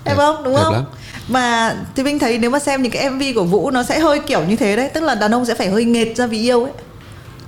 Đẹp, 0.05 0.15
không? 0.17 0.45
Đúng 0.45 0.55
đẹp 0.55 0.63
không? 0.63 0.75
lắm. 0.75 0.85
mà 1.29 1.77
thì 1.97 2.03
mình 2.03 2.19
thấy 2.19 2.39
nếu 2.39 2.51
mà 2.51 2.59
xem 2.59 2.83
những 2.83 2.93
cái 2.93 3.11
mv 3.11 3.23
của 3.35 3.45
vũ 3.45 3.71
nó 3.71 3.83
sẽ 3.83 3.99
hơi 3.99 4.21
kiểu 4.27 4.45
như 4.45 4.57
thế 4.57 4.77
đấy 4.77 4.91
tức 4.95 5.03
là 5.03 5.15
đàn 5.15 5.35
ông 5.35 5.45
sẽ 5.45 5.55
phải 5.55 5.71
hơi 5.71 5.85
nghệt 5.85 6.17
ra 6.17 6.27
vì 6.27 6.39
yêu 6.39 6.63
ấy. 6.65 6.73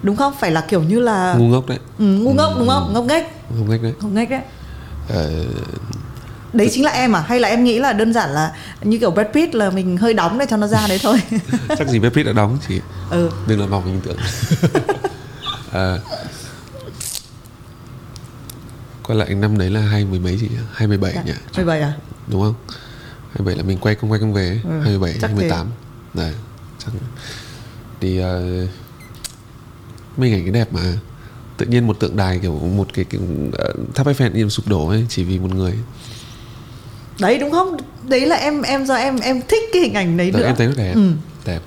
Đúng 0.02 0.16
không? 0.16 0.32
Phải 0.40 0.50
là 0.50 0.60
kiểu 0.60 0.82
như 0.82 1.00
là 1.00 1.34
ngu 1.38 1.44
ngốc 1.44 1.66
đấy. 1.66 1.78
Ừ, 1.98 2.04
ngu 2.04 2.32
ngốc 2.32 2.52
đúng 2.58 2.68
không? 2.68 2.92
Ngốc 2.94 3.04
nghếch. 3.04 3.24
Không 3.58 3.70
ngách 3.70 3.82
đấy. 3.82 3.92
Ngốc 4.00 4.10
nghếch 4.12 4.30
đấy. 4.30 4.40
Ờ, 5.08 5.30
đấy 6.52 6.68
chính 6.72 6.84
là 6.84 6.90
em 6.90 7.16
à? 7.16 7.24
Hay 7.28 7.40
là 7.40 7.48
em 7.48 7.64
nghĩ 7.64 7.78
là 7.78 7.92
đơn 7.92 8.12
giản 8.12 8.30
là 8.30 8.52
như 8.82 8.98
kiểu 8.98 9.10
Brad 9.10 9.26
Pitt 9.34 9.54
là 9.54 9.70
mình 9.70 9.96
hơi 9.96 10.14
đóng 10.14 10.38
để 10.38 10.46
cho 10.50 10.56
nó 10.56 10.66
ra 10.66 10.86
đấy 10.88 10.98
thôi? 11.02 11.22
Chắc 11.78 11.88
gì 11.88 11.98
Brad 11.98 12.12
Pitt 12.12 12.26
đã 12.26 12.32
đóng 12.32 12.58
chỉ 12.68 12.80
ừ. 13.10 13.30
đừng 13.46 13.60
làm 13.60 13.70
vòng 13.70 13.84
hình 13.84 14.00
tượng. 14.00 14.16
À, 15.72 15.96
quay 19.12 19.26
lại 19.26 19.35
năm 19.35 19.59
đấy 19.59 19.71
là 19.71 19.81
hai 19.81 20.04
mươi 20.04 20.19
mấy 20.19 20.38
chị 20.40 20.49
hai 20.73 20.88
mươi 20.88 20.99
bảy 20.99 21.14
nhỉ? 21.26 21.33
17 21.57 21.81
à? 21.81 21.92
Đúng 22.26 22.42
không? 22.42 22.54
Hai 23.33 23.47
bảy 23.47 23.57
là 23.57 23.62
mình 23.62 23.78
quay 23.78 23.95
không 23.95 24.11
quay 24.11 24.21
không 24.21 24.33
về 24.33 24.61
Ừ, 24.64 24.81
hai 24.81 24.88
mươi 24.88 24.99
bảy 24.99 25.14
hai 25.23 25.35
mươi 25.35 25.50
tám. 25.50 25.66
Này 26.14 26.33
chắc 26.78 26.90
thì 28.00 28.21
uh, 28.21 28.69
mấy 30.16 30.33
ảnh 30.33 30.42
cái 30.42 30.50
đẹp 30.50 30.73
mà. 30.73 30.81
Tự 31.57 31.66
nhiên 31.66 31.87
một 31.87 32.00
tượng 32.00 32.16
đài 32.16 32.38
kiểu 32.38 32.59
một 32.59 32.88
cái, 32.95 33.04
cái 33.04 33.21
uh, 33.49 33.95
tháp 33.95 34.07
Eiffel 34.07 34.35
im 34.35 34.50
sụp 34.50 34.69
đổ 34.69 34.88
ấy 34.88 35.07
chỉ 35.09 35.25
vì 35.25 35.38
một 35.38 35.54
người. 35.54 35.75
Đấy 37.21 37.38
đúng 37.38 37.50
không? 37.50 37.76
Đấy 38.09 38.26
là 38.26 38.37
em 38.37 38.62
em 38.62 38.87
do 38.87 38.95
em 38.95 39.19
em 39.21 39.40
thích 39.49 39.62
cái 39.73 39.83
hình 39.83 39.95
ảnh 39.95 40.16
đấy 40.16 40.31
Đó, 40.31 40.38
nữa. 40.38 40.47
em 40.47 40.57
thấy 40.57 40.66
nó 40.66 40.73
đẹp. 40.76 40.92
Ừ. 40.95 41.11
đẹp 41.45 41.61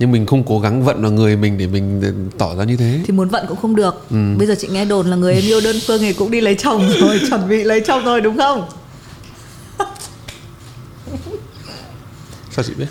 nhưng 0.00 0.12
mình 0.12 0.26
không 0.26 0.42
cố 0.46 0.60
gắng 0.60 0.84
vận 0.84 1.02
vào 1.02 1.10
người 1.10 1.36
mình 1.36 1.58
để 1.58 1.66
mình 1.66 2.02
tỏ 2.38 2.56
ra 2.56 2.64
như 2.64 2.76
thế. 2.76 3.00
Thì 3.06 3.12
muốn 3.12 3.28
vận 3.28 3.46
cũng 3.48 3.56
không 3.56 3.76
được. 3.76 4.04
Ừ. 4.10 4.16
bây 4.38 4.46
giờ 4.46 4.54
chị 4.58 4.68
nghe 4.68 4.84
đồn 4.84 5.06
là 5.06 5.16
người 5.16 5.34
em 5.34 5.42
yêu 5.44 5.60
đơn 5.60 5.76
phương 5.86 6.00
thì 6.00 6.12
cũng 6.12 6.30
đi 6.30 6.40
lấy 6.40 6.54
chồng 6.54 6.88
rồi 7.00 7.20
chuẩn 7.30 7.48
bị 7.48 7.64
lấy 7.64 7.80
chồng 7.80 8.04
rồi 8.04 8.20
đúng 8.20 8.36
không? 8.36 8.68
Sao 12.50 12.64
chị 12.64 12.72
biết? 12.74 12.86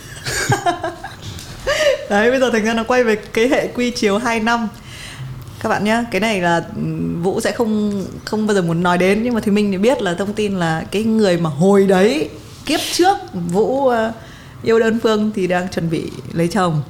Đấy 2.09 2.31
bây 2.31 2.39
giờ 2.39 2.49
thành 2.49 2.65
ra 2.65 2.73
nó 2.73 2.83
quay 2.83 3.03
về 3.03 3.15
cái 3.15 3.47
hệ 3.47 3.67
quy 3.67 3.91
chiếu 3.91 4.17
2 4.17 4.39
năm. 4.39 4.67
Các 5.59 5.69
bạn 5.69 5.83
nhé 5.83 6.03
cái 6.11 6.21
này 6.21 6.41
là 6.41 6.63
ừm, 6.75 7.23
vũ 7.23 7.41
sẽ 7.41 7.51
không 7.51 8.03
không 8.25 8.47
bao 8.47 8.55
giờ 8.55 8.61
muốn 8.61 8.83
nói 8.83 8.97
đến 8.97 9.23
nhưng 9.23 9.33
mà 9.33 9.41
thì 9.41 9.51
mình 9.51 9.71
thì 9.71 9.77
biết 9.77 10.01
là 10.01 10.13
thông 10.13 10.33
tin 10.33 10.59
là 10.59 10.83
cái 10.91 11.03
người 11.03 11.37
mà 11.37 11.49
hồi 11.49 11.87
đấy 11.87 12.29
kiếp 12.65 12.79
trước 12.93 13.17
vũ 13.33 13.87
ờ, 13.87 14.11
yêu 14.63 14.79
đơn 14.79 14.99
phương 15.03 15.31
thì 15.35 15.47
đang 15.47 15.67
chuẩn 15.67 15.89
bị 15.89 16.11
lấy 16.33 16.47
chồng 16.47 16.81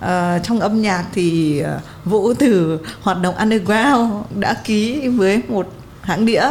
Ờ, 0.00 0.38
trong 0.42 0.60
âm 0.60 0.82
nhạc 0.82 1.04
thì 1.12 1.58
ờ, 1.58 1.80
vũ 2.04 2.34
từ 2.34 2.78
hoạt 3.00 3.20
động 3.22 3.34
underground 3.36 4.12
đã 4.38 4.54
ký 4.64 5.08
với 5.08 5.42
một 5.48 5.72
hãng 6.02 6.26
đĩa. 6.26 6.44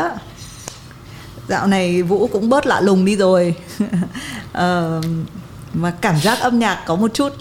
Dạo 1.48 1.68
này 1.68 2.02
vũ 2.04 2.28
cũng 2.28 2.50
bớt 2.50 2.66
lạ 2.66 2.82
lùng 2.82 3.06
đi 3.06 3.16
rồi. 3.16 3.56
Ờ, 4.54 5.02
mà 5.74 5.92
cảm 6.02 6.20
giác 6.20 6.40
âm 6.40 6.60
nhạc 6.60 6.84
có 6.86 6.96
một 6.96 7.14
chút 7.14 7.34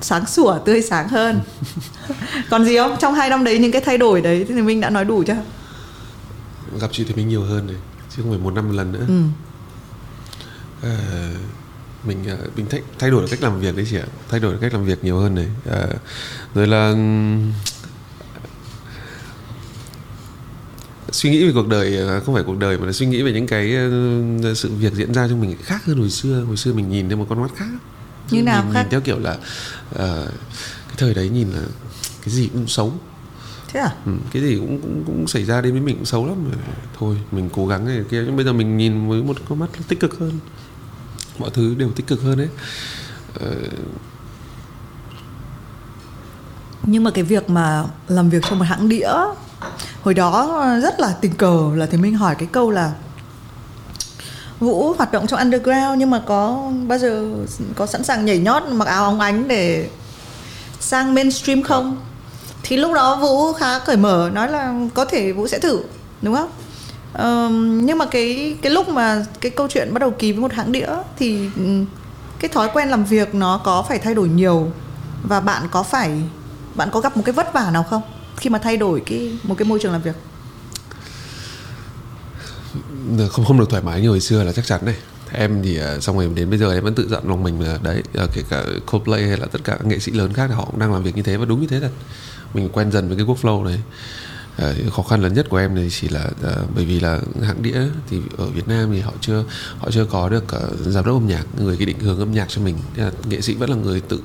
sáng 0.00 0.26
sủa 0.26 0.58
tươi 0.58 0.82
sáng 0.82 1.08
hơn. 1.08 1.40
Còn 2.50 2.64
gì 2.64 2.76
không? 2.76 2.96
Trong 3.00 3.14
hai 3.14 3.30
năm 3.30 3.44
đấy 3.44 3.58
những 3.58 3.72
cái 3.72 3.82
thay 3.84 3.98
đổi 3.98 4.20
đấy 4.20 4.46
thì 4.48 4.54
mình 4.54 4.80
đã 4.80 4.90
nói 4.90 5.04
đủ 5.04 5.22
chưa? 5.26 5.36
Gặp 6.80 6.88
chị 6.92 7.04
thì 7.04 7.14
mình 7.14 7.28
nhiều 7.28 7.42
hơn 7.42 7.66
này 7.66 7.76
chứ 8.16 8.22
không 8.22 8.30
phải 8.30 8.40
một 8.40 8.54
năm 8.54 8.68
một 8.68 8.74
lần 8.74 8.92
nữa. 8.92 9.04
Ừ. 9.08 9.22
Ờ, 10.82 10.96
mình 12.04 12.24
ờ, 12.28 12.36
mình 12.56 12.66
thay, 12.70 12.82
thay 12.98 13.10
đổi 13.10 13.28
cách 13.30 13.42
làm 13.42 13.60
việc 13.60 13.76
đấy 13.76 13.86
chị 13.90 13.96
ạ. 13.96 14.06
Thay 14.28 14.40
đổi 14.40 14.56
cách 14.60 14.72
làm 14.72 14.84
việc 14.84 15.04
nhiều 15.04 15.18
hơn 15.18 15.34
này. 15.34 15.46
Ờ, 15.64 15.88
rồi 16.54 16.66
là 16.66 16.94
suy 21.12 21.30
nghĩ 21.30 21.46
về 21.46 21.52
cuộc 21.54 21.68
đời 21.68 21.96
ờ, 21.96 22.20
không 22.20 22.34
phải 22.34 22.44
cuộc 22.44 22.58
đời 22.58 22.78
mà 22.78 22.86
là 22.86 22.92
suy 22.92 23.06
nghĩ 23.06 23.22
về 23.22 23.32
những 23.32 23.46
cái 23.46 23.76
sự 24.54 24.70
việc 24.78 24.94
diễn 24.94 25.14
ra 25.14 25.28
trong 25.28 25.40
mình 25.40 25.56
khác 25.62 25.84
hơn 25.84 25.98
hồi 25.98 26.10
xưa. 26.10 26.44
Hồi 26.46 26.56
xưa 26.56 26.72
mình 26.72 26.90
nhìn 26.90 27.08
theo 27.08 27.18
một 27.18 27.26
con 27.28 27.40
mắt 27.42 27.50
khác. 27.56 27.70
Như 28.30 28.42
nào 28.42 28.62
mình 28.64 28.74
khác? 28.74 28.82
nhìn 28.82 28.90
theo 28.90 29.00
kiểu 29.00 29.18
là 29.18 29.38
ờ, 29.94 30.32
cái 30.88 30.96
thời 30.98 31.14
đấy 31.14 31.28
nhìn 31.28 31.50
là 31.50 31.62
cái 32.24 32.34
gì 32.34 32.48
cũng 32.52 32.68
xấu. 32.68 32.92
Thế 33.72 33.80
à? 33.80 33.94
Ừ, 34.06 34.12
cái 34.32 34.42
gì 34.42 34.56
cũng, 34.56 34.80
cũng 34.80 35.02
cũng 35.06 35.26
xảy 35.26 35.44
ra 35.44 35.60
đến 35.60 35.72
với 35.72 35.80
mình 35.80 35.96
cũng 35.96 36.04
xấu 36.04 36.26
lắm. 36.26 36.44
Rồi. 36.44 36.60
thôi 36.98 37.16
mình 37.32 37.48
cố 37.52 37.66
gắng 37.66 37.84
này 37.84 38.04
kia. 38.10 38.22
Nhưng 38.26 38.36
bây 38.36 38.44
giờ 38.44 38.52
mình 38.52 38.76
nhìn 38.76 39.08
với 39.08 39.22
một 39.22 39.36
con 39.48 39.58
mắt 39.58 39.70
tích 39.88 40.00
cực 40.00 40.18
hơn 40.18 40.32
mọi 41.40 41.50
thứ 41.50 41.74
đều 41.74 41.90
tích 41.90 42.06
cực 42.06 42.22
hơn 42.22 42.38
đấy 42.38 42.48
ờ. 43.40 43.50
nhưng 46.82 47.04
mà 47.04 47.10
cái 47.10 47.24
việc 47.24 47.50
mà 47.50 47.84
làm 48.08 48.30
việc 48.30 48.44
trong 48.48 48.58
một 48.58 48.64
hãng 48.64 48.88
đĩa, 48.88 49.12
hồi 50.02 50.14
đó 50.14 50.64
rất 50.82 51.00
là 51.00 51.14
tình 51.20 51.34
cờ 51.34 51.70
là 51.74 51.86
thì 51.86 51.98
mình 51.98 52.14
hỏi 52.14 52.34
cái 52.34 52.48
câu 52.52 52.70
là, 52.70 52.92
vũ 54.60 54.92
hoạt 54.92 55.12
động 55.12 55.26
trong 55.26 55.38
underground 55.38 55.98
nhưng 55.98 56.10
mà 56.10 56.22
có 56.26 56.70
bao 56.86 56.98
giờ 56.98 57.28
có 57.74 57.86
sẵn 57.86 58.04
sàng 58.04 58.24
nhảy 58.24 58.38
nhót 58.38 58.62
mặc 58.68 58.88
áo 58.88 59.04
óng 59.04 59.20
ánh 59.20 59.48
để 59.48 59.88
sang 60.80 61.14
mainstream 61.14 61.62
không? 61.62 61.96
Thì 62.62 62.76
lúc 62.76 62.92
đó 62.94 63.16
vũ 63.16 63.52
khá 63.52 63.78
cởi 63.78 63.96
mở, 63.96 64.30
nói 64.32 64.48
là 64.48 64.74
có 64.94 65.04
thể 65.04 65.32
vũ 65.32 65.48
sẽ 65.48 65.58
thử 65.58 65.82
đúng 66.22 66.34
không? 66.34 66.50
Nhưng 67.82 67.98
mà 67.98 68.06
cái 68.06 68.56
cái 68.62 68.72
lúc 68.72 68.88
mà 68.88 69.24
cái 69.40 69.50
câu 69.50 69.68
chuyện 69.68 69.94
bắt 69.94 69.98
đầu 69.98 70.10
ký 70.10 70.32
với 70.32 70.40
một 70.40 70.52
hãng 70.52 70.72
đĩa 70.72 70.88
thì 71.18 71.48
ừ, 71.56 71.84
cái 72.38 72.48
thói 72.48 72.70
quen 72.72 72.88
làm 72.88 73.04
việc 73.04 73.34
nó 73.34 73.60
có 73.64 73.82
phải 73.88 73.98
thay 73.98 74.14
đổi 74.14 74.28
nhiều 74.28 74.72
và 75.22 75.40
bạn 75.40 75.68
có 75.70 75.82
phải, 75.82 76.22
bạn 76.74 76.88
có 76.92 77.00
gặp 77.00 77.16
một 77.16 77.22
cái 77.26 77.32
vất 77.32 77.52
vả 77.52 77.70
nào 77.70 77.82
không 77.82 78.02
khi 78.36 78.50
mà 78.50 78.58
thay 78.58 78.76
đổi 78.76 79.02
cái, 79.06 79.38
một 79.42 79.54
cái 79.58 79.68
môi 79.68 79.78
trường 79.82 79.92
làm 79.92 80.02
việc? 80.02 80.14
Không 83.30 83.44
không 83.44 83.58
được 83.58 83.70
thoải 83.70 83.82
mái 83.82 84.00
như 84.00 84.08
hồi 84.08 84.20
xưa 84.20 84.42
là 84.44 84.52
chắc 84.52 84.66
chắn 84.66 84.80
này. 84.86 84.94
Em 85.32 85.62
thì 85.62 85.76
ờ, 85.76 86.00
xong 86.00 86.16
rồi 86.16 86.30
đến 86.34 86.50
bây 86.50 86.58
giờ 86.58 86.72
em 86.72 86.84
vẫn 86.84 86.94
tự 86.94 87.08
dặn 87.08 87.28
lòng 87.28 87.42
mình 87.42 87.60
là 87.60 87.78
đấy 87.82 88.02
ờ, 88.14 88.26
kể 88.34 88.42
cả 88.48 88.64
Coldplay 88.86 89.28
hay 89.28 89.36
là 89.36 89.46
tất 89.46 89.60
cả 89.64 89.76
các 89.78 89.86
nghệ 89.86 89.98
sĩ 89.98 90.12
lớn 90.12 90.32
khác 90.32 90.46
thì 90.48 90.54
họ 90.54 90.64
cũng 90.64 90.78
đang 90.78 90.92
làm 90.92 91.02
việc 91.02 91.16
như 91.16 91.22
thế 91.22 91.36
và 91.36 91.44
đúng 91.44 91.60
như 91.60 91.66
thế 91.66 91.80
thật. 91.80 91.90
Mình 92.54 92.68
quen 92.72 92.92
dần 92.92 93.08
với 93.08 93.16
cái 93.16 93.26
workflow 93.26 93.64
này 93.64 93.80
Ờ, 94.60 94.74
khó 94.92 95.02
khăn 95.02 95.22
lớn 95.22 95.34
nhất 95.34 95.46
của 95.48 95.56
em 95.56 95.74
thì 95.74 95.88
chỉ 95.90 96.08
là 96.08 96.30
ờ, 96.42 96.64
bởi 96.74 96.84
vì 96.84 97.00
là 97.00 97.20
hãng 97.42 97.62
đĩa 97.62 97.80
thì 98.08 98.20
ở 98.38 98.46
Việt 98.46 98.68
Nam 98.68 98.92
thì 98.92 99.00
họ 99.00 99.12
chưa 99.20 99.44
họ 99.78 99.90
chưa 99.90 100.04
có 100.04 100.28
được 100.28 100.48
ờ, 100.48 100.70
giám 100.80 101.04
đốc 101.04 101.16
âm 101.16 101.26
nhạc 101.26 101.44
người 101.58 101.76
cái 101.76 101.86
định 101.86 101.98
hướng 101.98 102.18
âm 102.18 102.32
nhạc 102.32 102.48
cho 102.48 102.62
mình. 102.62 102.78
Thế 102.94 103.02
là 103.02 103.12
nghệ 103.28 103.40
sĩ 103.40 103.54
vẫn 103.54 103.70
là 103.70 103.76
người 103.76 104.00
tự 104.00 104.20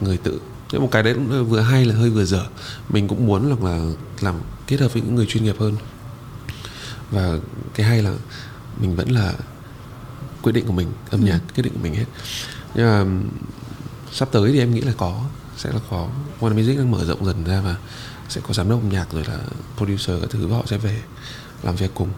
người 0.00 0.16
tự. 0.16 0.40
Một 0.72 0.88
cái 0.90 1.02
đấy 1.02 1.14
vừa 1.48 1.60
hay 1.60 1.84
là 1.84 1.94
hơi 1.94 2.10
vừa 2.10 2.24
dở. 2.24 2.44
Mình 2.88 3.08
cũng 3.08 3.26
muốn 3.26 3.50
là, 3.50 3.56
là 3.70 3.92
làm 4.20 4.34
kết 4.66 4.80
hợp 4.80 4.92
với 4.92 5.02
những 5.02 5.14
người 5.14 5.26
chuyên 5.26 5.44
nghiệp 5.44 5.56
hơn. 5.58 5.76
Và 7.10 7.38
cái 7.74 7.86
hay 7.86 8.02
là 8.02 8.14
mình 8.80 8.96
vẫn 8.96 9.10
là 9.10 9.32
quyết 10.42 10.52
định 10.52 10.66
của 10.66 10.72
mình 10.72 10.92
âm 11.10 11.24
nhạc 11.24 11.40
quyết 11.54 11.62
định 11.62 11.72
của 11.72 11.80
mình 11.82 11.94
hết. 11.94 12.04
Nhưng 12.74 12.86
mà 12.86 13.22
sắp 14.12 14.28
tới 14.32 14.52
thì 14.52 14.58
em 14.58 14.74
nghĩ 14.74 14.80
là 14.80 14.92
có 14.96 15.24
sẽ 15.56 15.72
là 15.72 15.80
có. 15.90 16.08
One 16.40 16.52
Music 16.52 16.78
đang 16.78 16.90
mở 16.90 17.04
rộng 17.04 17.24
dần 17.24 17.44
ra 17.44 17.60
và 17.60 17.76
sẽ 18.30 18.40
có 18.40 18.54
giám 18.54 18.68
đốc 18.68 18.80
âm 18.80 18.88
nhạc 18.88 19.12
rồi 19.12 19.24
là 19.28 19.38
producer 19.76 20.20
các 20.20 20.30
thứ 20.30 20.46
và 20.46 20.56
họ 20.56 20.62
sẽ 20.66 20.78
về 20.78 21.02
làm 21.62 21.76
việc 21.76 21.90
cùng. 21.94 22.08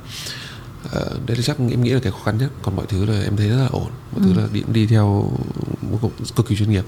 Ờ, 0.90 1.18
đây 1.26 1.36
là 1.36 1.42
chắc 1.42 1.56
em 1.58 1.82
nghĩ 1.82 1.90
là 1.90 2.00
cái 2.00 2.12
khó 2.12 2.18
khăn 2.24 2.38
nhất. 2.38 2.50
Còn 2.62 2.76
mọi 2.76 2.86
thứ 2.88 3.04
là 3.04 3.22
em 3.22 3.36
thấy 3.36 3.48
rất 3.48 3.56
là 3.56 3.68
ổn. 3.72 3.90
Mọi 4.12 4.20
thứ 4.24 4.40
là 4.40 4.48
đi, 4.52 4.62
đi 4.72 4.86
theo 4.86 5.30
một 5.82 5.98
cục 6.00 6.12
cực 6.36 6.48
kỳ 6.48 6.56
chuyên 6.56 6.70
nghiệp. 6.70 6.84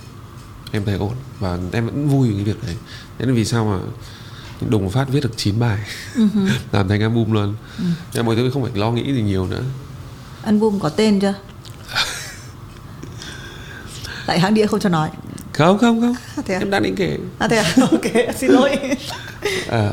Em 0.72 0.84
thấy 0.84 0.94
ổn. 0.94 1.14
Và 1.40 1.58
em 1.72 1.86
vẫn 1.86 2.08
vui 2.08 2.28
với 2.28 2.36
cái 2.36 2.44
việc 2.44 2.66
đấy. 2.66 2.76
Nên 3.18 3.34
vì 3.34 3.44
sao 3.44 3.64
mà 3.64 3.78
đùng 4.68 4.84
một 4.84 4.90
phát 4.92 5.08
viết 5.08 5.20
được 5.20 5.32
9 5.36 5.58
bài. 5.58 5.78
Làm 6.72 6.88
thành 6.88 7.00
album 7.00 7.32
luôn. 7.32 7.54
Nhưng 7.78 7.96
mà 8.16 8.22
mọi 8.22 8.36
thứ 8.36 8.50
không 8.50 8.62
phải 8.62 8.72
lo 8.74 8.90
nghĩ 8.90 9.14
gì 9.14 9.22
nhiều 9.22 9.46
nữa. 9.46 9.62
Album 10.42 10.78
có 10.78 10.88
tên 10.88 11.20
chưa? 11.20 11.34
Tại 14.26 14.40
hãng 14.40 14.54
đĩa 14.54 14.66
không 14.66 14.80
cho 14.80 14.88
nói 14.88 15.10
không 15.54 15.78
không 15.78 16.00
không 16.00 16.14
À, 16.36 16.42
thế 16.46 16.54
à? 16.54 16.58
em 16.58 16.70
đang 16.70 16.82
định 16.82 16.94
kể 16.96 17.18
À 17.38 17.48
thế 17.48 17.56
à? 17.56 17.74
Ok, 17.90 18.34
xin 18.36 18.50
lỗi. 18.50 18.76
à, 19.68 19.90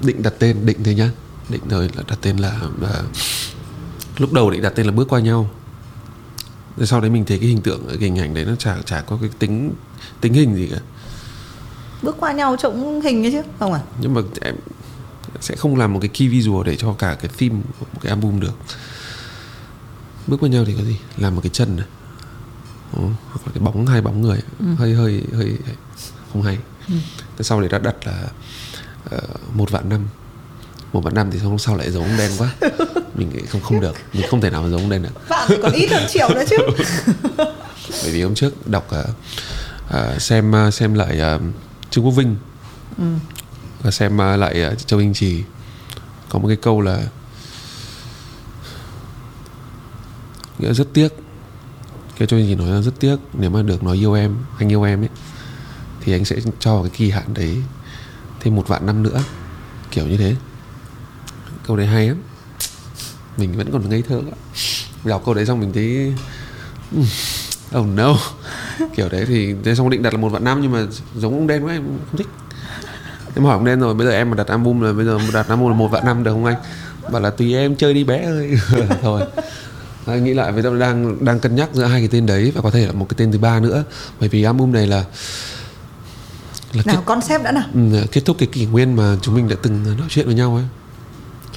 định 0.00 0.22
đặt 0.22 0.32
tên 0.38 0.66
định 0.66 0.84
thôi 0.84 0.94
nhá 0.94 1.10
định 1.48 1.60
rồi 1.68 1.90
là 1.96 2.02
đặt 2.08 2.18
tên 2.22 2.36
là 2.36 2.48
à, 2.82 3.00
lúc 4.18 4.32
đầu 4.32 4.50
định 4.50 4.62
đặt 4.62 4.72
tên 4.76 4.86
là 4.86 4.92
bước 4.92 5.08
qua 5.08 5.20
nhau 5.20 5.50
rồi 6.76 6.86
sau 6.86 7.00
đấy 7.00 7.10
mình 7.10 7.24
thấy 7.24 7.38
cái 7.38 7.48
hình 7.48 7.60
tượng 7.62 7.84
cái 7.88 7.96
hình 7.98 8.18
ảnh 8.18 8.34
đấy 8.34 8.44
nó 8.44 8.54
chả 8.58 8.76
chả 8.86 9.00
có 9.00 9.18
cái 9.20 9.30
tính 9.38 9.72
tính 10.20 10.34
hình 10.34 10.54
gì 10.56 10.68
cả 10.72 10.78
Bước 12.02 12.16
qua 12.20 12.32
nhau 12.32 12.56
trông 12.58 13.00
hình 13.00 13.24
ấy 13.24 13.32
chứ, 13.32 13.42
không 13.58 13.72
à? 13.72 13.80
nhưng 14.00 14.14
mà 14.14 14.20
em 14.40 14.54
sẽ 15.40 15.56
không 15.56 15.76
làm 15.76 15.92
một 15.92 15.98
cái 16.02 16.08
key 16.08 16.28
visual 16.28 16.66
để 16.66 16.76
cho 16.76 16.92
cả 16.92 17.16
cái 17.20 17.30
theme 17.38 17.54
của 17.80 17.86
một 17.92 17.98
cái 18.02 18.10
album 18.10 18.40
được 18.40 18.52
bước 20.26 20.36
qua 20.40 20.48
nhau 20.48 20.64
thì 20.66 20.74
có 20.78 20.84
gì 20.84 20.96
làm 21.16 21.34
một 21.34 21.40
cái 21.44 21.50
chân 21.52 21.76
này 21.76 21.86
hoặc 22.92 23.40
là 23.46 23.52
cái 23.54 23.62
bóng 23.62 23.86
hai 23.86 24.00
bóng 24.00 24.22
người 24.22 24.38
hơi 24.78 24.94
hơi 24.94 25.22
hơi 25.32 25.56
không 26.32 26.42
hay. 26.42 26.58
Thế 27.36 27.42
sau 27.42 27.60
đấy 27.60 27.68
đã 27.68 27.78
đặt 27.78 27.94
là 28.04 28.28
ờ, 29.10 29.20
một 29.54 29.70
vạn 29.70 29.88
năm. 29.88 30.06
Một 30.92 31.00
vạn 31.00 31.14
năm 31.14 31.30
thì 31.30 31.38
xong 31.38 31.58
sau 31.58 31.76
lại 31.76 31.90
giống 31.90 32.08
đen 32.18 32.30
quá. 32.38 32.54
Mình 33.14 33.46
không 33.48 33.60
không 33.60 33.80
được. 33.80 33.96
Mình 34.12 34.26
không 34.30 34.40
thể 34.40 34.50
nào 34.50 34.62
mà 34.62 34.68
giống 34.68 34.90
đen 34.90 35.02
được. 35.02 35.36
Thì 35.48 35.56
còn 35.62 35.72
ít 35.72 35.90
hơn 35.90 36.06
triệu 36.08 36.28
nữa 36.28 36.42
chứ. 36.50 36.56
bởi 38.02 38.10
vì 38.10 38.22
hôm 38.22 38.34
trước 38.34 38.68
đọc 38.68 38.86
ờ, 38.90 39.04
ờ, 39.88 40.18
xem 40.18 40.52
ờ, 40.52 40.70
xem 40.70 40.94
lại 40.94 41.18
ờ, 41.18 41.38
Trương 41.90 42.04
Quốc 42.04 42.12
Vinh. 42.12 42.36
Và 43.82 43.90
xem 43.90 44.18
ờ, 44.18 44.36
lại 44.36 44.62
ờ, 44.62 44.74
Châu 44.74 44.98
Anh 44.98 45.14
Trì. 45.14 45.42
Có 46.28 46.38
một 46.38 46.48
cái 46.48 46.56
câu 46.56 46.80
là 46.80 47.02
nghĩa 50.58 50.72
rất 50.72 50.88
tiếc 50.94 51.08
thế 52.20 52.26
cho 52.26 52.36
nên 52.36 52.46
chị 52.46 52.54
nói 52.54 52.70
là 52.70 52.80
rất 52.80 53.00
tiếc, 53.00 53.16
nếu 53.32 53.50
mà 53.50 53.62
được 53.62 53.84
nói 53.84 53.96
yêu 53.96 54.12
em, 54.12 54.36
anh 54.58 54.72
yêu 54.72 54.82
em 54.82 55.02
ấy, 55.02 55.08
thì 56.00 56.12
anh 56.12 56.24
sẽ 56.24 56.36
cho 56.58 56.74
vào 56.74 56.82
cái 56.82 56.90
kỳ 56.94 57.10
hạn 57.10 57.34
đấy 57.34 57.56
thêm 58.40 58.56
một 58.56 58.68
vạn 58.68 58.86
năm 58.86 59.02
nữa. 59.02 59.22
Kiểu 59.90 60.06
như 60.06 60.16
thế. 60.16 60.36
Câu 61.66 61.76
đấy 61.76 61.86
hay 61.86 62.08
lắm. 62.08 62.22
Mình 63.36 63.52
vẫn 63.56 63.72
còn 63.72 63.88
ngây 63.88 64.02
thơ. 64.02 64.20
Đọc 65.04 65.22
câu 65.24 65.34
đấy 65.34 65.46
xong 65.46 65.60
mình 65.60 65.72
thấy 65.72 66.14
ừ, 66.92 67.02
Oh 67.78 67.86
no. 67.96 68.16
Kiểu 68.96 69.08
đấy 69.08 69.24
thì, 69.28 69.54
thế 69.64 69.74
xong 69.74 69.90
định 69.90 70.02
đặt 70.02 70.14
là 70.14 70.20
một 70.20 70.28
vạn 70.28 70.44
năm 70.44 70.60
Nhưng 70.62 70.72
mà 70.72 70.86
giống 71.16 71.34
ông 71.34 71.46
đen 71.46 71.64
quá, 71.64 71.72
em 71.72 71.82
không 71.82 72.18
thích. 72.18 72.28
Em 73.34 73.44
hỏi 73.44 73.54
ông 73.54 73.64
đen 73.64 73.80
rồi, 73.80 73.94
Bây 73.94 74.06
giờ 74.06 74.12
em 74.12 74.30
mà 74.30 74.36
đặt 74.36 74.46
album 74.46 74.80
là 74.80 74.92
Bây 74.92 75.04
giờ 75.04 75.18
đặt 75.32 75.48
album 75.48 75.68
là 75.68 75.74
một 75.76 75.88
vạn 75.88 76.04
năm 76.04 76.24
được 76.24 76.32
không 76.32 76.44
anh? 76.44 76.56
Bảo 77.12 77.22
là 77.22 77.30
tùy 77.30 77.54
em, 77.54 77.76
chơi 77.76 77.94
đi 77.94 78.04
bé 78.04 78.18
ơi. 78.18 78.54
Thôi. 79.02 79.22
Đấy, 80.10 80.20
nghĩ 80.20 80.34
lại 80.34 80.52
với 80.52 80.62
tôi 80.62 80.78
đang 80.78 81.24
đang 81.24 81.40
cân 81.40 81.56
nhắc 81.56 81.68
giữa 81.72 81.84
hai 81.84 82.00
cái 82.00 82.08
tên 82.08 82.26
đấy 82.26 82.52
và 82.54 82.60
có 82.60 82.70
thể 82.70 82.86
là 82.86 82.92
một 82.92 83.06
cái 83.08 83.14
tên 83.18 83.32
thứ 83.32 83.38
ba 83.38 83.60
nữa 83.60 83.84
bởi 84.20 84.28
vì 84.28 84.42
album 84.42 84.72
này 84.72 84.86
là 84.86 85.04
là 86.72 86.82
kết, 86.82 86.92
Nào, 86.92 87.02
concept 87.02 87.44
đã 87.44 87.52
nào. 87.52 87.64
ừ, 87.74 87.80
kết 88.12 88.20
thúc 88.24 88.36
cái 88.38 88.48
kỷ 88.52 88.66
nguyên 88.66 88.96
mà 88.96 89.16
chúng 89.22 89.34
mình 89.34 89.48
đã 89.48 89.56
từng 89.62 89.96
nói 89.98 90.06
chuyện 90.10 90.26
với 90.26 90.34
nhau 90.34 90.54
ấy 90.56 90.64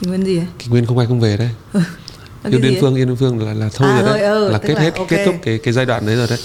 Kỷ 0.01 0.07
nguyên 0.07 0.23
gì 0.25 0.37
ấy? 0.37 0.47
kỷ 0.59 0.67
nguyên 0.67 0.85
không 0.85 0.97
ai 0.97 1.07
không 1.07 1.19
về 1.19 1.37
Là 1.37 1.49
yêu 2.49 2.59
ấy? 2.73 2.77
phương 2.81 2.95
yêu 2.95 3.05
điên 3.05 3.15
phương 3.15 3.47
là 3.47 3.53
là 3.53 3.69
thôi 3.73 3.89
À, 3.89 4.01
rồi 4.01 4.09
đấy 4.19 4.21
ừ, 4.27 4.49
là 4.49 4.57
kết 4.57 4.73
là 4.73 4.81
hết 4.81 4.95
ok. 4.95 5.07
kết 5.09 5.25
thúc 5.25 5.35
cái 5.43 5.57
cái 5.57 5.73
giai 5.73 5.85
đoạn 5.85 6.05
đấy 6.05 6.15
rồi 6.15 6.27
đấy 6.29 6.39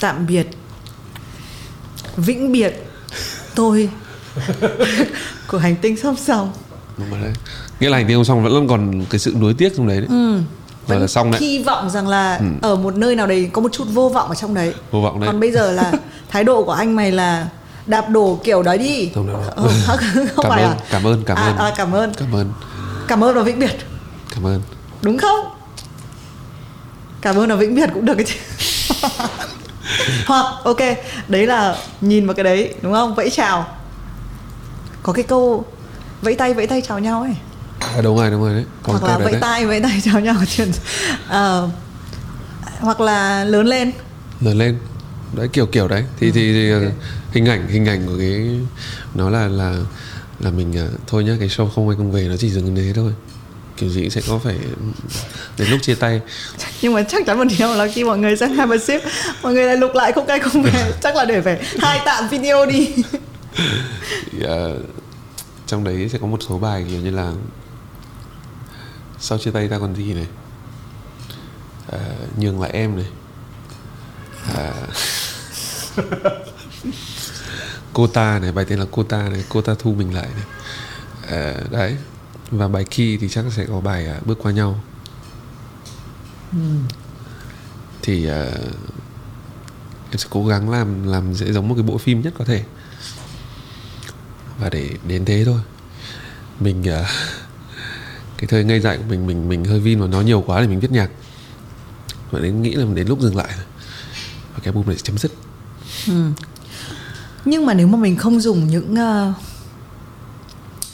Tạm 0.00 0.26
biệt. 0.26 0.46
Vĩnh 2.16 2.52
biệt. 2.52 2.74
Tôi. 3.54 3.88
của 5.48 5.58
hành 5.58 5.76
tinh 5.76 5.96
song 5.96 6.16
song. 6.16 6.52
Đúng 6.98 7.10
rồi 7.10 7.20
đấy. 7.20 7.32
Nghĩa 7.80 7.88
là 7.90 7.96
hành 7.96 8.06
tinh 8.06 8.16
không 8.16 8.24
xong 8.24 8.42
vẫn 8.42 8.68
còn 8.68 9.04
cái 9.10 9.18
sự 9.18 9.34
nuối 9.40 9.54
tiếc 9.54 9.76
trong 9.76 9.86
đấy 9.88 9.96
đấy. 9.98 10.06
Ừ. 10.10 10.38
Rồi 10.88 11.00
là 11.00 11.06
xong 11.06 11.30
đấy. 11.30 11.40
hy 11.40 11.62
vọng 11.62 11.90
rằng 11.90 12.08
là 12.08 12.40
ở 12.62 12.76
một 12.76 12.96
nơi 12.96 13.16
nào 13.16 13.26
đấy 13.26 13.50
có 13.52 13.60
một 13.62 13.72
chút 13.72 13.84
vô 13.92 14.08
vọng 14.08 14.28
ở 14.28 14.34
trong 14.34 14.54
đấy 14.54 14.74
Vô 14.90 15.00
vọng 15.00 15.20
đấy. 15.20 15.26
còn 15.26 15.40
bây 15.40 15.52
giờ 15.52 15.72
là 15.72 15.92
thái 16.28 16.44
độ 16.44 16.62
của 16.64 16.72
anh 16.72 16.96
mày 16.96 17.12
là 17.12 17.48
đạp 17.86 18.08
đổ 18.10 18.40
kiểu 18.44 18.62
đấy 18.62 18.78
đi 18.78 19.10
Không 19.14 19.26
đâu 19.26 19.36
đâu. 19.42 19.50
Ờ, 19.56 19.68
không 20.36 20.42
Cảm 20.42 20.50
phải 20.52 20.62
ơn, 20.62 20.70
à? 20.72 20.76
cảm 20.90 21.06
ơn, 21.06 21.22
cảm 21.24 21.36
à, 21.36 21.42
ơn. 21.46 21.56
à, 21.56 21.72
cảm 21.76 21.92
ơn 21.92 22.12
Cảm 22.14 22.32
ơn, 22.34 22.52
cảm 23.08 23.24
ơn 23.24 23.34
và 23.36 23.42
vĩnh 23.42 23.58
biệt 23.58 23.76
cảm 24.34 24.46
ơn. 24.46 24.60
đúng 25.02 25.18
không 25.18 25.46
cảm 27.22 27.36
ơn 27.36 27.48
và 27.48 27.54
vĩnh 27.56 27.74
biệt 27.74 27.90
cũng 27.94 28.04
được 28.04 28.14
cái 28.14 28.26
chứ 28.26 28.34
hoặc 30.26 30.46
ok 30.64 30.78
đấy 31.28 31.46
là 31.46 31.76
nhìn 32.00 32.26
vào 32.26 32.34
cái 32.34 32.44
đấy 32.44 32.74
đúng 32.82 32.92
không 32.92 33.14
vẫy 33.14 33.30
chào 33.30 33.66
có 35.02 35.12
cái 35.12 35.22
câu 35.24 35.64
vẫy 36.24 36.34
tay 36.34 36.54
vẫy 36.54 36.66
tay 36.66 36.82
chào 36.88 36.98
nhau 36.98 37.22
ấy 37.22 37.34
À, 37.78 38.00
đúng 38.02 38.16
rồi, 38.16 38.30
đúng 38.30 38.42
rồi 38.42 38.54
đấy. 38.54 38.64
Có 38.82 38.92
hoặc 38.92 39.08
là 39.08 39.18
vẫy 39.18 39.32
đấy. 39.32 39.40
tay 39.40 39.66
vẫy 39.66 39.80
tay 39.80 40.00
chào 40.04 40.20
nhau 40.20 40.34
chuyện 40.56 40.70
Ờ, 41.28 41.68
hoặc 42.80 43.00
là 43.00 43.44
lớn 43.44 43.66
lên 43.66 43.92
Lớn 44.40 44.58
lên. 44.58 44.78
Đấy 45.32 45.48
kiểu 45.52 45.66
kiểu 45.66 45.88
đấy. 45.88 46.04
Thì 46.20 46.30
thì, 46.30 46.52
thì 46.52 46.70
ok. 46.72 46.82
hình 47.32 47.46
ảnh 47.48 47.68
hình 47.68 47.86
ảnh 47.88 48.06
của 48.06 48.18
cái 48.18 48.60
nó 49.14 49.30
là 49.30 49.46
là 49.48 49.74
là 50.40 50.50
mình 50.50 50.76
à, 50.78 50.86
thôi 51.06 51.24
nhá 51.24 51.32
cái 51.38 51.48
show 51.48 51.68
không 51.68 51.88
ai 51.88 51.96
không 51.96 52.12
về 52.12 52.22
nó 52.28 52.36
chỉ 52.36 52.50
dừng 52.50 52.74
đến 52.74 52.84
thế 52.86 52.92
thôi. 52.94 53.12
Kiểu 53.76 53.90
gì 53.90 54.00
cũng 54.00 54.10
sẽ 54.10 54.20
có 54.28 54.38
phải 54.38 54.56
đến 55.58 55.68
lúc 55.70 55.82
chia 55.82 55.94
tay 55.94 56.20
nhưng 56.82 56.92
mà 56.94 57.02
chắc 57.02 57.26
chắn 57.26 57.38
một 57.38 57.44
điều 57.58 57.74
là 57.74 57.86
khi 57.94 58.04
mọi 58.04 58.18
người 58.18 58.36
xem 58.36 58.52
hai 58.52 58.78
ship 58.78 59.00
mọi 59.42 59.52
người 59.54 59.64
lại 59.66 59.76
lục 59.76 59.90
lại 59.94 60.12
không 60.12 60.26
cay 60.26 60.38
không 60.38 60.62
về 60.62 60.92
chắc 61.02 61.16
là 61.16 61.24
để 61.24 61.40
phải 61.40 61.58
hai 61.78 62.00
tạm 62.06 62.28
video 62.28 62.66
đi 62.66 62.88
thì, 64.32 64.42
ờ, 64.42 64.78
trong 65.74 65.84
đấy 65.84 66.08
sẽ 66.08 66.18
có 66.18 66.26
một 66.26 66.42
số 66.48 66.58
bài 66.58 66.84
kiểu 66.88 67.00
như 67.00 67.10
là 67.10 67.32
sau 69.18 69.38
chia 69.38 69.50
tay 69.50 69.68
ta 69.68 69.78
còn 69.78 69.94
gì 69.96 70.14
này. 70.14 70.26
Ờ, 71.86 72.00
nhường 72.38 72.60
lại 72.60 72.70
em 72.70 72.96
này. 72.96 73.06
Ờ, 74.54 74.72
cô 77.92 78.06
ta 78.06 78.38
này 78.38 78.52
bài 78.52 78.64
tên 78.68 78.78
là 78.78 78.86
cô 78.90 79.02
ta 79.02 79.28
này 79.28 79.44
cô 79.48 79.60
ta 79.60 79.74
thu 79.78 79.94
mình 79.94 80.14
lại 80.14 80.28
này. 80.34 80.44
Ờ, 81.28 81.64
đấy. 81.70 81.96
Và 82.50 82.68
bài 82.68 82.84
key 82.84 83.16
thì 83.16 83.28
chắc 83.28 83.44
sẽ 83.50 83.66
có 83.66 83.80
bài 83.80 84.06
à, 84.06 84.20
bước 84.24 84.38
qua 84.42 84.52
nhau. 84.52 84.80
Thì 88.02 88.26
ờ, 88.26 88.44
em 90.10 90.18
sẽ 90.18 90.28
cố 90.30 90.46
gắng 90.46 90.70
làm 90.70 91.06
làm 91.06 91.34
sẽ 91.34 91.52
giống 91.52 91.68
một 91.68 91.74
cái 91.74 91.84
bộ 91.84 91.98
phim 91.98 92.20
nhất 92.20 92.34
có 92.38 92.44
thể 92.44 92.64
và 94.58 94.68
để 94.68 94.90
đến 95.08 95.24
thế 95.24 95.44
thôi. 95.44 95.60
Mình 96.60 96.84
ờ, 96.84 97.04
cái 98.38 98.46
thời 98.48 98.64
ngây 98.64 98.80
dại 98.80 98.96
của 98.96 99.04
mình 99.08 99.26
mình 99.26 99.48
mình 99.48 99.64
hơi 99.64 99.80
vin 99.80 100.00
và 100.00 100.06
nói 100.06 100.24
nhiều 100.24 100.44
quá 100.46 100.60
để 100.60 100.66
mình 100.66 100.80
viết 100.80 100.90
nhạc. 100.90 101.10
Và 102.30 102.40
đến 102.40 102.62
nghĩ 102.62 102.74
là 102.74 102.84
đến 102.94 103.08
lúc 103.08 103.20
dừng 103.20 103.36
lại 103.36 103.50
và 104.54 104.58
cái 104.62 104.64
album 104.64 104.86
này 104.86 104.96
sẽ 104.96 105.02
chấm 105.04 105.18
dứt. 105.18 105.32
Nhưng 107.44 107.66
mà 107.66 107.74
nếu 107.74 107.86
mà 107.86 107.98
mình 107.98 108.16
không 108.16 108.40
dùng 108.40 108.68
những 108.68 108.96
ờ, 108.96 109.32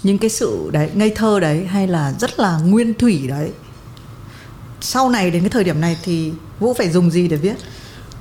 những 0.03 0.19
cái 0.19 0.31
sự 0.31 0.71
đấy 0.73 0.91
ngây 0.95 1.11
thơ 1.11 1.41
đấy 1.41 1.67
hay 1.67 1.87
là 1.87 2.13
rất 2.13 2.41
là 2.41 2.59
nguyên 2.59 2.95
thủy 2.95 3.27
đấy 3.29 3.53
sau 4.81 5.11
này 5.11 5.31
đến 5.31 5.43
cái 5.43 5.51
thời 5.51 5.65
điểm 5.65 5.81
này 5.81 5.97
thì 6.03 6.33
vũ 6.61 6.75
phải 6.75 6.91
dùng 6.91 7.11
gì 7.11 7.29
để 7.29 7.37
viết? 7.37 7.55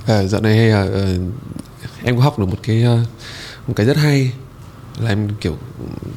À, 0.05 0.23
dạo 0.23 0.41
này 0.41 0.57
hay, 0.57 0.69
ờ, 0.71 1.17
em 2.03 2.17
có 2.17 2.23
học 2.23 2.39
được 2.39 2.45
một 2.45 2.57
cái 2.63 2.83
ờ, 2.83 2.99
một 3.67 3.73
cái 3.75 3.85
rất 3.85 3.97
hay 3.97 4.33
là 4.99 5.09
em 5.09 5.29
kiểu 5.41 5.57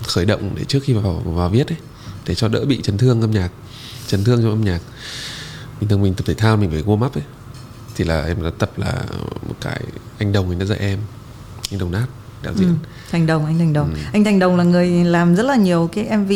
khởi 0.07 0.25
động 0.25 0.51
để 0.57 0.65
trước 0.65 0.81
khi 0.83 0.93
vào 0.93 1.23
vào 1.25 1.49
viết 1.49 1.69
ấy 1.69 1.79
để 2.27 2.35
cho 2.35 2.49
đỡ 2.49 2.65
bị 2.65 2.81
chấn 2.83 2.99
thương 2.99 3.21
âm 3.21 3.31
nhạc 3.31 3.51
chấn 4.07 4.25
thương 4.25 4.43
trong 4.43 4.51
âm 4.51 4.65
nhạc. 4.65 4.81
Bình 5.81 5.89
thường 5.89 6.03
mình 6.03 6.15
tập 6.15 6.25
thể 6.27 6.35
thao 6.35 6.57
mình 6.57 6.71
phải 6.71 6.83
warm 6.83 7.07
up 7.07 7.17
ấy 7.17 7.25
thì 7.95 8.05
là 8.05 8.25
em 8.25 8.43
đã 8.43 8.51
tập 8.59 8.71
là 8.77 9.03
một 9.49 9.55
cái 9.61 9.81
anh 10.19 10.33
đồng 10.33 10.51
thì 10.51 10.57
đã 10.59 10.65
dạy 10.65 10.79
em 10.79 10.99
anh 11.71 11.79
đồng 11.79 11.93
nát 11.93 12.07
đạo 12.43 12.55
diễn. 12.57 12.69
Ừ. 12.69 12.75
thành 13.11 13.27
đồng 13.27 13.47
anh 13.47 13.59
thành 13.59 13.73
đồng. 13.73 13.95
Anh 14.13 14.25
thành 14.25 14.39
đồng 14.39 14.57
là 14.57 14.65
người 14.65 15.05
làm 15.05 15.35
rất 15.35 15.43
là 15.43 15.57
nhiều 15.57 15.91
cái 15.93 16.17
mv 16.17 16.33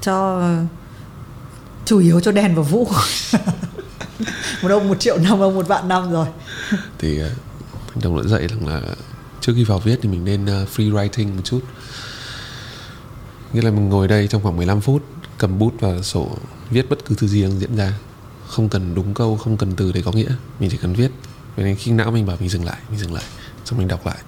cho 0.00 0.48
chủ 1.84 1.98
yếu 1.98 2.20
cho 2.20 2.32
đèn 2.32 2.54
và 2.54 2.62
vũ. 2.62 2.88
Một 4.62 4.70
ông 4.70 4.88
một 4.88 5.00
triệu 5.00 5.18
năm 5.18 5.40
ông 5.40 5.54
một 5.54 5.68
vạn 5.68 5.88
năm 5.88 6.12
rồi. 6.12 6.26
Thì 6.98 7.18
ờ, 7.18 7.30
anh 7.94 8.00
đồng 8.02 8.16
đã 8.16 8.22
dạy 8.28 8.48
rằng 8.48 8.66
là 8.66 8.80
trước 9.42 9.52
khi 9.56 9.64
vào 9.64 9.78
viết 9.78 9.98
thì 10.02 10.08
mình 10.08 10.24
nên 10.24 10.46
ờ, 10.46 10.66
free 10.76 10.92
writing 10.92 11.36
một 11.36 11.42
chút. 11.44 11.60
Nghĩa 13.52 13.62
là 13.62 13.70
mình 13.70 13.88
ngồi 13.88 14.08
đây 14.08 14.28
trong 14.28 14.42
khoảng 14.42 14.56
15 14.56 14.80
phút 14.80 15.02
cầm 15.38 15.58
bút 15.58 15.74
và 15.80 16.02
sổ 16.02 16.36
viết 16.70 16.88
bất 16.88 17.04
cứ 17.04 17.14
thứ 17.18 17.26
gì 17.26 17.42
đang 17.42 17.60
diễn 17.60 17.76
ra. 17.76 17.92
Không 18.46 18.68
cần 18.68 18.94
đúng 18.94 19.14
câu 19.14 19.36
không 19.36 19.56
cần 19.56 19.72
từ 19.76 19.92
để 19.92 20.02
có 20.02 20.12
nghĩa. 20.12 20.30
Mình 20.60 20.70
chỉ 20.70 20.76
cần 20.76 20.94
viết. 20.94 21.10
Vậy 21.56 21.64
nên 21.64 21.76
khi 21.76 21.92
não 21.92 22.10
mình 22.10 22.26
bảo 22.26 22.36
mình 22.40 22.48
dừng 22.48 22.64
lại 22.64 22.78
mình 22.90 22.98
dừng 22.98 23.14
lại 23.14 23.24
xong 23.64 23.78
mình 23.78 23.88
đọc 23.88 24.06
lại. 24.06 24.18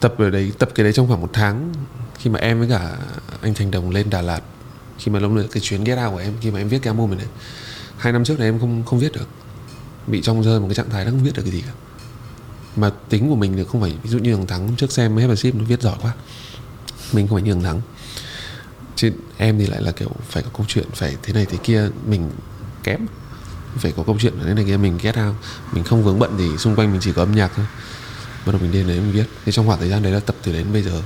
Tập 0.00 0.14
ở 0.18 0.30
đấy 0.30 0.52
tập 0.58 0.68
cái 0.74 0.84
đấy 0.84 0.92
trong 0.92 1.08
khoảng 1.08 1.20
một 1.20 1.30
tháng. 1.32 1.72
Khi 2.18 2.30
mà 2.30 2.38
em 2.38 2.58
với 2.58 2.68
cả 2.68 2.96
anh 3.42 3.54
Thành 3.54 3.70
Đồng 3.70 3.90
lên 3.90 4.10
Đà 4.10 4.22
Lạt 4.22 4.40
khi 4.98 5.12
mà 5.12 5.18
lúc 5.18 5.32
nữa 5.32 5.46
cái 5.52 5.60
chuyến 5.60 5.84
get 5.84 5.98
out 5.98 6.12
của 6.12 6.18
em 6.18 6.32
khi 6.40 6.50
mà 6.50 6.58
em 6.58 6.68
viết 6.68 6.78
cái 6.82 6.90
album 6.90 7.10
này, 7.10 7.18
này 7.18 7.26
hai 7.96 8.12
năm 8.12 8.24
trước 8.24 8.38
này 8.38 8.48
em 8.48 8.60
không 8.60 8.82
không 8.84 8.98
viết 8.98 9.12
được. 9.12 9.28
Bị 10.06 10.22
trong 10.22 10.42
rơi 10.42 10.60
một 10.60 10.66
cái 10.68 10.74
trạng 10.74 10.90
thái 10.90 11.04
nó 11.04 11.10
không 11.10 11.24
viết 11.24 11.34
được 11.34 11.42
cái 11.42 11.52
gì 11.52 11.60
cả 11.60 11.72
mà 12.76 12.90
tính 13.08 13.28
của 13.28 13.36
mình 13.36 13.56
thì 13.56 13.64
không 13.64 13.80
phải 13.80 13.94
ví 14.02 14.10
dụ 14.10 14.18
như 14.18 14.34
thằng 14.34 14.46
thắng 14.46 14.76
trước 14.76 14.92
xem 14.92 15.16
hết 15.16 15.36
ship 15.36 15.54
nó 15.54 15.64
viết 15.64 15.82
giỏi 15.82 15.96
quá. 16.02 16.12
Mình 17.12 17.28
không 17.28 17.36
phải 17.36 17.42
như 17.42 17.52
thằng 17.52 17.62
thắng. 17.62 17.80
Chứ 18.96 19.12
em 19.36 19.58
thì 19.58 19.66
lại 19.66 19.82
là 19.82 19.92
kiểu 19.92 20.10
phải 20.28 20.42
có 20.42 20.48
câu 20.56 20.66
chuyện 20.68 20.86
phải 20.94 21.16
thế 21.22 21.32
này 21.32 21.46
thế 21.46 21.58
kia 21.62 21.88
mình 22.06 22.30
kém. 22.82 23.06
Phải 23.76 23.92
có 23.96 24.02
câu 24.02 24.16
chuyện 24.20 24.34
thế 24.44 24.54
này 24.54 24.64
kia 24.64 24.76
mình 24.76 24.98
get 25.02 25.18
out. 25.18 25.34
Mình 25.72 25.84
không 25.84 26.04
vướng 26.04 26.18
bận 26.18 26.34
thì 26.38 26.58
xung 26.58 26.76
quanh 26.76 26.92
mình 26.92 27.00
chỉ 27.00 27.12
có 27.12 27.22
âm 27.22 27.34
nhạc 27.34 27.52
thôi. 27.56 27.66
Bắt 28.46 28.52
đầu 28.52 28.60
mình 28.62 28.72
đến 28.72 28.86
đấy 28.86 29.00
mình 29.00 29.12
viết. 29.12 29.24
Thì 29.44 29.52
trong 29.52 29.66
khoảng 29.66 29.78
thời 29.78 29.88
gian 29.88 30.02
đấy 30.02 30.12
là 30.12 30.20
tập 30.20 30.36
từ 30.42 30.52
đến 30.52 30.66
bây 30.72 30.82
giờ 30.82 31.02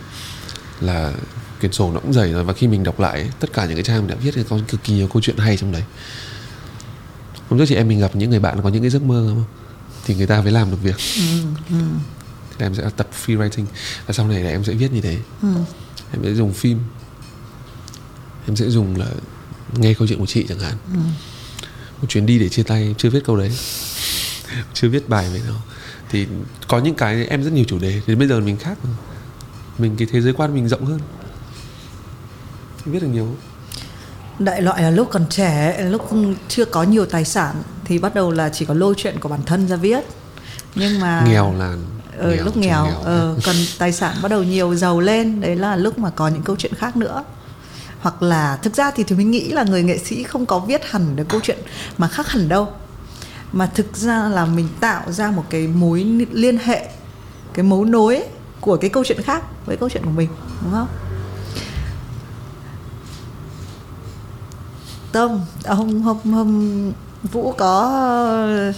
là 0.81 1.13
quyển 1.61 1.73
sổ 1.73 1.93
nó 1.93 2.01
cũng 2.01 2.13
dày 2.13 2.33
rồi. 2.33 2.45
Và 2.45 2.53
khi 2.53 2.69
mình 2.69 2.83
đọc 2.83 3.01
lại 3.01 3.21
ấy, 3.21 3.31
tất 3.41 3.53
cả 3.53 3.67
những 3.67 3.75
cái 3.75 3.85
trang 3.85 3.99
mình 3.99 4.09
đã 4.09 4.15
viết 4.15 4.35
thì 4.35 4.43
có 4.49 4.59
cực 4.69 4.85
kỳ 4.85 4.95
nhiều 4.95 5.09
câu 5.09 5.23
chuyện 5.23 5.37
hay 5.37 5.57
trong 5.57 5.73
đấy. 5.73 5.83
Hôm 7.49 7.59
trước 7.59 7.65
chị 7.69 7.75
em 7.75 7.89
mình 7.89 8.01
gặp 8.01 8.17
những 8.17 8.31
người 8.31 8.41
bạn 8.41 8.63
có 8.63 8.69
những 8.69 8.83
cái 8.83 8.91
giấc 8.91 9.03
mơ 9.03 9.27
không? 9.29 9.45
Thì 10.09 10.15
người 10.15 10.27
ta 10.27 10.41
mới 10.41 10.53
làm 10.53 10.71
được 10.71 10.77
việc. 10.83 10.97
Thì 12.59 12.65
em 12.65 12.75
sẽ 12.75 12.91
tập 12.97 13.09
free 13.27 13.39
writing. 13.39 13.65
Và 14.07 14.15
sau 14.15 14.29
này 14.29 14.43
là 14.43 14.51
em 14.51 14.65
sẽ 14.65 14.73
viết 14.73 14.93
như 14.93 15.01
thế. 15.01 15.19
Em 16.13 16.23
sẽ 16.23 16.35
dùng 16.35 16.53
phim. 16.53 16.79
Em 18.47 18.57
sẽ 18.57 18.71
dùng 18.71 18.97
là 18.97 19.07
nghe 19.77 19.95
câu 19.95 20.09
chuyện 20.09 20.19
của 20.19 20.27
chị 20.27 20.47
chẳng 20.49 20.59
hạn. 20.59 20.75
Một 22.01 22.09
chuyến 22.09 22.27
đi 22.27 22.39
để 22.39 22.49
chia 22.49 22.63
tay 22.63 22.83
em 22.83 22.95
chưa 22.95 23.11
viết 23.11 23.25
câu 23.25 23.37
đấy. 23.37 23.53
Chưa 24.75 24.89
viết 24.89 25.09
bài 25.09 25.31
về 25.31 25.41
nó. 25.49 25.55
Thì 26.11 26.27
có 26.69 26.79
những 26.79 26.95
cái 26.95 27.27
em 27.27 27.45
rất 27.45 27.53
nhiều 27.53 27.65
chủ 27.69 27.79
đề. 27.79 28.03
Thì 28.07 28.15
bây 28.15 28.29
giờ 28.29 28.41
mình 28.41 28.57
khác 28.57 28.79
mình 29.79 29.97
cái 29.97 30.09
thế 30.11 30.21
giới 30.21 30.33
quan 30.33 30.55
mình 30.55 30.69
rộng 30.69 30.85
hơn. 30.85 31.01
Viết 32.85 33.03
được 33.03 33.09
nhiều. 33.09 33.37
Đại 34.39 34.63
loại 34.63 34.83
là 34.83 34.91
lúc 34.91 35.09
còn 35.11 35.27
trẻ 35.31 35.79
lúc 35.91 36.11
chưa 36.49 36.65
có 36.65 36.83
nhiều 36.83 37.07
tài 37.07 37.25
sản 37.25 37.55
thì 37.85 37.99
bắt 37.99 38.15
đầu 38.15 38.31
là 38.31 38.49
chỉ 38.49 38.65
có 38.65 38.75
lôi 38.75 38.95
chuyện 38.97 39.21
của 39.21 39.29
bản 39.29 39.41
thân 39.47 39.69
ra 39.69 39.77
viết. 39.77 40.05
Nhưng 40.75 41.01
mà 41.01 41.25
nghèo 41.27 41.55
là 41.59 41.77
ờ, 42.19 42.35
lúc 42.35 42.55
chung 42.55 42.63
nghèo, 42.63 42.87
ờ, 43.05 43.37
còn 43.47 43.57
tài 43.79 43.93
sản 43.93 44.17
bắt 44.23 44.29
đầu 44.29 44.43
nhiều 44.43 44.75
giàu 44.75 45.01
lên 45.01 45.41
đấy 45.41 45.57
là 45.57 45.77
lúc 45.77 45.99
mà 45.99 46.11
có 46.11 46.29
những 46.29 46.43
câu 46.43 46.57
chuyện 46.57 46.75
khác 46.75 46.97
nữa. 46.97 47.25
Hoặc 48.01 48.23
là 48.23 48.57
thực 48.57 48.75
ra 48.75 48.91
thì 48.91 49.05
thì 49.05 49.17
mình 49.17 49.31
nghĩ 49.31 49.49
là 49.49 49.63
người 49.63 49.83
nghệ 49.83 49.99
sĩ 49.99 50.23
không 50.23 50.47
có 50.47 50.59
viết 50.59 50.81
hẳn 50.91 51.17
được 51.17 51.25
câu 51.29 51.41
chuyện 51.43 51.59
mà 51.99 52.09
khác 52.09 52.29
hẳn 52.29 52.49
đâu. 52.49 52.69
Mà 53.53 53.67
thực 53.67 53.97
ra 53.97 54.29
là 54.29 54.45
mình 54.45 54.69
tạo 54.81 55.13
ra 55.13 55.31
một 55.31 55.45
cái 55.51 55.67
mối 55.67 56.27
liên 56.33 56.59
hệ 56.59 56.89
cái 57.55 57.63
mấu 57.63 57.85
nối 57.85 58.23
của 58.61 58.77
cái 58.77 58.91
câu 58.91 59.05
chuyện 59.05 59.23
khác 59.23 59.43
với 59.67 59.77
câu 59.77 59.89
chuyện 59.89 60.05
của 60.05 60.11
mình 60.11 60.29
đúng 60.63 60.73
không 60.73 60.89
Tâm. 65.13 65.41
Ông, 65.65 66.03
hôm 66.03 66.03
hôm 66.03 66.33
hôm 66.33 66.93
Vũ 67.23 67.53
có 67.53 67.81
ờ, 67.81 68.73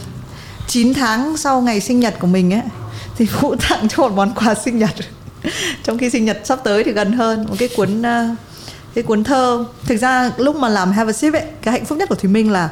9 0.67 0.95
tháng 0.95 1.37
sau 1.37 1.61
ngày 1.61 1.81
sinh 1.81 2.01
nhật 2.01 2.15
của 2.21 2.27
mình 2.27 2.53
ấy, 2.55 2.63
thì 3.17 3.25
Vũ 3.25 3.55
tặng 3.69 3.89
cho 3.89 4.03
một 4.03 4.13
món 4.13 4.35
quà 4.35 4.55
sinh 4.55 4.79
nhật. 4.79 4.95
Trong 5.85 5.99
khi 5.99 6.11
sinh 6.11 6.25
nhật 6.25 6.41
sắp 6.45 6.61
tới 6.65 6.85
thì 6.85 6.93
gần 6.93 7.13
hơn, 7.13 7.47
một 7.49 7.55
cái 7.59 7.69
cuốn 7.77 8.03
ờ, 8.03 8.29
cái 8.95 9.05
cuốn 9.05 9.25
thơ. 9.25 9.65
Thực 9.85 9.97
ra 9.97 10.33
lúc 10.37 10.57
mà 10.57 10.69
làm 10.69 10.93
Have 10.93 11.11
a 11.11 11.13
Sip 11.13 11.35
ấy, 11.35 11.45
cái 11.63 11.73
hạnh 11.73 11.85
phúc 11.85 11.99
nhất 11.99 12.09
của 12.09 12.15
Thùy 12.15 12.31
Minh 12.31 12.53
là 12.53 12.71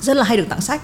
rất 0.00 0.16
là 0.16 0.24
hay 0.24 0.36
được 0.36 0.46
tặng 0.48 0.60
sách. 0.60 0.82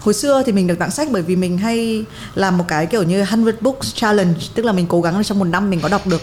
Hồi 0.00 0.14
xưa 0.14 0.42
thì 0.46 0.52
mình 0.52 0.66
được 0.66 0.78
tặng 0.78 0.90
sách 0.90 1.08
bởi 1.10 1.22
vì 1.22 1.36
mình 1.36 1.58
hay 1.58 2.04
làm 2.34 2.58
một 2.58 2.64
cái 2.68 2.86
kiểu 2.86 3.02
như 3.02 3.20
100 3.20 3.44
books 3.60 3.94
challenge, 3.94 4.40
tức 4.54 4.64
là 4.64 4.72
mình 4.72 4.86
cố 4.88 5.00
gắng 5.00 5.24
trong 5.24 5.38
một 5.38 5.44
năm 5.44 5.70
mình 5.70 5.80
có 5.80 5.88
đọc 5.88 6.06
được 6.06 6.22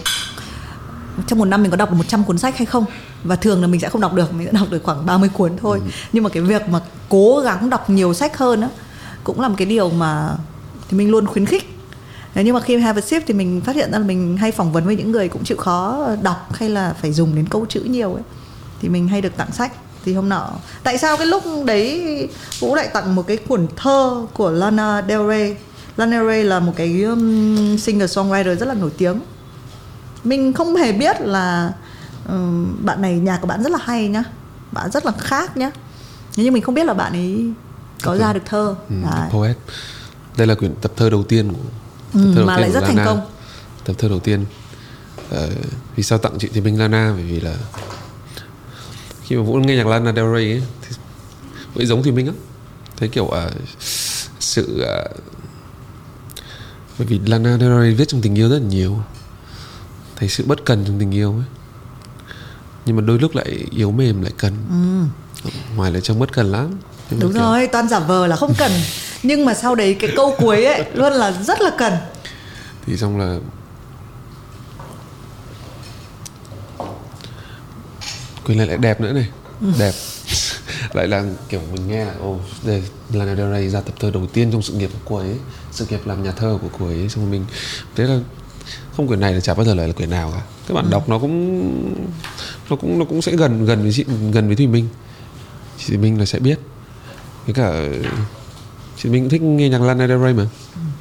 trong 1.28 1.40
một 1.40 1.46
năm 1.46 1.62
mình 1.62 1.72
có 1.72 1.78
đọc 1.78 1.90
được 1.92 1.96
100 1.98 2.24
cuốn 2.24 2.38
sách 2.38 2.58
hay 2.58 2.66
không? 2.66 2.86
Và 3.24 3.36
thường 3.36 3.62
là 3.62 3.68
mình 3.68 3.80
sẽ 3.80 3.90
không 3.90 4.02
đọc 4.02 4.14
được 4.14 4.34
mình 4.34 4.48
sẽ 4.48 4.52
đọc 4.52 4.68
được 4.72 4.84
khoảng 4.84 5.06
30 5.06 5.30
cuốn 5.34 5.58
thôi. 5.58 5.80
Ừ. 5.84 5.92
nhưng 6.14 6.24
mà 6.24 6.30
cái 6.30 6.44
việc 6.44 6.70
mà 6.70 6.80
cố 7.10 7.42
gắng 7.44 7.70
đọc 7.70 7.90
nhiều 7.90 8.14
sách 8.14 8.38
hơn 8.38 8.62
á 8.62 8.70
cũng 9.24 9.40
là 9.40 9.48
một 9.48 9.56
cái 9.58 9.66
điều 9.66 9.90
mà 9.90 10.36
thì 10.90 10.98
mình 10.98 11.12
luôn 11.12 11.26
khuyến 11.26 11.46
khích. 11.46 11.70
Đấy, 12.36 12.44
nhưng 12.44 12.54
mà 12.54 12.60
khi 12.60 12.78
have 12.78 13.02
a 13.02 13.06
sip 13.06 13.24
thì 13.28 13.34
mình 13.34 13.62
phát 13.62 13.76
hiện 13.76 13.92
ra 13.92 14.00
là 14.00 14.06
mình 14.06 14.38
hay 14.38 14.52
phỏng 14.52 14.72
vấn 14.72 14.86
với 14.86 14.96
những 14.96 15.12
người 15.12 15.28
cũng 15.30 15.44
chịu 15.44 15.58
khó 15.58 16.08
đọc 16.22 16.54
hay 16.54 16.70
là 16.70 16.94
phải 17.02 17.14
dùng 17.14 17.36
đến 17.36 17.46
câu 17.50 17.66
chữ 17.70 17.80
nhiều 17.80 18.14
ấy 18.14 18.24
thì 18.82 18.90
mình 18.90 19.08
hay 19.08 19.22
được 19.22 19.38
tặng 19.38 19.52
sách. 19.52 19.72
Thì 20.06 20.14
hôm 20.14 20.30
nọ 20.30 20.50
tại 20.84 20.98
sao 20.98 21.18
cái 21.18 21.28
lúc 21.28 21.44
đấy 21.66 22.30
vũ 22.60 22.76
lại 22.76 22.88
tặng 22.94 23.16
một 23.16 23.28
cái 23.28 23.38
cuốn 23.38 23.68
thơ 23.76 24.26
của 24.34 24.52
Lana 24.52 25.04
Del 25.08 25.28
Rey? 25.28 25.56
Lana 25.98 26.18
Del 26.18 26.28
Rey 26.28 26.44
là 26.44 26.60
một 26.60 26.74
cái 26.76 27.04
um, 27.04 27.78
singer 27.78 28.18
songwriter 28.18 28.56
rất 28.56 28.68
là 28.68 28.74
nổi 28.74 28.92
tiếng 28.98 29.20
mình 30.24 30.54
không 30.54 30.76
hề 30.76 30.92
biết 30.92 31.22
là 31.22 31.74
um, 32.30 32.76
bạn 32.86 33.02
này 33.02 33.20
nhạc 33.20 33.38
của 33.42 33.48
bạn 33.48 33.64
rất 33.64 33.72
là 33.72 33.78
hay 33.82 34.08
nhá 34.08 34.24
bạn 34.72 34.92
rất 34.92 35.06
là 35.06 35.12
khác 35.20 35.58
nhá 35.58 35.72
nhưng 36.36 36.54
mình 36.54 36.64
không 36.64 36.76
biết 36.76 36.86
là 36.86 36.94
bạn 36.94 37.14
ấy 37.14 37.52
có 38.04 38.12
Ok. 38.12 38.20
ra 38.22 38.34
được 38.34 38.42
thơ 38.46 38.76
ừ, 38.90 38.96
Đấy. 39.12 39.30
poet 39.32 39.58
đây 40.38 40.48
là 40.48 40.56
quyển 40.56 40.76
tập 40.82 40.92
thơ 40.98 41.10
đầu 41.10 41.24
tiên 41.24 41.54
của 41.54 41.60
Ừ, 42.14 42.20
tập 42.20 42.32
thơ 42.36 42.36
đầu 42.36 42.46
mà 42.46 42.56
tiên 42.56 42.62
lại 42.62 42.72
rất 42.72 42.82
thành 42.82 42.96
Lana. 42.96 43.06
công. 43.06 43.22
tập 43.86 43.94
thơ 44.00 44.08
đầu 44.10 44.20
tiên 44.20 44.46
Ờ, 45.30 45.50
vì 45.96 46.04
sao 46.04 46.18
tặng 46.18 46.34
chị 46.40 46.48
Thùy 46.48 46.62
Minh 46.62 46.80
Lana 46.80 47.12
bởi 47.16 47.24
vì 47.24 47.40
là 47.40 47.56
khi 49.24 49.36
mà 49.36 49.42
Vũ 49.44 49.54
nghe 49.54 49.76
nhạc 49.76 49.88
Lana 49.88 50.12
Del 50.14 50.26
Rey 50.36 50.52
ấy, 50.52 50.64
thì 50.82 50.96
Vũ 51.74 51.82
ấy 51.82 51.86
giống 51.86 52.04
Thùy 52.04 52.12
Minh 52.12 52.26
lắm 52.26 52.36
thấy 52.98 53.10
kiểu 53.10 53.28
ờ, 53.28 53.52
sự 54.40 54.80
ờ, 54.82 55.08
bởi 57.00 57.08
vì 57.08 57.20
Lana 57.26 57.58
Del 57.58 57.80
Rey 57.82 57.94
viết 57.94 58.08
trong 58.08 58.22
tình 58.22 58.36
yêu 58.38 58.50
rất 58.50 58.60
là 58.60 58.66
nhiều 58.68 58.98
thấy 60.24 60.30
sự 60.30 60.44
bất 60.48 60.66
cần 60.66 60.86
trong 60.88 61.00
tình 61.00 61.12
yêu 61.12 61.32
ấy. 61.32 61.46
Nhưng 62.86 62.96
mà 62.96 63.02
đôi 63.02 63.20
lúc 63.20 63.36
lại 63.36 63.66
yếu 63.72 63.92
mềm 63.92 64.22
lại 64.22 64.32
cần. 64.38 64.54
Ngoài 65.76 65.92
là 65.92 66.00
trong 66.00 66.20
bất 66.20 66.34
cần 66.34 66.52
lắm. 66.52 66.80
Nhưng 67.10 67.20
đúng 67.20 67.34
kiểu- 67.34 67.42
rồi 67.42 67.68
toàn 67.68 67.88
giả 67.90 68.00
vờ 68.00 68.28
là 68.28 68.36
không 68.36 68.54
cần. 68.58 68.72
Nhưng 69.24 69.46
mà 69.46 69.54
sau 69.54 69.76
đấy 69.76 69.96
cái 70.00 70.10
câu 70.16 70.36
cuối 70.40 70.66
ấy 70.66 70.86
luôn 70.94 71.14
là 71.14 71.32
rất 71.32 71.62
là 71.62 71.72
cần. 71.78 71.94
Thì 72.86 72.98
xong 72.98 73.20
là 73.20 73.38
quyền 78.46 78.58
lại 78.58 78.68
lại 78.68 78.78
đẹp 78.78 79.02
nữa 79.02 79.14
này. 79.14 79.28
Đẹp. 79.80 79.94
Lại 80.94 81.08
là 81.08 81.24
kiểu 81.50 81.62
mình 81.74 81.88
nghe 81.88 82.06
là 82.06 82.14
ô 82.22 82.40
đây 82.64 82.84
Lana 83.14 83.36
Del 83.36 83.54
Rey 83.54 83.70
ra 83.70 83.82
tập 83.82 83.94
thơ 84.00 84.12
đầu 84.12 84.28
tiên 84.34 84.52
trong 84.52 84.62
sự 84.62 84.74
nghiệp 84.74 84.90
của 84.94 85.00
cô 85.06 85.16
ấy. 85.18 85.36
Sự 85.72 85.86
nghiệp 85.90 86.02
làm 86.08 86.24
nhà 86.24 86.32
thơ 86.32 86.58
của 86.62 86.68
cô 86.80 86.86
ấy. 86.86 87.10
Xong 87.10 87.24
rồi 87.24 87.32
mình 87.32 87.46
thế 87.96 88.04
là 88.04 88.20
không 88.98 89.08
quyển 89.08 89.20
này 89.20 89.34
là 89.34 89.40
chả 89.40 89.54
bao 89.54 89.66
giờ 89.66 89.74
lại 89.76 89.88
là 89.88 89.94
quyển 89.94 90.10
nào 90.10 90.32
cả. 90.36 90.42
Các 90.68 90.74
bạn 90.74 90.90
đọc 90.90 91.10
nó 91.10 91.20
cũng 91.20 91.72
nó 92.70 92.76
cũng 92.76 93.00
nó 93.00 93.06
cũng 93.06 93.22
sẽ 93.22 93.32
gần 93.32 93.66
gần 93.66 93.82
với 93.84 93.92
chị 93.94 94.06
gần 94.34 94.48
với 94.48 94.56
Thùy 94.56 94.68
Minh. 94.68 94.88
Chị 95.78 95.86
Thùy 95.88 95.98
Minh 95.98 96.20
là 96.20 96.26
sẽ 96.26 96.40
biết. 96.40 96.60
Với 97.46 97.54
cả 97.54 97.74
chị 99.04 99.10
Minh 99.10 99.22
cũng 99.24 99.30
thích 99.30 99.42
nghe 99.42 99.70
nhạc 99.70 99.82
Lana 99.82 100.08
Del 100.08 100.24
Rey 100.24 100.34
mà 100.34 100.46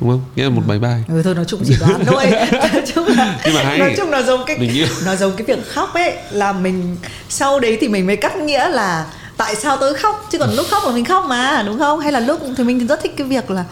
đúng 0.00 0.10
không? 0.10 0.22
Nghĩa 0.36 0.42
là 0.44 0.50
một 0.50 0.62
bài 0.66 0.78
bài. 0.78 1.04
Ừ 1.08 1.22
thôi 1.24 1.34
nói 1.34 1.44
chung 1.48 1.62
chỉ 1.66 1.74
đoán 1.80 2.04
thôi. 2.06 2.24
Nói 2.52 2.82
chung 2.94 3.06
là 3.06 3.40
Nhưng 3.44 3.54
mà 3.54 3.62
hay. 3.62 3.78
nói 3.78 3.94
chung 3.96 4.10
là 4.10 4.22
giống 4.22 4.40
cái 4.46 4.56
yêu. 4.56 4.86
nó 5.06 5.16
giống 5.16 5.32
cái 5.36 5.46
việc 5.46 5.68
khóc 5.68 5.94
ấy 5.94 6.12
là 6.30 6.52
mình 6.52 6.96
sau 7.28 7.60
đấy 7.60 7.78
thì 7.80 7.88
mình 7.88 8.06
mới 8.06 8.16
cắt 8.16 8.36
nghĩa 8.36 8.68
là 8.68 9.06
tại 9.36 9.54
sao 9.56 9.76
tôi 9.76 9.94
khóc? 9.94 10.28
Chứ 10.32 10.38
còn 10.38 10.54
lúc 10.54 10.66
khóc 10.70 10.82
là 10.86 10.92
mình 10.92 11.04
khóc 11.04 11.24
mà 11.28 11.62
đúng 11.66 11.78
không? 11.78 12.00
Hay 12.00 12.12
là 12.12 12.20
lúc 12.20 12.40
thì 12.56 12.64
mình 12.64 12.86
rất 12.86 13.00
thích 13.02 13.14
cái 13.16 13.26
việc 13.26 13.50
là 13.50 13.64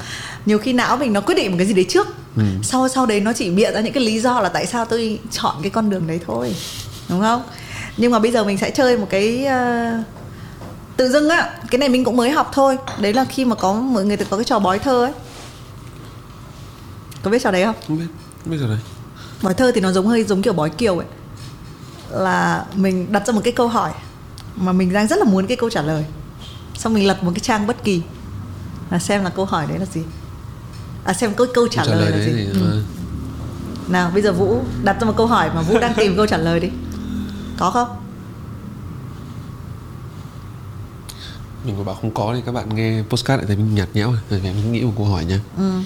nhiều 0.46 0.58
khi 0.58 0.72
não 0.72 0.96
mình 0.96 1.12
nó 1.12 1.20
quyết 1.20 1.34
định 1.34 1.50
một 1.50 1.56
cái 1.58 1.66
gì 1.66 1.74
đấy 1.74 1.86
trước 1.88 2.06
Ừ. 2.36 2.42
sau 2.62 2.88
sau 2.88 3.06
đấy 3.06 3.20
nó 3.20 3.32
chỉ 3.32 3.50
bịa 3.50 3.72
ra 3.72 3.80
những 3.80 3.92
cái 3.92 4.04
lý 4.04 4.20
do 4.20 4.40
là 4.40 4.48
tại 4.48 4.66
sao 4.66 4.84
tôi 4.84 5.18
chọn 5.30 5.54
cái 5.62 5.70
con 5.70 5.90
đường 5.90 6.06
đấy 6.06 6.20
thôi 6.26 6.54
đúng 7.08 7.20
không? 7.20 7.42
Nhưng 7.96 8.12
mà 8.12 8.18
bây 8.18 8.32
giờ 8.32 8.44
mình 8.44 8.58
sẽ 8.58 8.70
chơi 8.70 8.98
một 8.98 9.06
cái 9.10 9.46
ờ, 9.46 9.92
tự 10.96 11.08
dưng 11.10 11.28
á 11.28 11.50
cái 11.70 11.78
này 11.78 11.88
mình 11.88 12.04
cũng 12.04 12.16
mới 12.16 12.30
học 12.30 12.50
thôi. 12.52 12.78
Đấy 13.00 13.12
là 13.12 13.24
khi 13.24 13.44
mà 13.44 13.54
có 13.54 13.72
mọi 13.72 14.04
người 14.04 14.16
có 14.16 14.36
cái 14.36 14.44
trò 14.44 14.58
bói 14.58 14.78
thơ 14.78 15.04
ấy. 15.04 15.12
Có 17.22 17.30
biết 17.30 17.42
trò 17.42 17.50
đấy 17.50 17.64
không? 17.64 17.74
Không 17.88 17.98
biết 17.98 18.06
không 18.42 18.52
biết 18.52 18.58
rồi 18.60 18.68
này 18.68 18.78
bói 19.42 19.54
thơ 19.54 19.72
thì 19.74 19.80
nó 19.80 19.92
giống 19.92 20.06
hơi 20.06 20.24
giống 20.24 20.42
kiểu 20.42 20.52
bói 20.52 20.70
kiều 20.70 20.98
ấy. 20.98 21.06
Là 22.10 22.64
mình 22.74 23.12
đặt 23.12 23.26
ra 23.26 23.32
một 23.32 23.40
cái 23.44 23.52
câu 23.52 23.68
hỏi 23.68 23.92
mà 24.56 24.72
mình 24.72 24.92
đang 24.92 25.06
rất 25.06 25.18
là 25.18 25.24
muốn 25.24 25.46
cái 25.46 25.56
câu 25.56 25.70
trả 25.70 25.82
lời. 25.82 26.04
Xong 26.74 26.94
mình 26.94 27.06
lật 27.06 27.22
một 27.24 27.30
cái 27.34 27.40
trang 27.40 27.66
bất 27.66 27.84
kỳ. 27.84 28.02
Là 28.90 28.98
xem 28.98 29.24
là 29.24 29.30
câu 29.30 29.44
hỏi 29.44 29.66
đấy 29.68 29.78
là 29.78 29.86
gì 29.86 30.00
à 31.04 31.12
xem 31.12 31.34
câu 31.34 31.46
câu 31.54 31.68
trả, 31.68 31.84
lời, 31.84 32.04
là 32.04 32.10
đấy 32.10 32.24
gì? 32.26 32.32
thì 32.32 32.60
ừ. 32.60 32.82
nào 33.88 34.10
bây 34.14 34.22
giờ 34.22 34.32
vũ 34.32 34.62
đặt 34.84 34.96
ra 35.00 35.06
một 35.06 35.14
câu 35.16 35.26
hỏi 35.26 35.50
mà 35.54 35.62
vũ 35.62 35.78
đang 35.78 35.94
tìm 35.94 36.16
câu 36.16 36.26
trả 36.26 36.36
lời 36.36 36.60
đi. 36.60 36.68
Có 37.58 37.70
không? 37.70 37.88
Mình 41.64 41.74
có 41.78 41.84
bảo 41.84 41.94
không 41.94 42.10
có 42.14 42.32
thì 42.36 42.42
các 42.46 42.52
bạn 42.52 42.74
nghe 42.74 43.02
postcard 43.10 43.38
lại 43.38 43.46
thấy 43.46 43.56
mình 43.56 43.74
nhạt 43.74 43.88
nhẽo 43.94 44.14
rồi 44.30 44.40
mình 44.42 44.72
nghĩ 44.72 44.82
một 44.82 44.92
câu 44.96 45.06
hỏi 45.06 45.24
nha 45.24 45.40
ừ. 45.58 45.80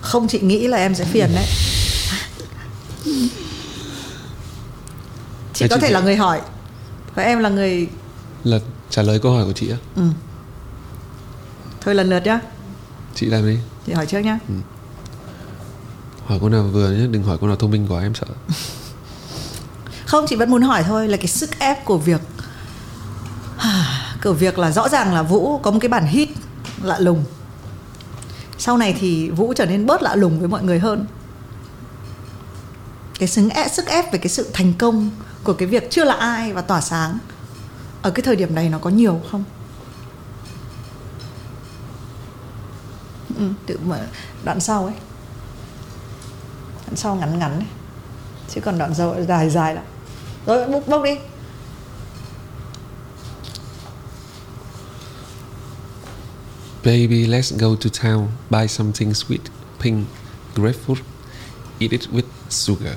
không 0.00 0.28
chị 0.28 0.40
nghĩ 0.40 0.68
là 0.68 0.76
em 0.78 0.94
sẽ 0.94 1.04
phiền 1.04 1.30
đấy. 1.34 1.46
Chị 5.54 5.64
Thế 5.64 5.68
có 5.68 5.76
chị 5.76 5.80
thể 5.80 5.88
sẽ- 5.88 5.92
là 5.94 6.00
người 6.00 6.16
hỏi. 6.16 6.40
Và 7.14 7.22
em 7.22 7.38
là 7.38 7.48
người 7.48 7.88
là 8.44 8.58
trả 8.90 9.02
lời 9.02 9.18
câu 9.18 9.32
hỏi 9.32 9.44
của 9.44 9.52
chị 9.52 9.70
á? 9.70 9.76
Ừ. 9.96 10.02
thôi 11.88 11.94
lần 11.94 12.10
lượt 12.10 12.26
nhá. 12.26 12.40
Chị 13.14 13.26
làm 13.26 13.46
đi. 13.46 13.58
Chị 13.86 13.92
hỏi 13.92 14.06
trước 14.06 14.18
nhá. 14.18 14.38
Hỏi 16.26 16.38
câu 16.40 16.48
nào 16.48 16.62
vừa 16.72 16.90
nhé 16.90 17.06
đừng 17.10 17.22
hỏi 17.22 17.38
câu 17.40 17.48
nào 17.48 17.56
thông 17.56 17.70
minh 17.70 17.86
quá 17.88 18.02
em 18.02 18.14
sợ. 18.14 18.26
Không 20.06 20.26
chị 20.28 20.36
vẫn 20.36 20.50
muốn 20.50 20.62
hỏi 20.62 20.82
thôi 20.82 21.08
là 21.08 21.16
cái 21.16 21.26
sức 21.26 21.58
ép 21.58 21.84
của 21.84 21.98
việc 21.98 22.20
của 24.24 24.32
việc 24.32 24.58
là 24.58 24.70
rõ 24.70 24.88
ràng 24.88 25.14
là 25.14 25.22
vũ 25.22 25.58
có 25.58 25.70
một 25.70 25.78
cái 25.80 25.88
bản 25.88 26.06
hit 26.06 26.28
lạ 26.82 26.98
lùng. 26.98 27.24
Sau 28.58 28.76
này 28.76 28.96
thì 29.00 29.30
vũ 29.30 29.52
trở 29.56 29.66
nên 29.66 29.86
bớt 29.86 30.02
lạ 30.02 30.14
lùng 30.14 30.38
với 30.38 30.48
mọi 30.48 30.62
người 30.62 30.78
hơn. 30.78 31.06
Cái 33.18 33.28
sức 33.28 33.48
ép, 33.50 33.70
sức 33.72 33.86
ép 33.86 34.12
về 34.12 34.18
cái 34.18 34.28
sự 34.28 34.50
thành 34.52 34.72
công 34.78 35.10
của 35.44 35.52
cái 35.52 35.68
việc 35.68 35.90
chưa 35.90 36.04
là 36.04 36.14
ai 36.14 36.52
và 36.52 36.62
tỏa 36.62 36.80
sáng 36.80 37.18
ở 38.02 38.10
cái 38.10 38.22
thời 38.22 38.36
điểm 38.36 38.54
này 38.54 38.68
nó 38.68 38.78
có 38.78 38.90
nhiều 38.90 39.20
không 39.30 39.44
ừ, 43.38 43.44
tự 43.66 43.78
mở 43.84 44.06
đoạn 44.44 44.60
sau 44.60 44.84
ấy 44.84 44.94
đoạn 46.86 46.96
sau 46.96 47.14
ngắn 47.14 47.38
ngắn 47.38 47.52
ấy 47.52 47.66
chứ 48.54 48.60
còn 48.60 48.78
đoạn 48.78 48.94
sau 48.94 49.16
dài 49.28 49.50
dài 49.50 49.74
lắm 49.74 49.84
rồi 50.46 50.68
bốc 50.68 50.88
bốc 50.88 51.02
đi 51.04 51.18
Baby, 56.84 57.26
let's 57.26 57.52
go 57.58 57.76
to 57.76 57.90
town, 57.90 58.28
buy 58.50 58.66
something 58.66 59.10
sweet, 59.12 59.50
pink, 59.78 60.06
grapefruit, 60.54 61.02
eat 61.80 61.90
it 61.90 62.08
with 62.12 62.22
sugar. 62.48 62.94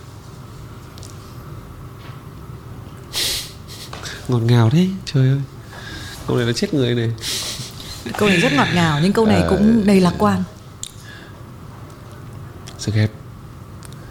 Ngọt 4.28 4.40
ngào 4.40 4.70
thế, 4.70 4.88
trời 5.06 5.28
ơi. 5.28 5.42
Câu 6.28 6.38
này 6.38 6.46
nó 6.46 6.52
chết 6.54 6.74
người 6.74 6.96
này 6.96 7.12
câu 8.18 8.30
này 8.30 8.40
rất 8.40 8.54
ngọt 8.54 8.68
ngào 8.74 9.00
nhưng 9.04 9.14
câu 9.14 9.26
này 9.26 9.42
Ờ, 9.42 9.50
cũng 9.50 9.84
đầy 9.86 10.02
lạc 10.02 10.14
quan 10.18 10.44
Sức 12.78 12.96
ép. 12.96 13.12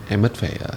Em 0.09 0.23
mất 0.23 0.35
phải 0.35 0.57
ờ, 0.65 0.75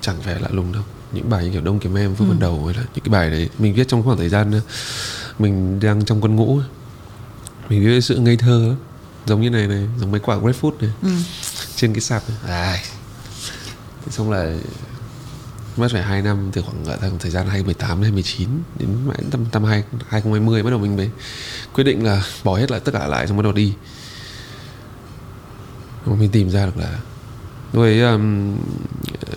chẳng 0.00 0.16
phải 0.22 0.40
lạ 0.40 0.48
lùng 0.52 0.72
đâu. 0.72 0.82
Những 1.12 1.30
bài 1.30 1.44
như 1.44 1.50
kiểu 1.52 1.60
Đông 1.60 1.78
Kiếm 1.78 1.94
Em, 1.94 2.14
Phước 2.14 2.28
Ban 2.28 2.38
Đầu 2.38 2.66
hay 2.66 2.74
là 2.74 2.82
những 2.94 3.04
cái 3.04 3.10
bài 3.12 3.30
đấy 3.30 3.48
mình 3.58 3.74
viết 3.74 3.88
trong 3.88 4.02
khoảng 4.02 4.16
thời 4.16 4.28
gian 4.28 4.60
mình 5.38 5.80
đang 5.80 6.04
trong 6.04 6.20
quân 6.20 6.36
ngũ 6.36 6.58
ấy. 6.58 6.66
mình 7.68 7.84
viết 7.84 8.00
sự 8.00 8.16
ngây 8.16 8.36
thơ 8.36 8.66
lắm. 8.68 8.76
giống 9.26 9.40
như 9.40 9.50
này 9.50 9.66
này 9.66 9.88
giống 10.00 10.10
mấy 10.10 10.20
quả 10.20 10.36
grapefruit 10.36 10.72
này 10.80 10.90
trên 11.76 11.92
cái 11.94 12.00
sạp 12.00 12.22
này. 12.48 12.82
Thế 14.04 14.10
xong 14.10 14.30
là 14.30 14.54
mất 15.78 15.88
phải 15.92 16.02
2 16.02 16.22
năm 16.22 16.50
từ 16.52 16.62
khoảng 16.62 16.84
ở 16.84 17.10
thời 17.18 17.30
gian 17.30 17.46
2018 17.46 18.02
đến 18.02 18.12
2019 18.12 18.48
đến 18.78 18.88
mãi 19.06 19.18
tầm 19.30 19.44
tầm 19.52 19.64
2 19.64 19.84
2020 20.08 20.62
bắt 20.62 20.70
đầu 20.70 20.78
mình 20.78 20.96
mới 20.96 21.10
quyết 21.74 21.84
định 21.84 22.04
là 22.04 22.24
bỏ 22.44 22.56
hết 22.56 22.70
lại 22.70 22.80
tất 22.80 22.92
cả 22.92 23.06
lại 23.06 23.26
xong 23.26 23.36
bắt 23.36 23.42
đầu 23.42 23.52
đi. 23.52 23.74
Mình 26.06 26.30
tìm 26.30 26.50
ra 26.50 26.66
được 26.66 26.76
là 26.76 26.98
lúc 27.72 27.82
ấy 27.82 28.00
um, 28.00 28.56
ờ, 29.26 29.34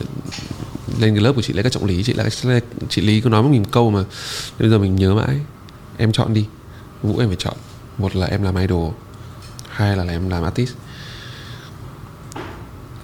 lên 1.00 1.16
cái 1.16 1.24
lớp 1.24 1.34
của 1.36 1.42
chị 1.42 1.54
lấy 1.54 1.64
Các 1.64 1.72
Trọng 1.72 1.86
Lý 1.86 2.04
chị 2.04 2.14
lại 2.14 2.30
chị 2.90 3.02
Lý 3.02 3.22
có 3.22 3.30
nói 3.30 3.44
một 3.44 3.50
nghìn 3.50 3.66
câu 3.66 3.92
mà 3.92 4.04
bây 4.60 4.70
giờ 4.70 4.78
mình 4.78 4.96
nhớ 4.96 5.14
mãi. 5.14 5.40
Em 5.98 6.12
chọn 6.12 6.34
đi 6.34 6.46
Vũ 7.04 7.18
em 7.18 7.28
phải 7.28 7.38
chọn 7.40 7.56
một 7.98 8.16
là 8.16 8.28
em 8.28 8.44
làm 8.44 8.56
idol 8.56 8.94
hai 9.70 9.98
là, 9.98 10.04
là 10.04 10.14
em 10.14 10.30
làm 10.30 10.44
artist. 10.44 10.74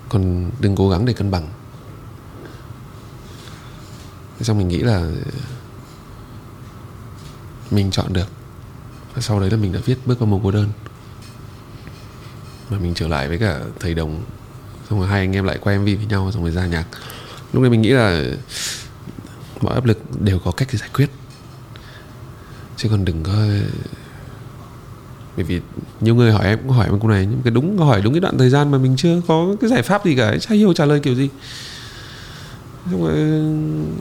Còn 0.10 0.52
đừng 0.60 0.76
cố 0.76 0.90
gắng 0.90 1.06
để 1.06 1.14
cân 1.14 1.32
bằng 1.32 1.48
xong 4.42 4.58
mình 4.58 4.68
nghĩ 4.68 4.78
là 4.78 5.12
mình 7.72 7.92
chọn 7.92 8.14
được. 8.14 8.28
Và 9.16 9.22
sau 9.22 9.40
đấy 9.40 9.52
là 9.52 9.58
mình 9.58 9.74
đã 9.74 9.80
viết 9.86 9.98
bước 10.06 10.20
vào 10.20 10.28
một 10.28 10.42
cô 10.44 10.52
đơn. 10.52 10.70
Mà 12.70 12.80
mình 12.80 12.94
trở 12.94 13.08
lại 13.08 13.28
với 13.28 13.38
cả 13.38 13.60
thầy 13.80 13.94
đồng. 13.94 14.24
Xong 14.90 15.00
rồi 15.00 15.08
hai 15.08 15.20
anh 15.20 15.36
em 15.36 15.46
lại 15.46 15.58
quay 15.62 15.80
mv 15.80 15.86
với 15.86 16.06
nhau, 16.10 16.32
xong 16.32 16.44
rồi 16.44 16.52
ra 16.52 16.66
nhạc. 16.66 16.86
Lúc 17.54 17.64
đấy 17.64 17.70
mình 17.70 17.82
nghĩ 17.82 17.90
là 17.90 18.24
mọi 19.62 19.74
áp 19.74 19.86
lực 19.86 20.22
đều 20.22 20.40
có 20.40 20.52
cách 20.52 20.68
để 20.72 20.78
giải 20.78 20.90
quyết. 20.94 21.10
Chứ 22.78 22.90
còn 22.90 23.06
đừng 23.06 23.24
có, 23.24 23.34
bởi 25.36 25.46
vì 25.46 25.62
nhiều 26.02 26.16
người 26.16 26.32
hỏi 26.32 26.46
em, 26.46 26.60
cũng 26.60 26.70
hỏi 26.70 26.86
em 26.86 27.00
câu 27.00 27.10
này, 27.10 27.26
nhưng 27.26 27.42
cái 27.44 27.52
đúng, 27.52 27.78
hỏi 27.78 28.02
đúng 28.02 28.14
cái 28.14 28.20
đoạn 28.20 28.38
thời 28.38 28.50
gian 28.50 28.72
mà 28.72 28.78
mình 28.78 28.96
chưa 28.98 29.22
có 29.28 29.56
cái 29.62 29.70
giải 29.70 29.82
pháp 29.82 30.06
gì 30.06 30.16
cả 30.16 30.38
chả 30.42 30.56
hiểu 30.56 30.74
trả 30.74 30.86
lời 30.86 31.00
kiểu 31.00 31.16
gì 31.16 31.30
xong 32.92 33.04
rồi 33.04 33.16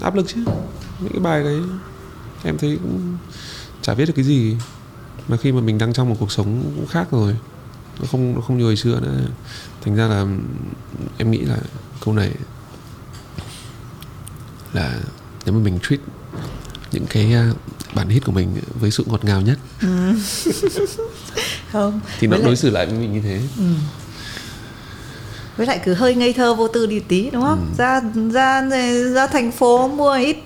áp 0.01 0.15
lực 0.15 0.27
chứ. 0.29 0.45
Những 1.01 1.13
cái 1.13 1.21
bài 1.21 1.43
đấy 1.45 1.61
em 2.45 2.59
thấy 2.59 2.79
cũng 2.83 3.17
chả 3.83 3.95
biết 3.95 4.07
được 4.07 4.13
cái 4.17 4.25
gì. 4.25 4.57
Mà 5.29 5.37
khi 5.37 5.53
mà 5.53 5.61
mình 5.61 5.79
đang 5.79 5.93
trong 5.93 6.09
một 6.09 6.17
cuộc 6.21 6.33
sống 6.33 6.73
cũng 6.77 6.87
khác 6.87 7.09
rồi. 7.11 7.37
Nó 8.01 8.07
không 8.11 8.35
nó 8.35 8.41
không 8.41 8.59
như 8.59 8.65
hồi 8.65 8.77
xưa 8.77 9.01
nữa. 9.01 9.21
Thành 9.85 9.97
ra 9.97 10.07
là 10.07 10.27
em 11.19 11.31
nghĩ 11.31 11.39
là 11.39 11.59
câu 12.05 12.15
này 12.15 12.31
là 14.73 15.01
nếu 15.45 15.55
mà 15.55 15.61
mình 15.61 15.79
treat 15.83 16.01
những 16.93 17.07
cái 17.07 17.35
uh, 17.51 17.57
bản 17.95 18.09
hit 18.09 18.25
của 18.25 18.33
mình 18.33 18.57
với 18.81 18.91
sự 18.91 19.05
ngọt 19.07 19.25
ngào 19.25 19.41
nhất. 19.41 19.59
Không. 21.73 22.01
Thì 22.19 22.27
nó 22.27 22.37
lại, 22.37 22.47
đối 22.47 22.57
xử 22.57 22.71
lại 22.71 22.87
với 22.87 22.99
mình 22.99 23.13
như 23.13 23.21
thế 23.21 23.43
với 25.57 25.67
lại 25.67 25.81
cứ 25.85 25.95
hơi 25.95 26.15
ngây 26.15 26.33
thơ 26.33 26.55
vô 26.55 26.69
tư 26.69 26.87
đi 26.87 27.01
tí 27.01 27.31
đúng 27.31 27.43
không? 27.43 27.75
Ra 27.79 28.01
ra 28.33 28.63
ra 29.15 29.27
thành 29.27 29.53
phố 29.53 29.89
mua 29.89 30.13
ít 30.13 30.37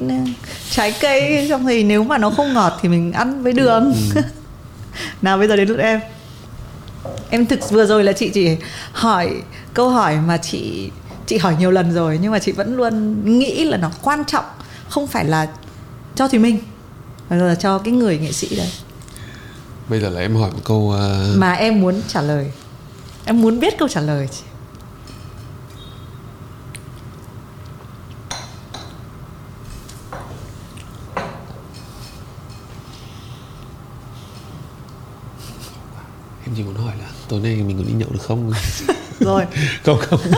trái 0.70 0.94
cây 1.01 1.46
xong 1.49 1.66
thì 1.66 1.85
nếu 1.85 2.05
mà 2.05 2.18
nó 2.18 2.31
không 2.31 2.55
ngọt 2.55 2.79
thì 2.83 2.88
mình 2.88 3.12
ăn 3.12 3.42
với 3.42 3.53
đường. 3.53 3.94
Nào 5.23 5.38
bây 5.38 5.49
giờ 5.49 5.57
đến 5.57 5.68
lượt 5.68 5.79
em. 5.79 6.01
Em 7.31 7.46
thực 7.46 7.70
vừa 7.70 7.87
rồi 7.87 8.05
là 8.05 8.12
chị 8.12 8.31
chỉ 8.35 8.57
hỏi 8.92 9.31
câu 9.75 9.90
hỏi 9.90 10.16
mà 10.27 10.37
chị 10.37 10.90
chị 11.27 11.38
hỏi 11.38 11.57
nhiều 11.59 11.70
lần 11.70 11.92
rồi 11.92 12.18
nhưng 12.23 12.33
mà 12.33 12.38
chị 12.38 12.53
vẫn 12.53 12.77
luôn 12.77 13.25
nghĩ 13.38 13.64
là 13.64 13.77
nó 13.77 13.90
quan 14.03 14.25
trọng 14.25 14.44
không 14.88 15.07
phải 15.07 15.25
là 15.25 15.49
cho 16.14 16.29
Thùy 16.29 16.38
Minh 16.38 16.59
mà 17.31 17.37
là 17.37 17.55
cho 17.55 17.79
cái 17.79 17.94
người 17.94 18.18
nghệ 18.18 18.33
sĩ 18.33 18.57
đấy. 18.57 18.73
Bây 19.88 20.01
giờ 20.01 20.09
là 20.09 20.20
em 20.20 20.37
hỏi 20.37 20.51
một 20.51 20.61
câu 20.64 20.94
uh, 20.96 21.38
mà 21.38 21.53
em 21.53 21.81
muốn 21.81 22.03
trả 22.09 22.23
lời. 22.23 22.51
Em 23.25 23.42
muốn 23.42 23.61
biết 23.61 23.79
câu 23.79 23.88
trả 23.88 24.01
lời 24.01 24.29
chị 24.33 24.42
em 36.51 36.57
chỉ 36.57 36.62
muốn 36.62 36.75
hỏi 36.75 36.94
là 36.99 37.07
tối 37.31 37.40
nay 37.40 37.57
mình 37.57 37.79
có 37.79 37.85
đi 37.85 37.93
nhậu 37.93 38.09
được 38.12 38.23
không? 38.23 38.53
Rồi. 39.21 39.47
Không 39.85 39.99
không. 39.99 40.21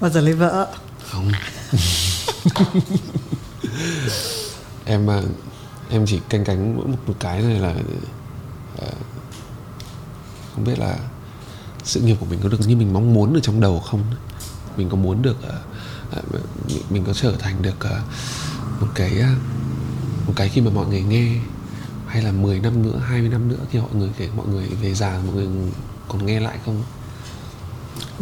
Bao 0.00 0.10
giờ 0.10 0.20
lấy 0.20 0.32
vợ? 0.32 0.68
Không. 1.10 1.32
Em 4.84 5.10
à, 5.10 5.22
em 5.90 6.06
chỉ 6.06 6.20
canh 6.28 6.44
cánh 6.44 6.76
mỗi 6.76 6.86
một, 6.86 6.98
một 7.06 7.14
cái 7.20 7.42
này 7.42 7.58
là 7.58 7.74
à, 8.78 8.88
không 10.54 10.64
biết 10.64 10.78
là 10.78 10.96
sự 11.84 12.00
nghiệp 12.00 12.16
của 12.20 12.26
mình 12.26 12.40
có 12.42 12.48
được 12.48 12.60
như 12.66 12.76
mình 12.76 12.92
mong 12.92 13.14
muốn 13.14 13.34
ở 13.34 13.40
trong 13.42 13.60
đầu 13.60 13.80
không? 13.80 14.02
Mình 14.76 14.88
có 14.88 14.96
muốn 14.96 15.22
được 15.22 15.42
à, 15.42 15.58
à, 16.12 16.22
mình, 16.90 17.04
có 17.04 17.12
trở 17.12 17.32
thành 17.38 17.62
được 17.62 17.80
à, 17.80 18.00
một 18.80 18.88
cái 18.94 19.22
một 20.26 20.32
cái 20.36 20.48
khi 20.48 20.60
mà 20.60 20.70
mọi 20.70 20.86
người 20.86 21.02
nghe 21.02 21.26
hay 22.06 22.22
là 22.22 22.32
10 22.32 22.60
năm 22.60 22.82
nữa 22.82 22.98
20 23.08 23.28
năm 23.28 23.48
nữa 23.48 23.56
khi 23.70 23.78
mọi 23.78 23.94
người 23.94 24.08
kể 24.18 24.28
mọi 24.36 24.46
người 24.46 24.66
về 24.82 24.94
già 24.94 25.18
mọi 25.26 25.34
người 25.34 25.46
còn 26.08 26.26
nghe 26.26 26.40
lại 26.40 26.58
không? 26.66 26.82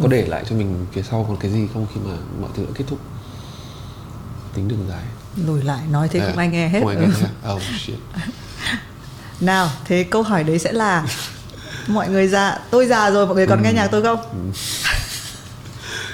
Có 0.01 0.07
để 0.07 0.25
lại 0.27 0.43
cho 0.49 0.55
mình 0.55 0.85
phía 0.91 1.01
sau 1.03 1.25
còn 1.27 1.37
cái 1.37 1.51
gì 1.51 1.67
không 1.73 1.87
khi 1.93 1.99
mà 2.05 2.13
mọi 2.41 2.49
thứ 2.55 2.63
đã 2.65 2.71
kết 2.75 2.83
thúc? 2.87 2.99
Tính 4.53 4.67
đường 4.67 4.85
dài. 4.89 5.03
Lùi 5.45 5.63
lại 5.63 5.81
nói 5.91 6.07
thế 6.07 6.19
À, 6.19 6.25
không 6.27 6.37
ai 6.37 6.47
nghe 6.47 6.67
hết. 6.69 6.79
không 6.79 6.87
ai 6.89 6.97
nghe 6.97 7.07
hết. 7.21 7.51
Oh 7.53 7.61
shit. 7.85 7.95
Nào 9.41 9.69
thế 9.85 10.03
câu 10.03 10.23
hỏi 10.23 10.43
đấy 10.43 10.59
sẽ 10.59 10.71
là 10.71 11.05
mọi 11.87 12.09
người 12.09 12.27
già 12.27 12.59
tôi 12.71 12.85
già 12.85 13.11
rồi 13.11 13.25
mọi 13.25 13.35
người 13.35 13.47
còn 13.47 13.63
nghe 13.63 13.73
nhạc 13.73 13.87
tôi 13.87 14.01
không? 14.03 14.19
Đúng 14.33 14.51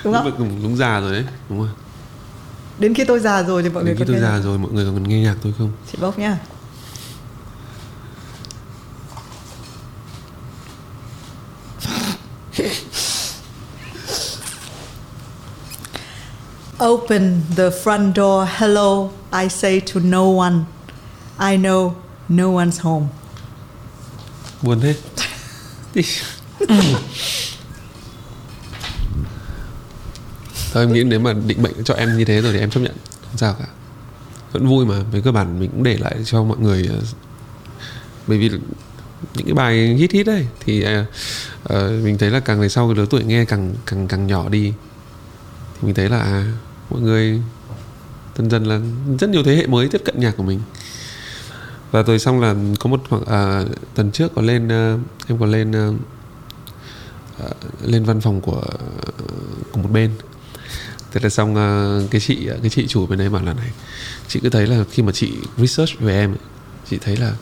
đúng, 0.03 0.13
không? 0.13 0.33
Đúng, 0.39 0.63
đúng 0.63 0.77
già 0.77 0.99
rồi 0.99 1.11
đấy 1.11 1.23
đúng 1.49 1.59
rồi 1.59 1.69
đến 2.79 2.93
khi 2.93 3.03
tôi 3.05 3.19
già 3.19 3.43
rồi 3.43 3.63
thì 3.63 3.69
mọi 3.69 3.83
người 3.83 3.93
đến 3.93 3.97
khi 3.97 4.05
còn 4.05 4.07
tôi 4.07 4.15
nghe 4.15 4.21
già 4.21 4.31
nhạc. 4.37 4.43
rồi 4.43 4.57
mọi 4.57 4.71
người 4.71 4.85
còn 4.85 5.03
nghe 5.09 5.19
nhạc 5.21 5.35
tôi 5.43 5.53
không 5.57 5.71
chị 5.91 5.97
bốc 6.01 6.19
nhá 6.19 6.37
Open 16.79 17.43
the 17.55 17.69
front 17.69 18.13
door. 18.13 18.45
Hello, 18.45 19.11
I 19.33 19.47
say 19.49 19.79
to 19.81 19.99
no 19.99 20.29
one. 20.29 20.65
I 21.37 21.57
know 21.57 21.95
no 22.29 22.51
one's 22.51 22.79
home. 22.81 23.07
buồn 24.61 24.79
thế 24.81 24.95
Ý 25.93 26.03
thôi 30.73 30.83
em 30.83 30.93
nghĩ 30.93 31.03
nếu 31.03 31.19
mà 31.19 31.33
định 31.33 31.61
mệnh 31.61 31.83
cho 31.83 31.93
em 31.93 32.17
như 32.17 32.25
thế 32.25 32.41
rồi 32.41 32.53
thì 32.53 32.59
em 32.59 32.69
chấp 32.69 32.79
nhận. 32.79 32.95
Không 33.21 33.37
sao 33.37 33.55
cả. 33.59 33.65
Vẫn 34.51 34.67
vui 34.67 34.85
mà 34.85 34.99
về 35.11 35.21
cơ 35.21 35.31
bản 35.31 35.59
mình 35.59 35.69
cũng 35.69 35.83
để 35.83 35.97
lại 35.97 36.15
cho 36.25 36.43
mọi 36.43 36.57
người 36.57 36.89
ờ, 36.89 36.99
bởi 38.27 38.37
vì 38.37 38.49
những 39.35 39.45
cái 39.45 39.53
bài 39.53 39.95
hit 39.95 40.11
hit 40.11 40.25
đấy 40.27 40.47
thì 40.59 40.85
uh, 41.73 41.75
mình 42.03 42.17
thấy 42.17 42.31
là 42.31 42.39
càng 42.39 42.59
về 42.59 42.69
sau 42.69 42.87
cái 42.87 42.95
lứa 42.95 43.05
tuổi 43.09 43.23
nghe 43.23 43.45
càng 43.45 43.73
càng 43.85 44.07
càng 44.07 44.27
nhỏ 44.27 44.49
đi. 44.49 44.73
Thì 45.73 45.85
mình 45.85 45.95
thấy 45.95 46.09
là 46.09 46.19
à, 46.19 46.53
mọi 46.89 47.01
người 47.01 47.41
dần 48.37 48.49
dần 48.49 48.63
là 48.63 48.79
rất 49.19 49.29
nhiều 49.29 49.43
thế 49.43 49.55
hệ 49.55 49.67
mới 49.67 49.87
tiếp 49.87 50.01
cận 50.05 50.19
nhạc 50.19 50.37
của 50.37 50.43
mình. 50.43 50.59
Và 51.91 52.03
rồi 52.03 52.19
xong 52.19 52.39
là 52.39 52.55
có 52.79 52.89
một 52.89 53.01
khoảng 53.09 53.25
à, 53.25 53.63
tuần 53.95 54.11
trước 54.11 54.31
có 54.35 54.41
lên 54.41 54.67
ờ, 54.67 54.97
em 55.27 55.37
có 55.39 55.45
lên 55.45 55.71
ờ, 55.71 55.93
lên 57.83 58.03
văn 58.03 58.21
phòng 58.21 58.41
của 58.41 58.63
của 59.71 59.79
một 59.79 59.89
bên 59.91 60.11
thế 61.11 61.19
là 61.23 61.29
xong 61.29 61.55
ờ, 61.55 62.01
cái 62.11 62.21
chị 62.21 62.45
ờ, 62.45 62.57
cái 62.61 62.69
chị 62.69 62.87
chủ 62.87 63.07
bên 63.07 63.19
đấy 63.19 63.29
bảo 63.29 63.43
là 63.43 63.53
này, 63.53 63.69
chị 64.27 64.39
cứ 64.43 64.49
thấy 64.49 64.67
là 64.67 64.83
khi 64.91 65.03
mà 65.03 65.11
chị 65.11 65.31
research 65.57 65.99
về 65.99 66.13
em 66.13 66.35
chị 66.89 66.97
thấy 66.97 67.17
là 67.17 67.33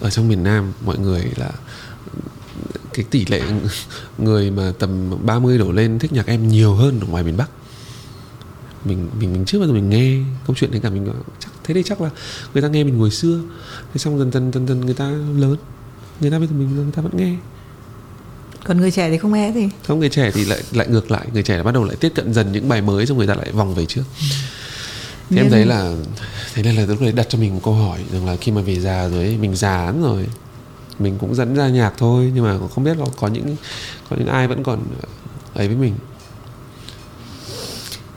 ở 0.00 0.10
trong 0.10 0.28
miền 0.28 0.42
Nam 0.42 0.72
mọi 0.84 0.98
người 0.98 1.24
là 1.36 1.50
cái 2.94 3.04
tỷ 3.10 3.26
lệ 3.26 3.42
người 4.18 4.50
mà 4.50 4.72
tầm 4.78 5.16
30 5.26 5.58
đổ 5.58 5.72
lên 5.72 5.98
thích 5.98 6.12
nhạc 6.12 6.26
em 6.26 6.48
nhiều 6.48 6.74
hơn 6.74 7.00
ở 7.00 7.06
ngoài 7.06 7.24
miền 7.24 7.36
Bắc. 7.36 7.50
Mình 8.84 9.08
mình 9.20 9.32
mình 9.32 9.44
trước 9.44 9.58
bao 9.58 9.68
giờ 9.68 9.74
mình 9.74 9.90
nghe 9.90 10.18
câu 10.46 10.56
chuyện 10.56 10.70
đấy 10.70 10.80
cả, 10.80 10.90
mình 10.90 11.08
chắc, 11.38 11.50
thế 11.64 11.74
thì 11.74 11.82
chắc 11.82 12.00
là 12.00 12.10
người 12.54 12.62
ta 12.62 12.68
nghe 12.68 12.84
mình 12.84 12.98
hồi 12.98 13.10
xưa. 13.10 13.40
Thế 13.92 13.98
xong 13.98 14.18
dần 14.18 14.32
dần 14.32 14.52
dần 14.52 14.68
dần 14.68 14.80
người 14.80 14.94
ta 14.94 15.10
lớn, 15.36 15.56
người 16.20 16.30
ta 16.30 16.38
bây 16.38 16.48
giờ 16.48 16.54
mình, 16.58 16.76
người 16.76 16.92
ta 16.92 17.02
vẫn 17.02 17.16
nghe 17.16 17.36
còn 18.64 18.80
người 18.80 18.90
trẻ 18.90 19.10
thì 19.10 19.18
không 19.18 19.32
nghe 19.32 19.52
gì 19.52 19.68
không 19.86 20.00
người 20.00 20.08
trẻ 20.08 20.30
thì 20.34 20.44
lại 20.44 20.62
lại 20.72 20.86
ngược 20.88 21.10
lại. 21.10 21.26
Người 21.32 21.42
trẻ 21.42 21.62
bắt 21.62 21.74
đầu 21.74 21.84
lại 21.84 21.96
tiếp 22.00 22.12
cận 22.14 22.34
dần 22.34 22.52
những 22.52 22.68
bài 22.68 22.82
mới 22.82 23.06
xong 23.06 23.18
người 23.18 23.26
ta 23.26 23.34
lại 23.34 23.52
vòng 23.52 23.74
về 23.74 23.86
trước. 23.86 24.02
Thì 25.30 25.36
em 25.36 25.44
Nên- 25.44 25.50
thấy 25.50 25.64
là 25.66 25.94
thế 26.54 26.62
nên 26.62 26.76
là 26.76 26.86
lúc 26.86 27.00
đấy 27.00 27.12
đặt 27.12 27.26
cho 27.28 27.38
mình 27.38 27.54
một 27.54 27.60
câu 27.64 27.74
hỏi 27.74 27.98
rằng 28.12 28.26
là 28.26 28.36
khi 28.36 28.52
mà 28.52 28.62
về 28.62 28.80
già 28.80 29.08
rồi 29.08 29.36
mình 29.40 29.56
già 29.56 29.84
lắm 29.84 30.02
rồi 30.02 30.26
mình 30.98 31.18
cũng 31.20 31.34
dẫn 31.34 31.56
ra 31.56 31.68
nhạc 31.68 31.92
thôi 31.98 32.32
nhưng 32.34 32.44
mà 32.44 32.58
không 32.74 32.84
biết 32.84 32.96
là 32.98 33.06
có 33.20 33.28
những 33.28 33.56
có 34.10 34.16
những 34.18 34.28
ai 34.28 34.48
vẫn 34.48 34.62
còn 34.62 34.80
ấy 35.54 35.68
với 35.68 35.76
mình. 35.76 35.94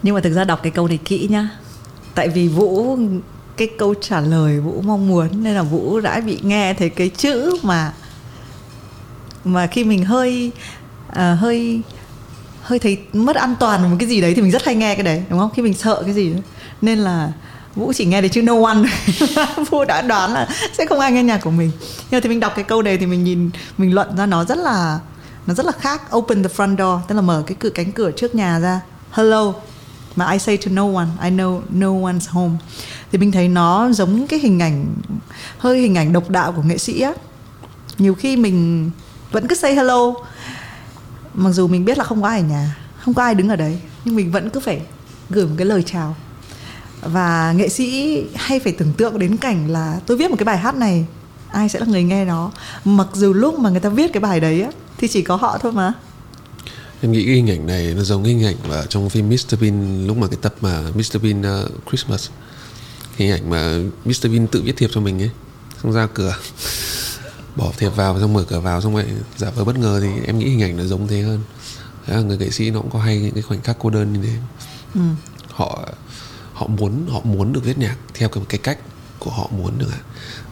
Nhưng 0.04 0.16
mà 0.16 0.22
thực 0.22 0.34
ra 0.34 0.44
đọc 0.44 0.60
cái 0.64 0.72
câu 0.72 0.88
này 0.88 1.00
kỹ 1.06 1.28
nhá. 1.32 1.50
Tại 2.16 2.30
vì 2.30 2.48
vũ 2.48 2.98
cái 3.58 3.70
câu 3.78 3.94
trả 4.02 4.22
lời 4.22 4.60
vũ 4.60 4.82
mong 4.82 5.08
muốn 5.08 5.44
nên 5.44 5.56
là 5.56 5.64
vũ 5.64 6.00
đã 6.00 6.20
bị 6.20 6.40
nghe 6.44 6.74
thấy 6.74 6.90
cái 6.90 7.10
chữ 7.10 7.52
mà 7.64 7.94
mà 9.46 9.68
khi 9.68 9.84
mình 9.84 10.06
hơi 10.06 10.52
à, 11.14 11.34
hơi 11.34 11.82
hơi 12.62 12.80
thấy 12.80 12.98
mất 13.14 13.36
an 13.36 13.56
toàn 13.60 13.92
một 13.92 13.96
cái 14.00 14.10
gì 14.10 14.22
đấy 14.22 14.34
thì 14.36 14.42
mình 14.42 14.52
rất 14.52 14.66
hay 14.66 14.76
nghe 14.76 14.96
cái 14.96 15.04
đấy 15.04 15.24
đúng 15.30 15.40
không? 15.40 15.50
Khi 15.56 15.62
mình 15.62 15.74
sợ 15.74 16.04
cái 16.06 16.14
gì 16.14 16.34
đó. 16.34 16.40
nên 16.82 17.00
là 17.00 17.32
vũ 17.76 17.94
chỉ 17.96 18.06
nghe 18.06 18.22
được 18.22 18.28
chữ 18.28 18.42
no 18.42 18.54
one. 18.64 18.78
Vũ 19.70 19.86
đã 19.86 20.02
đoán 20.02 20.34
là 20.34 20.48
sẽ 20.78 20.86
không 20.86 21.00
ai 21.00 21.12
nghe 21.12 21.24
nhạc 21.24 21.38
của 21.38 21.52
mình. 21.52 21.72
Nhưng 21.80 22.18
mà 22.18 22.20
thì 22.20 22.30
mình 22.30 22.40
đọc 22.40 22.54
cái 22.56 22.64
câu 22.64 22.82
đề 22.82 22.98
thì 22.98 23.06
mình 23.06 23.24
nhìn 23.24 23.50
mình 23.78 23.94
luận 23.94 24.18
ra 24.18 24.26
nó 24.26 24.46
rất 24.46 24.58
là 24.58 25.00
nó 25.48 25.54
rất 25.54 25.66
là 25.66 25.72
khác. 25.72 26.16
Open 26.16 26.44
the 26.44 26.50
front 26.56 26.78
door 26.78 27.02
tức 27.08 27.16
là 27.16 27.22
mở 27.22 27.44
cái 27.48 27.56
cửa 27.60 27.70
cánh 27.70 27.92
cửa 27.92 28.12
trước 28.12 28.36
nhà 28.36 28.60
ra. 28.60 28.82
Hello 29.12 29.54
mà 30.16 30.32
I 30.32 30.40
say 30.40 30.58
to 30.58 30.72
no 30.72 30.84
one 30.94 31.08
I 31.24 31.30
know 31.30 31.62
no 31.70 31.88
one's 31.88 32.30
home. 32.30 32.54
Thì 33.12 33.18
mình 33.18 33.32
thấy 33.32 33.48
nó 33.48 33.92
giống 33.92 34.28
cái 34.28 34.40
hình 34.40 34.60
ảnh 34.60 34.86
hơi 35.58 35.80
hình 35.82 35.96
ảnh 35.96 36.14
độc 36.14 36.30
đạo 36.30 36.52
của 36.52 36.62
nghệ 36.62 36.78
sĩ 36.78 37.02
á. 37.02 37.14
Nhiều 37.98 38.16
khi 38.16 38.38
mình 38.38 38.92
vẫn 39.36 39.48
cứ 39.48 39.56
say 39.56 39.76
hello. 39.76 40.14
Mặc 41.34 41.52
dù 41.52 41.68
mình 41.68 41.86
biết 41.86 41.98
là 41.98 42.04
không 42.04 42.22
có 42.22 42.28
ai 42.28 42.40
ở 42.40 42.46
nhà 42.46 42.76
không 43.00 43.14
có 43.14 43.24
ai 43.24 43.36
đứng 43.36 43.50
ở 43.50 43.56
đấy 43.56 43.80
nhưng 44.06 44.16
mình 44.16 44.32
vẫn 44.32 44.50
cứ 44.50 44.60
phải 44.60 44.82
gửi 45.30 45.46
một 45.46 45.56
cái 45.58 45.66
lời 45.66 45.84
chào. 45.84 46.16
Và 47.02 47.54
nghệ 47.58 47.70
sĩ 47.70 48.18
hay 48.36 48.60
phải 48.60 48.74
tưởng 48.74 48.94
tượng 48.94 49.20
đến 49.20 49.38
cảnh 49.38 49.72
là 49.72 50.00
tôi 50.06 50.18
viết 50.18 50.30
một 50.30 50.36
cái 50.40 50.46
bài 50.46 50.58
hát 50.58 50.76
này 50.76 51.06
ai 51.50 51.70
sẽ 51.70 51.80
là 51.80 51.86
người 51.86 52.04
nghe 52.04 52.26
nó 52.26 52.52
mặc 52.86 53.08
dù 53.14 53.34
lúc 53.34 53.60
mà 53.60 53.70
người 53.70 53.80
ta 53.80 53.90
viết 53.90 54.14
cái 54.14 54.22
bài 54.22 54.40
đấy 54.40 54.62
á 54.62 54.70
thì 54.98 55.08
chỉ 55.08 55.22
có 55.22 55.36
họ 55.36 55.58
thôi 55.62 55.72
mà. 55.72 55.94
Em 57.02 57.12
nghĩ 57.12 57.26
cái 57.26 57.36
hình 57.36 57.50
ảnh 57.50 57.68
này 57.68 57.94
nó 57.98 58.04
giống 58.04 58.24
hình 58.24 58.46
ảnh 58.46 58.56
mà 58.70 58.84
trong 58.90 59.10
phim 59.10 59.30
Mr 59.30 59.62
Bean 59.62 60.08
lúc 60.08 60.18
mà 60.18 60.28
cái 60.28 60.38
tập 60.42 60.56
mà 60.62 60.82
Mr 60.96 61.22
Bean 61.24 61.42
uh, 61.42 61.72
Christmas. 61.88 62.30
Hình 63.16 63.32
ảnh 63.32 63.50
mà 63.50 63.78
Mr 64.06 64.32
Bean 64.32 64.48
tự 64.48 64.62
viết 64.62 64.78
thiệp 64.78 64.90
cho 64.94 65.02
mình 65.02 65.22
ấy 65.22 65.30
xong 65.84 65.94
ra 65.94 66.08
cửa 66.14 66.36
bỏ 67.56 67.72
thiệp 67.78 67.90
vào 67.90 68.20
xong 68.20 68.34
mở 68.34 68.44
cửa 68.48 68.60
vào 68.60 68.82
xong 68.82 68.94
rồi 68.96 69.06
giả 69.38 69.50
vờ 69.50 69.64
bất 69.64 69.78
ngờ 69.78 70.00
thì 70.04 70.10
em 70.26 70.40
nghĩ 70.40 70.50
hình 70.50 70.62
ảnh 70.62 70.78
nó 70.78 70.84
giống 70.84 71.08
thế 71.08 71.22
hơn. 71.22 71.40
Thế 72.06 72.16
là 72.16 72.22
người 72.22 72.38
nghệ 72.38 72.50
sĩ 72.50 72.72
nó 72.72 72.80
cũng 72.80 72.90
có 72.90 73.00
hay 73.00 73.20
những 73.20 73.34
cái 73.34 73.44
khoảnh 73.44 73.62
khắc 73.62 73.78
cô 73.80 73.90
đơn 73.90 74.14
như 74.14 74.20
thế. 74.24 74.34
Ừ. 74.96 75.02
họ 75.50 75.88
họ 76.54 76.68
muốn 76.68 77.06
họ 77.10 77.20
muốn 77.24 77.54
được 77.54 77.64
viết 77.64 77.78
nhạc 77.78 77.96
theo 78.14 78.30
cái, 78.30 78.44
cái 78.50 78.60
cách 78.64 78.78
của 79.20 79.32
họ 79.32 79.50
muốn 79.58 79.78
được 79.78 79.92
ạ. 79.92 80.00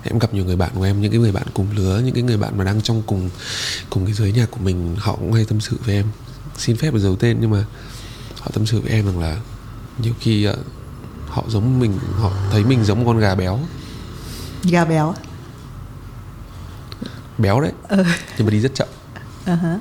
Em 0.04 0.20
gặp 0.20 0.34
nhiều 0.34 0.45
người 0.45 0.56
bạn 0.56 0.72
của 0.76 0.84
em 0.84 1.01
những 1.01 1.12
cái 1.12 1.20
người 1.20 1.32
bạn 1.32 1.43
cùng 1.54 1.68
lứa 1.76 2.01
những 2.06 2.14
cái 2.14 2.24
người 2.24 2.38
bạn 2.38 2.58
mà 2.58 2.64
đang 2.64 2.82
trong 2.82 3.01
cùng 3.06 3.30
cùng 3.89 4.06
cái 4.06 4.14
giới 4.14 4.32
nhạc 4.32 4.51
của 4.51 4.60
mình 4.60 4.95
họ 4.99 5.16
cũng 5.16 5.34
hay 5.34 5.45
tâm 5.45 5.62
sự 5.62 5.78
với 5.86 5.95
em. 5.95 6.06
Xin 6.58 6.78
phép 6.78 6.93
được 6.93 6.99
giấu 6.99 7.16
tên 7.16 7.38
nhưng 7.41 7.49
mà 7.49 7.66
họ 8.39 8.51
tâm 8.54 8.66
sự 8.66 8.82
với 8.82 8.91
em 8.91 9.06
rằng 9.06 9.20
là 9.20 9.38
nhiều 9.97 10.14
khi 10.20 10.43
ờ, 10.43 10.58
họ 11.28 11.43
giống 11.47 11.80
mình 11.80 11.99
họ 12.20 12.32
thấy 12.51 12.64
mình 12.64 12.84
giống 12.84 12.99
một 12.99 13.04
con 13.08 13.20
gà 13.20 13.36
béo. 13.36 13.60
Gà 14.64 14.86
béo 14.86 15.14
béo 17.38 17.59
đấy. 17.61 17.71
Ừ. 17.89 18.03
nhưng 18.38 18.47
mà 18.47 18.51
đi 18.51 18.59
rất 18.59 18.71
chậm. 18.75 18.88
Uh-huh. 19.45 19.79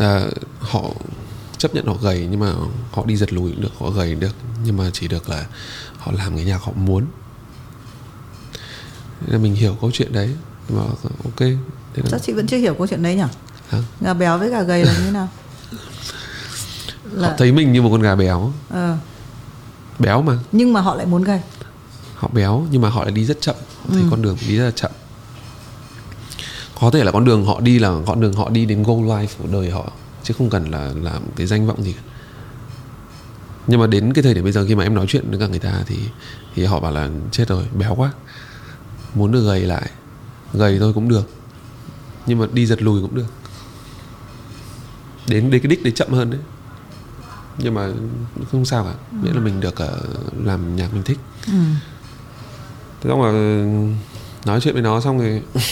à, 0.00 0.20
họ 0.60 0.82
chấp 1.58 1.74
nhận 1.74 1.86
họ 1.86 1.94
gầy 2.02 2.26
nhưng 2.30 2.40
mà 2.40 2.52
họ 2.92 3.04
đi 3.06 3.16
giật 3.16 3.32
lùi 3.32 3.50
cũng 3.50 3.60
được 3.60 3.72
họ 3.78 3.90
gầy 3.90 4.14
được. 4.14 4.34
Nhưng 4.64 4.76
mà 4.76 4.90
chỉ 4.92 5.08
được 5.08 5.28
là 5.30 5.46
họ 5.98 6.12
làm 6.12 6.36
cái 6.36 6.44
nhạc 6.44 6.62
họ 6.62 6.72
muốn. 6.76 7.06
Nên 9.20 9.30
là 9.32 9.38
mình 9.38 9.54
hiểu 9.54 9.76
câu 9.80 9.90
chuyện 9.90 10.12
đấy. 10.12 10.30
Nhưng 10.68 10.78
mà 10.78 10.84
ok 11.24 11.38
thế 11.94 12.02
là, 12.02 12.08
Chắc 12.10 12.22
chị 12.22 12.32
vẫn 12.32 12.46
chưa 12.46 12.56
hiểu 12.56 12.74
câu 12.74 12.86
chuyện 12.86 13.02
đấy 13.02 13.14
nhỉ 13.14 13.22
hả? 13.68 13.78
Gà 14.00 14.14
béo 14.14 14.38
với 14.38 14.50
gà 14.50 14.62
gầy 14.62 14.84
là 14.84 14.94
như 15.04 15.10
nào? 15.10 15.28
Họ 17.20 17.30
thấy 17.38 17.52
mình 17.52 17.72
như 17.72 17.82
một 17.82 17.88
con 17.92 18.02
gà 18.02 18.14
béo. 18.14 18.52
Ờ. 18.70 18.96
béo 19.98 20.22
mà. 20.22 20.38
Nhưng 20.52 20.72
mà 20.72 20.80
họ 20.80 20.94
lại 20.94 21.06
muốn 21.06 21.22
gầy. 21.22 21.40
Họ 22.14 22.28
béo 22.32 22.66
nhưng 22.70 22.82
mà 22.82 22.88
họ 22.88 23.02
lại 23.02 23.12
đi 23.12 23.24
rất 23.24 23.40
chậm. 23.40 23.54
Họ 23.78 23.86
thấy 23.92 24.00
Ừ. 24.02 24.06
con 24.10 24.22
đường 24.22 24.36
đi 24.48 24.56
rất 24.56 24.64
là 24.64 24.70
chậm 24.70 24.90
có 26.80 26.90
thể 26.90 27.04
là 27.04 27.12
con 27.12 27.24
đường 27.24 27.44
họ 27.44 27.60
đi 27.60 27.78
là 27.78 27.94
con 28.06 28.20
đường 28.20 28.32
họ 28.32 28.50
đi 28.50 28.66
đến 28.66 28.82
goal 28.82 29.00
life 29.00 29.26
của 29.38 29.48
đời 29.52 29.70
họ 29.70 29.92
chứ 30.22 30.34
không 30.38 30.50
cần 30.50 30.70
là 30.70 30.92
làm 31.02 31.22
cái 31.36 31.46
danh 31.46 31.66
vọng 31.66 31.82
gì 31.82 31.92
cả. 31.92 32.02
Nhưng 33.66 33.80
mà 33.80 33.86
đến 33.86 34.12
cái 34.12 34.22
thời 34.22 34.34
điểm 34.34 34.44
bây 34.44 34.52
giờ 34.52 34.64
khi 34.68 34.74
mà 34.74 34.84
em 34.84 34.94
nói 34.94 35.06
chuyện 35.08 35.30
với 35.30 35.38
cả 35.38 35.46
người 35.46 35.58
ta 35.58 35.82
thì 35.86 35.96
thì 36.54 36.64
họ 36.64 36.80
bảo 36.80 36.92
là 36.92 37.08
chết 37.32 37.48
rồi 37.48 37.64
béo 37.78 37.94
quá 37.94 38.12
muốn 39.14 39.32
được 39.32 39.46
gầy 39.46 39.60
lại 39.60 39.90
gầy 40.52 40.78
thôi 40.78 40.92
cũng 40.92 41.08
được 41.08 41.28
nhưng 42.26 42.38
mà 42.38 42.46
đi 42.52 42.66
giật 42.66 42.82
lùi 42.82 43.02
cũng 43.02 43.14
được. 43.14 43.26
Đến 45.28 45.50
đến 45.50 45.62
cái 45.62 45.70
đích 45.70 45.82
đấy 45.82 45.92
chậm 45.96 46.12
hơn 46.12 46.30
đấy. 46.30 46.40
Nhưng 47.58 47.74
mà 47.74 47.88
không 48.52 48.64
sao 48.64 48.84
cả 48.84 48.94
miễn 49.22 49.34
là 49.34 49.40
mình 49.40 49.60
được 49.60 49.76
ờ, 49.76 50.00
làm 50.44 50.76
nhạc 50.76 50.94
mình 50.94 51.02
thích. 51.02 51.18
Ừ. 51.46 51.52
Thế 53.00 53.10
xong 53.10 53.22
là 53.22 53.32
nói 54.44 54.60
chuyện 54.60 54.74
với 54.74 54.82
nó 54.82 55.00
xong 55.00 55.18
rồi 55.18 55.42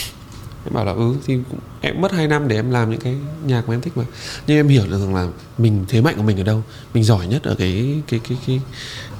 em 0.64 0.74
bảo 0.74 0.84
là 0.84 0.92
ừ 0.92 1.14
thì 1.26 1.38
em 1.80 2.00
mất 2.00 2.12
2 2.12 2.28
năm 2.28 2.48
để 2.48 2.56
em 2.56 2.70
làm 2.70 2.90
những 2.90 3.00
cái 3.00 3.16
nhạc 3.46 3.68
mà 3.68 3.74
em 3.74 3.80
thích 3.80 3.96
mà. 3.96 4.04
Nhưng 4.46 4.56
em 4.56 4.68
hiểu 4.68 4.86
được 4.86 4.98
rằng 4.98 5.14
là 5.14 5.28
mình 5.58 5.84
thế 5.88 6.00
mạnh 6.00 6.14
của 6.16 6.22
mình 6.22 6.36
ở 6.36 6.42
đâu 6.42 6.62
mình 6.94 7.04
giỏi 7.04 7.26
nhất 7.26 7.42
ở 7.42 7.54
cái 7.54 8.02
cái 8.08 8.20
cái 8.28 8.38
cái 8.46 8.60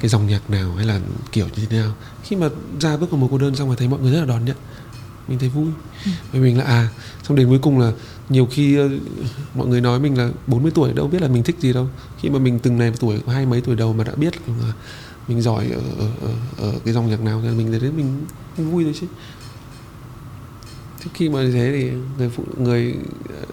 cái 0.01 0.09
dòng 0.09 0.27
nhạc 0.27 0.51
nào 0.51 0.73
hay 0.77 0.87
là 0.87 1.01
kiểu 1.33 1.47
như 1.57 1.67
thế 1.67 1.79
nào. 1.79 1.93
Khi 2.23 2.37
mà 2.37 2.49
ra 2.81 2.97
bước 2.97 3.11
vào 3.11 3.21
một 3.21 3.29
cô 3.31 3.39
đơn 3.39 3.57
xong 3.57 3.69
rồi 3.69 3.77
thấy 3.77 3.89
mọi 3.89 4.01
người 4.01 4.13
rất 4.13 4.21
là 4.21 4.27
đón 4.27 4.45
nhận 4.45 4.57
mình 5.29 5.39
thấy 5.39 5.49
vui. 5.49 5.67
Vì 6.33 6.41
mình 6.41 6.59
là 6.59 6.65
à 6.65 6.89
xong 7.23 7.37
đến 7.37 7.49
cuối 7.49 7.59
cùng 7.63 7.79
là 7.79 7.93
nhiều 8.29 8.49
khi 8.51 8.77
ờ, 8.77 8.89
mọi 9.55 9.67
người 9.67 9.81
nói 9.81 10.01
mình 10.01 10.19
là 10.19 10.31
40 10.47 10.73
tuổi 10.75 10.93
đâu 10.93 11.09
biết 11.09 11.23
là 11.23 11.29
mình 11.29 11.43
thích 11.43 11.57
gì 11.61 11.73
đâu. 11.73 11.89
Khi 12.21 12.29
mà 12.29 12.39
mình 12.39 12.59
từng 12.59 12.79
này 12.79 12.93
tuổi 13.01 13.21
hai 13.27 13.47
mấy 13.47 13.61
tuổi 13.61 13.77
đầu 13.77 13.93
mà 13.93 14.05
đã 14.05 14.13
biết 14.15 14.35
là 14.49 14.73
mình 15.29 15.43
giỏi 15.43 15.67
ở, 15.71 15.81
ở, 15.99 16.09
ở, 16.23 16.33
ở 16.59 16.73
cái 16.85 16.95
dòng 16.95 17.11
nhạc 17.11 17.21
nào 17.21 17.41
thì 17.43 17.49
mình 17.49 17.81
thấy 17.81 17.91
mình, 17.91 18.25
mình 18.59 18.71
vui 18.71 18.85
thôi 18.85 18.95
chứ 19.01 19.07
thế 21.05 21.11
khi 21.15 21.29
mà 21.29 21.43
như 21.43 21.53
thế 21.53 21.73
thì 21.73 21.91
người 22.19 22.29
phụ 22.29 22.45
người 22.57 22.95
ờ, 23.29 23.45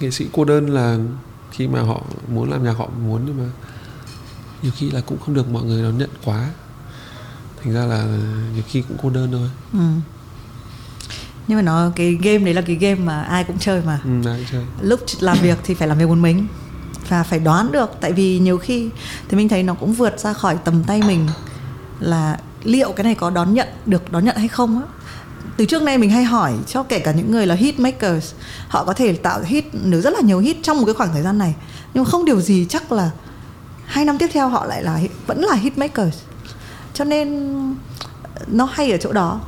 nghệ 0.00 0.10
sĩ 0.10 0.26
cô 0.32 0.44
đơn 0.44 0.70
là 0.70 0.98
khi 1.52 1.68
mà 1.68 1.80
họ 1.80 2.02
muốn 2.32 2.50
làm 2.50 2.64
nhạc 2.64 2.72
họ 2.72 2.88
muốn 3.06 3.22
nhưng 3.26 3.38
mà 3.38 3.44
nhiều 4.62 4.72
khi 4.76 4.90
là 4.90 5.00
cũng 5.00 5.18
không 5.18 5.34
được 5.34 5.48
mọi 5.48 5.62
người 5.62 5.82
đón 5.82 5.98
nhận 5.98 6.10
quá. 6.24 6.48
Thành 7.62 7.74
ra 7.74 7.84
là 7.84 8.04
nhiều 8.54 8.62
khi 8.68 8.82
cũng 8.88 8.96
cô 9.02 9.10
đơn 9.10 9.28
thôi. 9.32 9.48
Ừ. 9.72 9.78
Nhưng 11.48 11.58
mà 11.58 11.62
nó 11.62 11.90
cái 11.96 12.18
game 12.22 12.38
đấy 12.38 12.54
là 12.54 12.60
cái 12.60 12.76
game 12.76 13.00
mà 13.00 13.22
ai 13.22 13.44
cũng 13.44 13.58
chơi 13.58 13.82
mà. 13.86 14.00
Ừ, 14.04 14.30
ai 14.30 14.46
chơi. 14.52 14.64
Lúc 14.82 15.00
làm 15.20 15.36
việc 15.42 15.58
thì 15.64 15.74
phải 15.74 15.88
làm 15.88 15.98
việc 15.98 16.08
một 16.08 16.18
mình 16.18 16.46
và 17.08 17.22
phải 17.22 17.38
đoán 17.38 17.72
được. 17.72 17.90
Tại 18.00 18.12
vì 18.12 18.38
nhiều 18.38 18.58
khi 18.58 18.90
thì 19.28 19.36
mình 19.36 19.48
thấy 19.48 19.62
nó 19.62 19.74
cũng 19.74 19.92
vượt 19.92 20.20
ra 20.20 20.32
khỏi 20.32 20.58
tầm 20.64 20.84
tay 20.84 21.02
mình 21.02 21.26
là 22.00 22.38
liệu 22.64 22.92
cái 22.92 23.04
này 23.04 23.14
có 23.14 23.30
đón 23.30 23.54
nhận 23.54 23.68
được 23.86 24.12
đón 24.12 24.24
nhận 24.24 24.36
hay 24.36 24.48
không 24.48 24.80
á 24.80 24.86
từ 25.58 25.64
trước 25.64 25.82
nay 25.82 25.98
mình 25.98 26.10
hay 26.10 26.24
hỏi 26.24 26.52
cho 26.66 26.82
kể 26.82 26.98
cả 26.98 27.12
những 27.12 27.30
người 27.30 27.46
là 27.46 27.54
hit 27.54 27.80
makers 27.80 28.32
họ 28.68 28.84
có 28.84 28.92
thể 28.92 29.12
tạo 29.12 29.40
hit 29.44 29.64
được 29.84 30.00
rất 30.00 30.12
là 30.14 30.20
nhiều 30.20 30.38
hit 30.38 30.56
trong 30.62 30.78
một 30.78 30.84
cái 30.86 30.94
khoảng 30.94 31.12
thời 31.12 31.22
gian 31.22 31.38
này. 31.38 31.54
Nhưng 31.94 32.04
mà 32.04 32.10
không 32.10 32.24
điều 32.24 32.40
gì 32.40 32.66
chắc 32.68 32.92
là 32.92 33.10
hai 33.84 34.04
năm 34.04 34.18
tiếp 34.18 34.30
theo 34.32 34.48
họ 34.48 34.64
lại 34.64 34.82
là 34.82 35.00
vẫn 35.26 35.40
là 35.40 35.54
hit 35.54 35.78
makers 35.78 36.16
cho 36.94 37.04
nên 37.04 37.56
nó 38.46 38.68
hay 38.72 38.92
ở 38.92 38.98
chỗ 38.98 39.12
đó. 39.12 39.40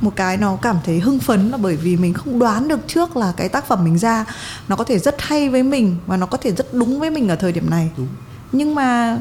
Một 0.00 0.16
cái 0.16 0.36
nó 0.36 0.56
cảm 0.62 0.78
thấy 0.84 1.00
hưng 1.00 1.18
phấn 1.18 1.50
là 1.50 1.56
bởi 1.56 1.76
vì 1.76 1.96
mình 1.96 2.14
không 2.14 2.38
đoán 2.38 2.68
được 2.68 2.80
trước 2.86 3.16
là 3.16 3.32
cái 3.36 3.48
tác 3.48 3.68
phẩm 3.68 3.84
mình 3.84 3.98
ra 3.98 4.24
nó 4.68 4.76
có 4.76 4.84
thể 4.84 4.98
rất 4.98 5.22
hay 5.22 5.48
với 5.48 5.62
mình 5.62 5.96
và 6.06 6.16
nó 6.16 6.26
có 6.26 6.38
thể 6.38 6.52
rất 6.52 6.74
đúng 6.74 7.00
với 7.00 7.10
mình 7.10 7.28
ở 7.28 7.36
thời 7.36 7.52
điểm 7.52 7.70
này. 7.70 7.90
Đúng. 7.96 8.08
nhưng 8.52 8.74
mà 8.74 9.18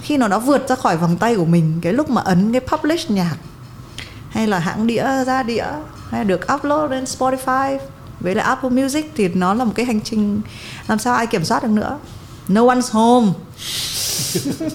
khi 0.00 0.16
nó 0.16 0.28
đã 0.28 0.38
vượt 0.38 0.68
ra 0.68 0.76
khỏi 0.76 0.96
vòng 0.96 1.16
tay 1.16 1.36
của 1.36 1.44
mình 1.44 1.78
cái 1.82 1.92
lúc 1.92 2.10
mà 2.10 2.22
ấn 2.22 2.52
cái 2.52 2.60
publish 2.60 3.10
nhạc 3.10 3.36
hay 4.32 4.46
là 4.46 4.58
hãng 4.58 4.86
đĩa 4.86 5.04
ra 5.26 5.42
đĩa 5.42 5.64
hay 6.10 6.20
là 6.20 6.24
được 6.24 6.40
upload 6.54 6.90
lên 6.90 7.04
Spotify. 7.04 7.78
Với 8.20 8.34
lại 8.34 8.46
Apple 8.46 8.70
Music 8.70 9.12
thì 9.16 9.28
nó 9.28 9.54
là 9.54 9.64
một 9.64 9.72
cái 9.74 9.86
hành 9.86 10.00
trình 10.00 10.40
làm 10.88 10.98
sao 10.98 11.14
ai 11.14 11.26
kiểm 11.26 11.44
soát 11.44 11.62
được 11.62 11.70
nữa. 11.70 11.98
No 12.48 12.60
one's 12.60 12.90
home. 12.92 13.32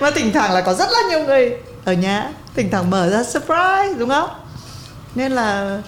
Mà 0.00 0.10
thỉnh 0.10 0.32
thoảng 0.32 0.52
là 0.52 0.60
có 0.60 0.74
rất 0.74 0.88
là 0.92 0.98
nhiều 1.10 1.24
người 1.24 1.52
ở 1.84 1.92
nhà 1.92 2.32
thỉnh 2.54 2.68
thoảng 2.70 2.90
mở 2.90 3.10
ra 3.10 3.22
surprise 3.24 3.94
đúng 3.98 4.08
không? 4.08 4.30
Nên 5.14 5.32
là 5.32 5.78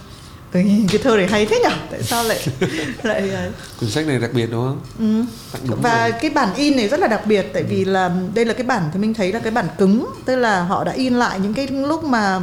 ừ, 0.53 0.61
cái 0.91 1.01
thơ 1.03 1.17
này 1.17 1.27
hay 1.27 1.47
thế 1.47 1.61
nhở? 1.63 1.71
Tại 1.91 2.03
sao 2.03 2.25
lại 2.25 2.47
lại 3.03 3.31
ờ, 3.31 3.51
cuốn 3.81 3.91
sách 3.91 4.07
này 4.07 4.19
đặc 4.19 4.31
biệt 4.33 4.47
đúng 4.47 4.65
không? 4.67 4.81
Ừ. 4.99 5.25
Đúng 5.69 5.83
và 5.83 6.09
rồi. 6.09 6.19
cái 6.21 6.31
bản 6.31 6.55
in 6.55 6.77
này 6.77 6.89
rất 6.89 7.01
là 7.01 7.07
đặc 7.07 7.27
biệt 7.27 7.47
tại 7.53 7.63
vì 7.63 7.85
là 7.85 8.11
đây 8.35 8.45
là 8.45 8.55
cái 8.55 8.67
bản 8.67 8.83
thì 8.93 8.99
mình 8.99 9.15
thấy 9.15 9.33
là 9.33 9.39
cái 9.39 9.53
bản 9.53 9.67
cứng 9.79 10.07
tức 10.25 10.37
là 10.37 10.63
họ 10.63 10.85
đã 10.85 10.93
in 10.93 11.15
lại 11.15 11.41
những 11.41 11.55
cái 11.55 11.67
lúc 11.67 12.05
mà 12.05 12.41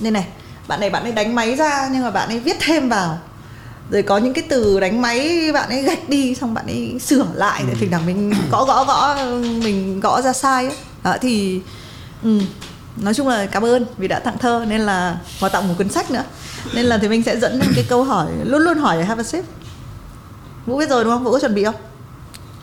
đây 0.00 0.10
này 0.10 0.26
bạn 0.68 0.80
này 0.80 0.90
bạn 0.90 1.02
ấy 1.02 1.12
đánh 1.12 1.34
máy 1.34 1.54
ra 1.56 1.88
nhưng 1.92 2.02
mà 2.02 2.10
bạn 2.10 2.28
ấy 2.28 2.38
viết 2.40 2.56
thêm 2.60 2.88
vào. 2.88 3.18
Rồi 3.90 4.02
có 4.02 4.18
những 4.18 4.34
cái 4.34 4.44
từ 4.48 4.80
đánh 4.80 5.02
máy 5.02 5.50
bạn 5.54 5.68
ấy 5.68 5.82
gạch 5.82 6.08
đi 6.08 6.34
xong 6.34 6.54
bạn 6.54 6.66
ấy 6.66 6.98
sửa 7.00 7.26
lại 7.34 7.64
để 7.68 7.74
thỉnh 7.80 7.90
thoảng 7.90 8.06
mình 8.06 8.34
gõ 8.50 8.64
gõ 8.64 8.84
gõ 8.84 9.14
mình 9.62 10.00
gõ 10.00 10.20
ra 10.22 10.32
sai 10.32 10.66
ấy. 10.66 10.76
đó 11.02 11.16
thì 11.20 11.60
ừ, 12.22 12.40
nói 12.96 13.14
chung 13.14 13.28
là 13.28 13.46
cảm 13.46 13.64
ơn 13.64 13.86
vì 13.98 14.08
đã 14.08 14.18
tặng 14.18 14.38
thơ 14.38 14.64
nên 14.68 14.80
là 14.80 15.18
và 15.40 15.48
tặng 15.48 15.68
một 15.68 15.74
cuốn 15.78 15.88
sách 15.88 16.10
nữa. 16.10 16.24
Nên 16.74 16.86
là 16.86 16.98
thì 16.98 17.08
mình 17.08 17.22
sẽ 17.22 17.36
dẫn 17.40 17.58
đến 17.60 17.72
cái 17.74 17.84
câu 17.88 18.04
hỏi 18.04 18.26
luôn 18.44 18.62
luôn 18.62 18.78
hỏi 18.78 19.04
have 19.04 19.20
a 19.20 19.24
sip. 19.24 19.44
Vũ 20.66 20.78
biết 20.78 20.88
rồi 20.90 21.04
đúng 21.04 21.12
không? 21.12 21.24
Vũ 21.24 21.32
có 21.32 21.38
chuẩn 21.40 21.54
bị 21.54 21.64
không? 21.64 21.74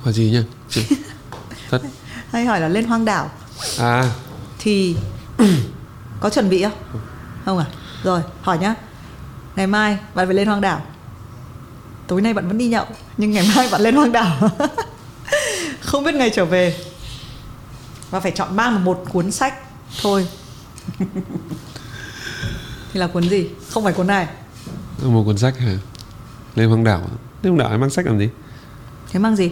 Hỏi 0.03 0.13
gì 0.13 0.29
nhá 0.33 0.43
Chị- 0.69 0.85
thật. 1.69 1.81
Hay 2.31 2.45
hỏi 2.45 2.59
là 2.59 2.67
lên 2.67 2.85
hoang 2.85 3.05
đảo. 3.05 3.29
À. 3.79 4.03
Thì 4.59 4.95
có 6.19 6.29
chuẩn 6.29 6.49
bị 6.49 6.63
không 6.63 7.01
không 7.45 7.57
à? 7.57 7.65
Rồi 8.03 8.21
hỏi 8.41 8.57
nhá. 8.57 8.75
Ngày 9.55 9.67
mai 9.67 9.97
bạn 10.15 10.27
phải 10.27 10.35
lên 10.35 10.47
hoang 10.47 10.61
đảo. 10.61 10.81
Tối 12.07 12.21
nay 12.21 12.33
bạn 12.33 12.47
vẫn 12.47 12.57
đi 12.57 12.67
nhậu 12.67 12.85
nhưng 13.17 13.31
ngày 13.31 13.49
mai 13.55 13.69
bạn 13.71 13.81
lên 13.81 13.95
hoang 13.95 14.11
đảo. 14.11 14.49
Không 15.81 16.03
biết 16.03 16.15
ngày 16.15 16.29
trở 16.29 16.45
về. 16.45 16.75
Và 18.09 18.19
phải 18.19 18.31
chọn 18.31 18.55
mang 18.55 18.85
một 18.85 19.03
cuốn 19.09 19.31
sách 19.31 19.53
thôi. 20.01 20.27
Thì 22.93 22.99
là 22.99 23.07
cuốn 23.07 23.29
gì? 23.29 23.49
Không 23.69 23.83
phải 23.83 23.93
cuốn 23.93 24.07
này. 24.07 24.27
Một 25.03 25.23
cuốn 25.25 25.37
sách 25.37 25.57
hả? 25.57 25.77
Lên 26.55 26.67
hoang 26.67 26.83
đảo. 26.83 27.01
Lên 27.41 27.53
hoang 27.53 27.69
đảo 27.69 27.77
mang 27.77 27.89
sách 27.89 28.05
làm 28.05 28.19
gì? 28.19 28.29
Thế 29.11 29.19
mang 29.19 29.35
gì 29.35 29.51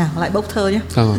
nào 0.00 0.10
lại 0.20 0.30
bốc 0.30 0.44
thơ 0.48 0.68
nhé 0.68 0.80
mà- 0.96 1.16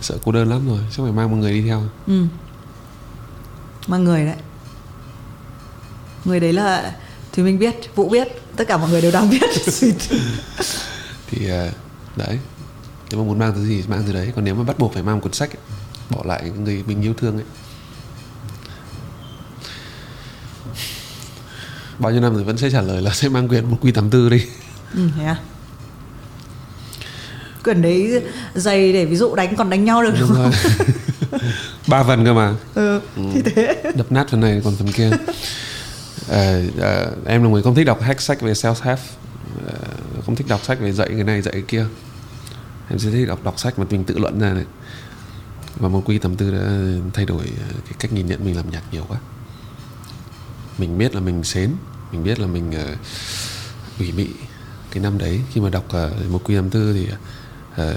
sợ 0.00 0.16
cô 0.24 0.32
đơn 0.32 0.48
lắm 0.50 0.68
rồi 0.68 0.78
chắc 0.90 1.02
phải 1.02 1.12
mang 1.12 1.30
một 1.30 1.36
người 1.36 1.52
đi 1.52 1.62
theo. 1.62 1.82
Ừ. 2.06 2.22
Mang 3.86 4.04
người 4.04 4.24
đấy. 4.26 4.36
Người 6.24 6.40
đấy 6.40 6.52
là 6.52 6.96
thì 7.32 7.42
mình 7.42 7.58
biết 7.58 7.74
vũ 7.94 8.08
biết 8.08 8.28
tất 8.56 8.64
cả 8.68 8.76
mọi 8.76 8.90
người 8.90 9.00
đều 9.00 9.12
đang 9.12 9.30
biết. 9.30 9.42
Thì 11.30 11.50
à, 11.50 11.70
đấy. 12.16 12.38
Nếu 13.10 13.20
mà 13.20 13.26
muốn 13.26 13.38
mang 13.38 13.52
thứ 13.54 13.64
gì 13.66 13.84
mang 13.88 14.02
thứ 14.06 14.12
đấy 14.12 14.32
còn 14.36 14.44
nếu 14.44 14.54
mà 14.54 14.62
bắt 14.64 14.78
buộc 14.78 14.94
phải 14.94 15.02
mang 15.02 15.14
một 15.16 15.20
cuốn 15.22 15.32
sách 15.32 15.50
ấy, 15.50 15.60
bỏ 16.10 16.22
lại 16.24 16.50
người 16.50 16.82
mình 16.86 17.02
yêu 17.02 17.14
thương 17.16 17.34
ấy. 17.36 17.44
Bao 21.98 22.12
nhiêu 22.12 22.20
năm 22.20 22.34
rồi 22.34 22.44
vẫn 22.44 22.58
sẽ 22.58 22.70
trả 22.70 22.80
lời 22.80 23.02
là 23.02 23.10
sẽ 23.14 23.28
mang 23.28 23.48
quyển 23.48 23.70
một 23.70 23.78
quy 23.80 23.92
84 23.92 24.30
đi. 24.30 24.44
Ừ 24.94 25.08
thế 25.16 25.24
à 25.24 25.36
quyển 27.64 27.82
đấy 27.82 28.22
dày 28.54 28.92
để 28.92 29.04
ví 29.04 29.16
dụ 29.16 29.34
đánh 29.34 29.56
còn 29.56 29.70
đánh 29.70 29.84
nhau 29.84 30.02
được 30.02 30.14
đúng 30.20 30.28
đúng 30.28 30.36
không? 30.36 30.52
Ba 31.88 32.02
phần 32.02 32.24
cơ 32.24 32.34
mà. 32.34 32.54
Ừ, 32.74 33.00
thì 33.16 33.42
thế. 33.42 33.82
Đập 33.94 34.12
nát 34.12 34.26
phần 34.30 34.40
này 34.40 34.60
còn 34.64 34.76
phần 34.76 34.92
kia. 34.92 35.10
Ờ, 36.28 36.62
ờ, 36.80 37.12
em 37.26 37.42
là 37.42 37.48
người 37.48 37.62
không 37.62 37.74
thích 37.74 37.84
đọc 37.84 38.02
hack 38.02 38.20
sách 38.20 38.40
về 38.40 38.52
self 38.52 38.74
help 38.82 38.98
Ờ, 39.66 39.72
không 40.26 40.36
thích 40.36 40.46
đọc 40.48 40.64
sách 40.64 40.80
về 40.80 40.92
dạy 40.92 41.08
cái 41.08 41.24
này 41.24 41.42
dạy 41.42 41.52
cái 41.52 41.62
kia. 41.68 41.86
Em 42.88 42.98
sẽ 42.98 43.10
thích 43.10 43.28
đọc 43.28 43.44
đọc 43.44 43.58
sách 43.58 43.78
mà 43.78 43.84
mình 43.90 44.04
tự 44.04 44.18
luận 44.18 44.38
ra 44.38 44.52
này. 44.52 44.64
Và 45.76 45.88
một 45.88 46.02
quy 46.04 46.18
tầm 46.18 46.36
tư 46.36 46.50
đã 46.50 46.60
thay 47.14 47.26
đổi 47.26 47.44
cái 47.84 47.94
cách 47.98 48.12
nhìn 48.12 48.26
nhận 48.26 48.44
mình 48.44 48.56
làm 48.56 48.70
nhạc 48.70 48.82
nhiều 48.92 49.04
quá. 49.08 49.18
Mình 50.78 50.98
biết 50.98 51.14
là 51.14 51.20
mình 51.20 51.44
xến 51.44 51.70
mình 52.12 52.24
biết 52.24 52.40
là 52.40 52.46
mình 52.46 52.70
uh, 52.70 52.98
ủy 53.98 54.12
mị 54.12 54.28
cái 54.90 55.02
năm 55.02 55.18
đấy. 55.18 55.40
Khi 55.52 55.60
mà 55.60 55.70
đọc 55.70 55.84
uh, 55.86 56.30
một 56.30 56.40
quy 56.44 56.54
tầm 56.54 56.70
tư 56.70 56.92
thì 56.92 57.08
ờ, 57.76 57.96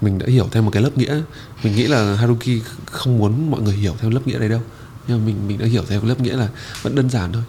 mình 0.00 0.18
đã 0.18 0.26
hiểu 0.28 0.48
theo 0.52 0.62
một 0.62 0.70
cái 0.70 0.82
lớp 0.82 0.98
nghĩa. 0.98 1.20
Mình 1.62 1.76
nghĩ 1.76 1.86
là 1.86 2.14
Haruki 2.14 2.62
không 2.86 3.18
muốn 3.18 3.50
mọi 3.50 3.60
người 3.60 3.74
hiểu 3.74 3.96
theo 4.00 4.10
lớp 4.10 4.26
nghĩa 4.26 4.38
đấy 4.38 4.48
đâu. 4.48 4.60
Nhưng 5.08 5.18
mà 5.18 5.26
mình 5.26 5.48
mình 5.48 5.58
đã 5.58 5.66
hiểu 5.66 5.84
theo 5.88 6.04
lớp 6.04 6.20
nghĩa 6.20 6.36
là 6.36 6.48
vẫn 6.82 6.94
đơn 6.94 7.10
giản 7.10 7.32
thôi. 7.32 7.42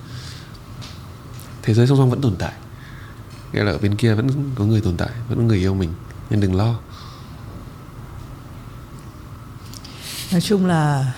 Thế 1.62 1.74
giới 1.74 1.88
song 1.88 1.98
song 1.98 2.10
vẫn 2.10 2.22
tồn 2.22 2.36
tại. 2.36 2.54
Nghĩa 3.54 3.64
là 3.64 3.72
ở 3.72 3.78
bên 3.78 3.96
kia 3.96 4.14
vẫn 4.14 4.30
có 4.56 4.66
người 4.66 4.82
tồn 4.82 4.98
tại 4.98 5.10
vẫn 5.30 5.38
có 5.38 5.44
người 5.44 5.58
yêu 5.58 5.74
mình 5.74 5.90
nên 6.30 6.40
đừng 6.40 6.56
lo. 6.56 6.80
Nói 10.32 10.42
chung 10.42 10.66
là 10.66 11.14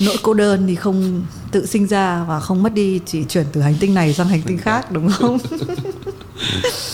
nỗi 0.00 0.16
cô 0.22 0.34
đơn 0.34 0.66
thì 0.66 0.74
không 0.74 1.22
tự 1.50 1.66
sinh 1.66 1.86
ra 1.86 2.24
và 2.24 2.40
không 2.40 2.62
mất 2.62 2.74
đi 2.74 3.00
chỉ 3.06 3.24
chuyển 3.24 3.46
từ 3.52 3.60
hành 3.60 3.74
tinh 3.80 3.94
này 3.94 4.14
sang 4.14 4.28
hành 4.28 4.42
tinh 4.42 4.58
khác. 4.58 4.92
đúng 4.92 5.10
không 5.10 5.38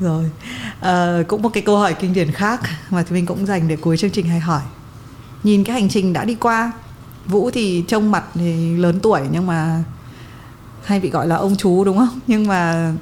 rồi. 0.00 0.30
À, 0.80 1.18
cũng 1.28 1.42
một 1.42 1.48
cái 1.48 1.62
câu 1.62 1.78
hỏi 1.78 1.94
kinh 1.94 2.12
điển 2.12 2.32
khác 2.32 2.60
mà 2.90 3.02
thì 3.02 3.14
mình 3.14 3.26
cũng 3.26 3.46
dành 3.46 3.68
để 3.68 3.76
cuối 3.76 3.96
chương 3.96 4.10
trình 4.10 4.26
hay 4.26 4.40
hỏi. 4.40 4.62
Nhìn 5.42 5.64
cái 5.64 5.80
hành 5.80 5.88
trình 5.88 6.12
đã 6.12 6.24
đi 6.24 6.34
qua 6.34 6.72
vũ 7.26 7.50
thì 7.50 7.84
trông 7.88 8.10
mặt 8.10 8.24
thì 8.34 8.76
lớn 8.76 9.00
tuổi 9.02 9.20
nhưng 9.30 9.46
mà 9.46 9.84
hay 10.84 11.00
bị 11.00 11.10
gọi 11.10 11.26
là 11.26 11.36
ông 11.36 11.56
chú 11.56 11.84
đúng 11.84 11.98
không? 11.98 12.20
Nhưng 12.26 12.46
mà 12.46 12.92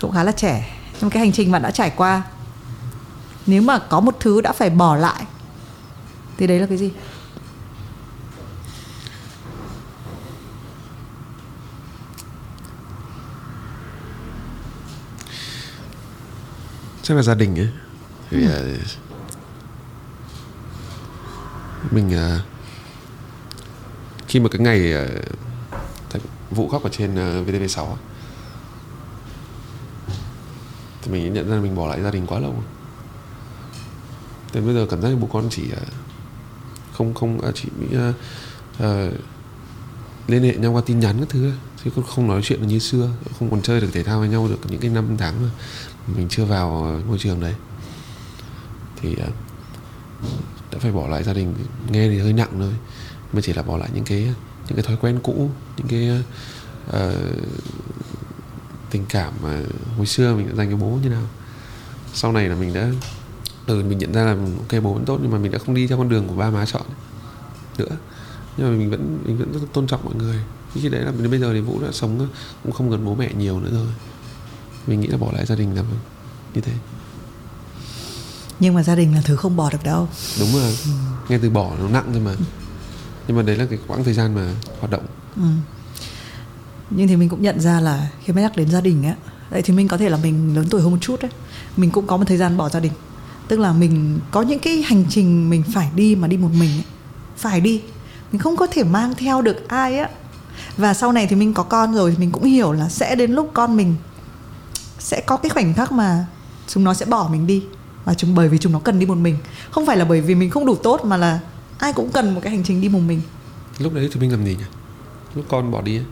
cũng 0.00 0.12
khá 0.12 0.22
là 0.24 0.32
trẻ. 0.32 0.76
Trong 1.00 1.10
cái 1.10 1.20
hành 1.20 1.32
trình 1.32 1.52
bạn 1.52 1.62
đã 1.62 1.70
trải 1.70 1.90
qua 1.96 2.22
nếu 3.46 3.62
mà 3.62 3.78
có 3.78 4.00
một 4.00 4.16
thứ 4.20 4.40
đã 4.40 4.52
phải 4.52 4.70
bỏ 4.70 4.96
lại 4.96 5.22
thì 6.38 6.46
đấy 6.46 6.60
là 6.60 6.66
cái 6.66 6.78
gì? 6.78 6.90
Chắc 17.08 17.14
là 17.14 17.22
gia 17.22 17.34
đình 17.34 17.58
ấy 17.58 17.68
vì 18.30 18.46
ờ, 18.46 18.64
mình 21.90 22.10
ờ, 22.16 22.40
khi 24.28 24.40
mà 24.40 24.48
cái 24.48 24.60
ngày 24.60 24.92
ờ, 24.92 25.06
thầy- 26.10 26.20
vụ 26.50 26.68
khóc 26.68 26.82
ở 26.82 26.90
trên 26.92 27.14
ờ, 27.16 27.42
VTV6 27.44 27.86
á, 27.86 27.96
thì 31.02 31.12
mình 31.12 31.32
nhận 31.32 31.50
ra 31.50 31.56
mình 31.56 31.74
bỏ 31.74 31.86
lại 31.88 32.02
gia 32.02 32.10
đình 32.10 32.26
quá 32.26 32.38
lâu 32.38 32.52
rồi. 32.52 32.62
Đến 34.52 34.64
bây 34.66 34.74
giờ 34.74 34.86
cảm 34.90 35.02
giác 35.02 35.10
bố 35.20 35.28
con 35.32 35.48
chỉ 35.50 35.70
ờ, 35.70 35.82
không 36.92 37.14
không 37.14 37.40
à, 37.40 37.50
chỉ 37.54 37.68
ờ, 37.94 38.12
ờ, 38.78 39.10
liên 40.26 40.42
hệ 40.42 40.56
nhau 40.56 40.72
qua 40.72 40.82
tin 40.86 41.00
nhắn 41.00 41.16
các 41.20 41.28
thứ 41.28 41.52
chứ 41.88 41.92
cũng 41.94 42.04
không 42.04 42.28
nói 42.28 42.40
chuyện 42.44 42.68
như 42.68 42.78
xưa 42.78 43.10
không 43.38 43.50
còn 43.50 43.62
chơi 43.62 43.80
được 43.80 43.88
thể 43.92 44.02
thao 44.02 44.20
với 44.20 44.28
nhau 44.28 44.48
được 44.48 44.58
những 44.70 44.80
cái 44.80 44.90
năm 44.90 45.16
tháng 45.18 45.42
mà 45.42 45.48
mình 46.16 46.28
chưa 46.28 46.44
vào 46.44 47.00
môi 47.08 47.18
trường 47.18 47.40
đấy. 47.40 47.54
Thì 49.00 49.16
à, 49.16 49.28
đã 50.72 50.78
phải 50.78 50.92
bỏ 50.92 51.08
lại 51.08 51.24
gia 51.24 51.32
đình 51.32 51.54
nghe 51.90 52.08
thì 52.08 52.18
hơi 52.18 52.32
nặng 52.32 52.50
thôi 52.52 52.72
mà 53.32 53.40
chỉ 53.40 53.52
là 53.52 53.62
bỏ 53.62 53.76
lại 53.76 53.88
những 53.94 54.04
cái 54.04 54.22
những 54.68 54.76
cái 54.76 54.82
thói 54.82 54.96
quen 55.00 55.20
cũ 55.22 55.50
những 55.76 55.86
cái 55.88 56.22
uh, 56.88 57.14
tình 58.90 59.04
cảm 59.08 59.32
mà 59.42 59.60
hồi 59.96 60.06
xưa 60.06 60.34
mình 60.34 60.48
đã 60.48 60.54
dành 60.54 60.70
cho 60.70 60.76
bố 60.76 60.98
như 61.02 61.08
nào. 61.08 61.26
Sau 62.14 62.32
này 62.32 62.48
là 62.48 62.54
mình 62.54 62.74
đã 62.74 62.90
từ 63.66 63.84
mình 63.84 63.98
nhận 63.98 64.12
ra 64.12 64.24
là 64.24 64.36
ok 64.58 64.82
bố 64.82 64.94
vẫn 64.94 65.04
tốt 65.04 65.18
nhưng 65.22 65.30
mà 65.30 65.38
mình 65.38 65.52
đã 65.52 65.58
không 65.58 65.74
đi 65.74 65.86
theo 65.86 65.98
con 65.98 66.08
đường 66.08 66.28
của 66.28 66.34
ba 66.34 66.50
má 66.50 66.66
chọn 66.66 66.86
nữa. 67.78 67.96
Nhưng 68.56 68.70
mà 68.70 68.78
mình 68.78 68.90
vẫn 68.90 69.18
mình 69.24 69.38
vẫn 69.38 69.52
rất 69.52 69.60
tôn 69.72 69.86
trọng 69.86 70.04
mọi 70.04 70.14
người 70.14 70.42
khi 70.82 70.88
đấy 70.88 71.00
là 71.00 71.12
đến 71.18 71.30
bây 71.30 71.40
giờ 71.40 71.52
thì 71.52 71.60
vũ 71.60 71.80
đã 71.82 71.88
sống 71.92 72.28
cũng 72.62 72.72
không 72.72 72.90
gần 72.90 73.04
bố 73.04 73.14
mẹ 73.14 73.32
nhiều 73.34 73.60
nữa 73.60 73.70
rồi. 73.72 73.86
Mình 74.86 75.00
nghĩ 75.00 75.06
là 75.06 75.16
bỏ 75.16 75.32
lại 75.32 75.46
gia 75.46 75.54
đình 75.54 75.76
là 75.76 75.82
như 76.54 76.60
thế. 76.60 76.72
Nhưng 78.60 78.74
mà 78.74 78.82
gia 78.82 78.94
đình 78.94 79.14
là 79.14 79.20
thứ 79.24 79.36
không 79.36 79.56
bỏ 79.56 79.70
được 79.70 79.84
đâu. 79.84 80.08
Đúng 80.40 80.52
rồi. 80.52 80.76
Nghe 81.28 81.38
từ 81.38 81.50
bỏ 81.50 81.72
nó 81.80 81.88
nặng 81.88 82.04
thôi 82.12 82.20
mà. 82.24 82.34
Nhưng 83.28 83.36
mà 83.36 83.42
đấy 83.42 83.56
là 83.56 83.66
cái 83.66 83.78
quãng 83.86 84.04
thời 84.04 84.14
gian 84.14 84.34
mà 84.34 84.54
hoạt 84.80 84.90
động. 84.90 85.06
Ừ. 85.36 85.42
nhưng 86.90 87.08
thì 87.08 87.16
mình 87.16 87.28
cũng 87.28 87.42
nhận 87.42 87.60
ra 87.60 87.80
là 87.80 88.08
khi 88.24 88.32
mà 88.32 88.40
nhắc 88.40 88.56
đến 88.56 88.70
gia 88.70 88.80
đình 88.80 89.02
á 89.02 89.14
vậy 89.50 89.62
thì 89.62 89.74
mình 89.74 89.88
có 89.88 89.96
thể 89.96 90.08
là 90.08 90.16
mình 90.16 90.56
lớn 90.56 90.66
tuổi 90.70 90.82
hơn 90.82 90.90
một 90.90 90.98
chút 91.00 91.20
đấy. 91.22 91.30
Mình 91.76 91.90
cũng 91.90 92.06
có 92.06 92.16
một 92.16 92.24
thời 92.26 92.36
gian 92.36 92.56
bỏ 92.56 92.68
gia 92.68 92.80
đình. 92.80 92.92
Tức 93.48 93.60
là 93.60 93.72
mình 93.72 94.18
có 94.30 94.42
những 94.42 94.58
cái 94.58 94.82
hành 94.82 95.04
trình 95.08 95.50
mình 95.50 95.62
phải 95.74 95.90
đi 95.94 96.16
mà 96.16 96.28
đi 96.28 96.36
một 96.36 96.50
mình 96.58 96.70
ấy. 96.70 96.84
phải 97.36 97.60
đi. 97.60 97.82
Mình 98.32 98.38
không 98.38 98.56
có 98.56 98.66
thể 98.70 98.84
mang 98.84 99.14
theo 99.14 99.42
được 99.42 99.68
ai 99.68 99.98
á 99.98 100.08
và 100.76 100.94
sau 100.94 101.12
này 101.12 101.26
thì 101.26 101.36
mình 101.36 101.54
có 101.54 101.62
con 101.62 101.94
rồi 101.94 102.10
thì 102.10 102.16
mình 102.18 102.32
cũng 102.32 102.44
hiểu 102.44 102.72
là 102.72 102.88
sẽ 102.88 103.14
đến 103.14 103.32
lúc 103.32 103.50
con 103.54 103.76
mình 103.76 103.94
sẽ 104.98 105.20
có 105.20 105.36
cái 105.36 105.50
khoảnh 105.50 105.74
khắc 105.74 105.92
mà 105.92 106.26
chúng 106.66 106.84
nó 106.84 106.94
sẽ 106.94 107.06
bỏ 107.06 107.28
mình 107.32 107.46
đi. 107.46 107.64
Và 108.04 108.14
chúng 108.14 108.34
bởi 108.34 108.48
vì 108.48 108.58
chúng 108.58 108.72
nó 108.72 108.78
cần 108.78 108.98
đi 108.98 109.06
một 109.06 109.18
mình. 109.18 109.36
Không 109.70 109.86
phải 109.86 109.96
là 109.96 110.04
bởi 110.04 110.20
vì 110.20 110.34
mình 110.34 110.50
không 110.50 110.66
đủ 110.66 110.74
tốt 110.74 111.04
mà 111.04 111.16
là 111.16 111.40
ai 111.78 111.92
cũng 111.92 112.10
cần 112.10 112.34
một 112.34 112.40
cái 112.44 112.52
hành 112.52 112.64
trình 112.64 112.80
đi 112.80 112.88
một 112.88 112.98
mình. 112.98 113.20
Lúc 113.78 113.94
đấy 113.94 114.10
thì 114.12 114.20
mình 114.20 114.30
làm 114.30 114.44
gì 114.44 114.56
nhỉ? 114.56 114.64
Lúc 115.34 115.44
con 115.48 115.70
bỏ 115.70 115.82
đi 115.82 115.96
ấy. 115.96 116.04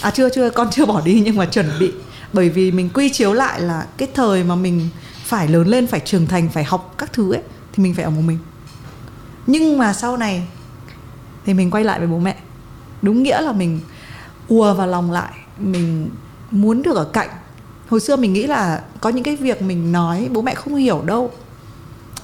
à 0.00 0.10
chưa 0.10 0.28
chưa 0.30 0.50
con 0.50 0.70
chưa 0.70 0.86
bỏ 0.86 1.00
đi 1.00 1.22
nhưng 1.24 1.36
mà 1.36 1.46
chuẩn 1.46 1.70
bị. 1.80 1.92
Bởi 2.32 2.50
vì 2.50 2.70
mình 2.70 2.90
quy 2.94 3.10
chiếu 3.10 3.32
lại 3.32 3.60
là 3.60 3.86
cái 3.96 4.08
thời 4.14 4.44
mà 4.44 4.54
mình 4.54 4.88
phải 5.24 5.48
lớn 5.48 5.68
lên 5.68 5.86
phải 5.86 6.00
trưởng 6.00 6.26
thành 6.26 6.48
phải 6.48 6.64
học 6.64 6.94
các 6.98 7.12
thứ 7.12 7.32
ấy 7.32 7.42
thì 7.72 7.82
mình 7.82 7.94
phải 7.94 8.04
ở 8.04 8.10
một 8.10 8.22
mình. 8.26 8.38
Nhưng 9.46 9.78
mà 9.78 9.92
sau 9.92 10.16
này 10.16 10.46
thì 11.46 11.54
mình 11.54 11.70
quay 11.70 11.84
lại 11.84 11.98
với 11.98 12.08
bố 12.08 12.18
mẹ. 12.18 12.36
Đúng 13.02 13.22
nghĩa 13.22 13.40
là 13.40 13.52
mình 13.52 13.80
ùa 14.48 14.74
vào 14.74 14.86
lòng 14.86 15.10
lại. 15.10 15.32
Mình 15.58 16.10
muốn 16.50 16.82
được 16.82 16.96
ở 16.96 17.04
cạnh. 17.04 17.28
Hồi 17.88 18.00
xưa 18.00 18.16
mình 18.16 18.32
nghĩ 18.32 18.46
là 18.46 18.82
có 19.00 19.10
những 19.10 19.24
cái 19.24 19.36
việc 19.36 19.62
mình 19.62 19.92
nói 19.92 20.28
bố 20.32 20.42
mẹ 20.42 20.54
không 20.54 20.74
hiểu 20.74 21.02
đâu. 21.04 21.30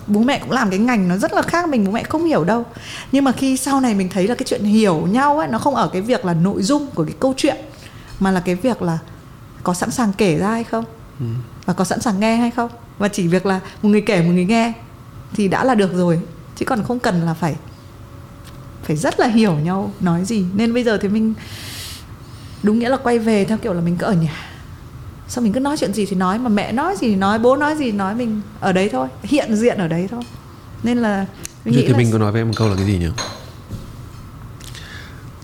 Bố 0.07 0.21
mẹ 0.21 0.39
cũng 0.39 0.51
làm 0.51 0.71
cái 0.71 0.79
ngành 0.79 1.09
nó 1.09 1.17
rất 1.17 1.33
là 1.33 1.43
khác 1.43 1.69
mình 1.69 1.85
bố 1.85 1.91
mẹ 1.91 2.03
không 2.03 2.25
hiểu 2.25 2.45
đâu. 2.45 2.65
Nhưng 3.13 3.25
mà 3.25 3.33
khi 3.33 3.57
sau 3.57 3.81
này 3.81 3.95
mình 3.95 4.09
thấy 4.09 4.29
là 4.29 4.35
cái 4.35 4.45
chuyện 4.47 4.65
hiểu 4.65 5.07
nhau 5.07 5.39
ấy 5.39 5.49
nó 5.49 5.59
không 5.59 5.75
ở 5.75 5.89
cái 5.93 6.03
việc 6.03 6.25
là 6.25 6.35
nội 6.35 6.63
dung 6.63 6.87
của 6.87 7.05
cái 7.05 7.15
câu 7.21 7.35
chuyện 7.37 7.57
mà 8.21 8.31
là 8.31 8.41
cái 8.41 8.55
việc 8.55 8.83
là 8.83 8.99
có 9.63 9.75
sẵn 9.75 9.91
sàng 9.91 10.13
kể 10.19 10.39
ra 10.39 10.49
hay 10.49 10.65
không? 10.65 10.85
Ừ. 11.21 11.27
và 11.67 11.75
có 11.75 11.85
sẵn 11.85 12.01
sàng 12.01 12.21
nghe 12.21 12.37
hay 12.37 12.51
không? 12.51 12.71
Và 12.99 13.09
chỉ 13.09 13.27
việc 13.27 13.47
là 13.47 13.61
một 13.83 13.89
người 13.89 14.01
kể 14.01 14.21
một 14.23 14.33
người 14.33 14.45
nghe 14.45 14.73
thì 15.33 15.49
đã 15.49 15.65
là 15.65 15.75
được 15.75 15.93
rồi. 15.95 16.21
Chứ 16.57 16.65
còn 16.65 16.85
không 16.85 16.99
cần 16.99 17.27
là 17.27 17.35
phải 17.35 17.57
phải 18.83 18.97
rất 18.97 19.21
là 19.21 19.27
hiểu 19.27 19.55
nhau 19.55 19.93
nói 20.01 20.25
gì. 20.25 20.45
Nên 20.55 20.75
bây 20.75 20.85
giờ 20.85 20.99
thì 21.03 21.09
mình 21.09 21.35
đúng 22.63 22.79
nghĩa 22.79 22.89
là 22.89 22.97
quay 22.97 23.19
về 23.19 23.45
theo 23.45 23.59
kiểu 23.59 23.73
là 23.73 23.81
mình 23.81 23.97
cứ 23.97 24.07
ở 24.07 24.13
nhà. 24.13 24.35
Sao 25.29 25.43
mình 25.45 25.53
cứ 25.53 25.61
nói 25.61 25.77
chuyện 25.77 25.93
gì 25.93 26.07
thì 26.07 26.17
nói 26.17 26.39
mà 26.39 26.49
mẹ 26.49 26.73
nói 26.73 26.97
gì 26.97 27.09
thì 27.09 27.17
nói 27.17 27.39
bố 27.39 27.57
nói 27.57 27.77
gì 27.77 27.85
thì 27.85 27.93
nói 27.93 28.15
mình 28.15 28.41
ở 28.61 28.73
đấy 28.73 28.89
thôi. 28.93 29.09
Hiện 29.23 29.57
diện 29.57 29.79
ở 29.79 29.89
đấy 29.89 30.09
thôi. 30.11 30.23
Nên 30.83 30.99
là 30.99 31.27
mình 31.65 31.75
nghĩ 31.75 31.83
thì 31.83 31.89
là... 31.89 31.99
mình 31.99 32.13
có 32.13 32.19
nói 32.19 32.33
với 32.33 32.41
em 32.41 32.49
một 32.49 32.55
câu 32.57 32.69
là 32.69 32.77
cái 32.77 32.85
gì 32.87 32.99
nhỉ? 32.99 33.09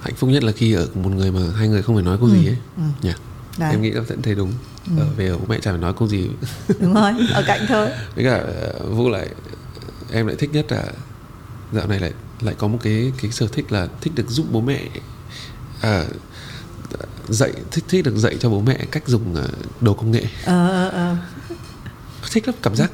Hạnh 0.01 0.15
phúc 0.15 0.31
nhất 0.31 0.45
là 0.45 0.53
khi 0.53 0.73
ở 0.73 0.89
một 0.95 1.11
người 1.11 1.33
mà 1.33 1.41
hai 1.57 1.69
người 1.69 1.83
không 1.83 1.97
phải 1.97 2.05
nói 2.05 2.19
câu 2.19 2.27
ừ. 2.27 2.35
gì 2.35 2.47
ấy. 2.47 2.57
ừ. 2.77 2.83
nhỉ? 3.03 3.13
Đấy. 3.59 3.71
em 3.71 3.83
nghĩ 3.83 3.91
là 3.91 4.01
vẫn 4.01 4.23
thấy 4.23 4.35
đúng. 4.35 4.53
Ừ. 4.87 5.03
ở 5.03 5.07
về 5.17 5.29
ở 5.29 5.39
bố 5.39 5.45
mẹ 5.49 5.59
chả 5.61 5.71
phải 5.71 5.81
nói 5.81 5.93
câu 5.99 6.09
gì. 6.09 6.29
Đúng 6.81 6.95
rồi 6.95 7.13
ở 7.35 7.45
cạnh 7.47 7.61
thôi. 7.69 7.89
Với 8.15 8.25
cả 8.25 8.37
ờ, 8.37 8.87
vũ 8.91 9.09
lại 9.09 9.29
em 10.13 10.27
lại 10.27 10.37
thích 10.39 10.51
nhất 10.53 10.67
là 10.73 10.85
dạo 11.73 11.87
này 11.87 12.01
lại 12.01 12.13
lại 12.41 12.55
có 12.59 12.69
một 12.69 12.79
cái 12.83 13.13
cái 13.23 13.31
sở 13.31 13.47
thích 13.53 13.73
là 13.73 13.89
thích 14.01 14.13
được 14.17 14.29
giúp 14.29 14.47
bố 14.53 14.61
mẹ. 14.61 14.81
À, 15.81 16.05
dạy 17.29 17.53
thích 17.71 17.85
thích 17.89 18.05
được 18.05 18.17
dạy 18.17 18.37
cho 18.41 18.51
bố 18.51 18.61
mẹ 18.61 18.79
cách 18.91 19.03
dùng 19.07 19.35
ờ, 19.35 19.49
đồ 19.81 19.95
công 19.95 20.11
nghệ 20.11 20.23
ờ, 20.45 20.69
ờ, 20.69 20.89
ờ. 20.89 21.17
thích 22.33 22.47
lắm 22.49 22.57
cảm 22.63 22.77
giác 22.77 22.91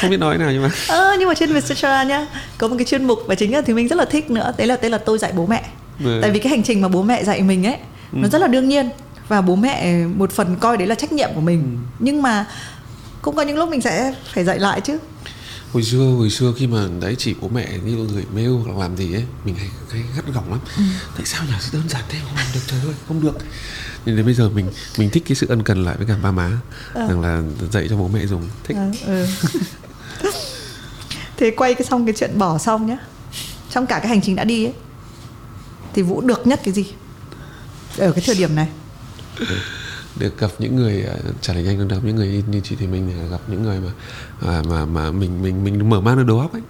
không 0.00 0.10
biết 0.10 0.16
nói 0.16 0.38
nào 0.38 0.52
nhưng 0.52 0.62
mà 0.62 0.70
ờ, 0.88 1.16
nhưng 1.18 1.28
mà 1.28 1.34
trên 1.34 1.52
Vietcetera 1.52 2.02
nhá 2.02 2.26
có 2.58 2.68
một 2.68 2.74
cái 2.78 2.84
chuyên 2.84 3.04
mục 3.04 3.18
và 3.26 3.34
chính 3.34 3.54
là 3.54 3.60
thì 3.60 3.72
mình 3.72 3.88
rất 3.88 3.96
là 3.96 4.04
thích 4.04 4.30
nữa 4.30 4.52
đấy 4.58 4.66
là 4.66 4.76
đấy 4.82 4.90
là 4.90 4.98
tôi 4.98 5.18
dạy 5.18 5.32
bố 5.36 5.46
mẹ 5.46 5.64
ừ. 6.04 6.18
tại 6.22 6.30
vì 6.30 6.38
cái 6.38 6.50
hành 6.50 6.62
trình 6.62 6.80
mà 6.80 6.88
bố 6.88 7.02
mẹ 7.02 7.24
dạy 7.24 7.42
mình 7.42 7.66
ấy 7.66 7.76
ừ. 8.12 8.18
nó 8.22 8.28
rất 8.28 8.40
là 8.40 8.46
đương 8.46 8.68
nhiên 8.68 8.90
và 9.28 9.40
bố 9.40 9.56
mẹ 9.56 10.04
một 10.06 10.32
phần 10.32 10.56
coi 10.60 10.76
đấy 10.76 10.86
là 10.86 10.94
trách 10.94 11.12
nhiệm 11.12 11.30
của 11.34 11.40
mình 11.40 11.60
ừ. 11.60 11.94
nhưng 11.98 12.22
mà 12.22 12.46
cũng 13.22 13.36
có 13.36 13.42
những 13.42 13.56
lúc 13.56 13.68
mình 13.68 13.80
sẽ 13.80 14.14
phải 14.34 14.44
dạy 14.44 14.58
lại 14.58 14.80
chứ 14.80 14.98
hồi 15.72 15.82
xưa 15.82 15.98
hồi 15.98 16.30
xưa 16.30 16.52
khi 16.56 16.66
mà 16.66 16.88
đấy 17.00 17.14
chỉ 17.18 17.34
bố 17.40 17.48
mẹ 17.48 17.78
như 17.84 18.06
gửi 18.14 18.24
mail 18.34 18.50
hoặc 18.50 18.78
làm 18.78 18.96
gì 18.96 19.14
ấy 19.14 19.24
mình 19.44 19.54
hay, 19.54 19.68
hay 19.90 20.02
gắt 20.16 20.24
gỏng 20.34 20.50
lắm. 20.50 20.60
Ừ. 20.76 20.82
tại 21.16 21.26
sao 21.26 21.44
nhỉ 21.44 21.52
đơn 21.72 21.88
giản 21.88 22.02
thế? 22.08 22.18
Không 22.24 22.36
làm 22.36 22.46
được 22.54 22.60
trời 22.66 22.80
ơi 22.80 22.94
không 23.08 23.20
được. 23.20 23.38
Nên 24.06 24.16
đến 24.16 24.24
bây 24.24 24.34
giờ 24.34 24.48
mình 24.48 24.66
mình 24.98 25.10
thích 25.10 25.22
cái 25.26 25.36
sự 25.36 25.46
ân 25.48 25.62
cần 25.62 25.84
lại 25.84 25.96
với 25.96 26.06
cả 26.06 26.16
ba 26.22 26.30
má 26.30 26.50
à. 26.94 27.06
rằng 27.06 27.20
là 27.20 27.42
dạy 27.72 27.86
cho 27.90 27.96
bố 27.96 28.08
mẹ 28.08 28.26
dùng. 28.26 28.48
Thích. 28.64 28.76
À, 28.76 28.90
ừ. 29.06 29.26
thế 31.36 31.50
quay 31.56 31.74
cái 31.74 31.84
xong 31.84 32.06
cái 32.06 32.14
chuyện 32.18 32.38
bỏ 32.38 32.58
xong 32.58 32.86
nhá. 32.86 32.98
Trong 33.70 33.86
cả 33.86 33.98
cái 33.98 34.08
hành 34.08 34.20
trình 34.22 34.36
đã 34.36 34.44
đi 34.44 34.64
ấy 34.64 34.74
thì 35.94 36.02
vũ 36.02 36.20
được 36.20 36.46
nhất 36.46 36.60
cái 36.64 36.74
gì? 36.74 36.86
Ở 37.98 38.12
cái 38.12 38.22
thời 38.26 38.34
điểm 38.34 38.54
này 38.54 38.68
được 40.16 40.38
gặp 40.38 40.50
những 40.58 40.76
người 40.76 41.02
à, 41.02 41.14
trả 41.40 41.54
lời 41.54 41.62
nhanh 41.62 41.78
được 41.78 41.96
gặp 41.96 42.04
những 42.04 42.16
người 42.16 42.44
như 42.46 42.60
chị 42.64 42.76
thì 42.78 42.86
mình 42.86 43.30
gặp 43.30 43.40
những 43.48 43.62
người 43.62 43.80
mà 43.80 43.90
à, 44.52 44.62
mà 44.68 44.84
mà 44.84 45.10
mình 45.10 45.42
mình 45.42 45.64
mình 45.64 45.90
mở 45.90 46.00
mang 46.00 46.16
được 46.16 46.24
đầu 46.26 46.40
óc 46.40 46.52
ấy. 46.52 46.62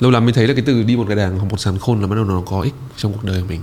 Lâu 0.00 0.10
lắm 0.10 0.26
mình 0.26 0.34
thấy 0.34 0.48
là 0.48 0.54
cái 0.54 0.62
từ 0.66 0.82
đi 0.82 0.96
một 0.96 1.04
cái 1.08 1.16
đàng 1.16 1.38
hoặc 1.38 1.50
một 1.50 1.60
sàn 1.60 1.78
khôn 1.78 2.00
là 2.00 2.06
bắt 2.06 2.16
đầu 2.16 2.24
nó 2.24 2.42
có 2.46 2.60
ích 2.60 2.74
trong 2.96 3.12
cuộc 3.12 3.24
đời 3.24 3.40
của 3.40 3.48
mình. 3.48 3.60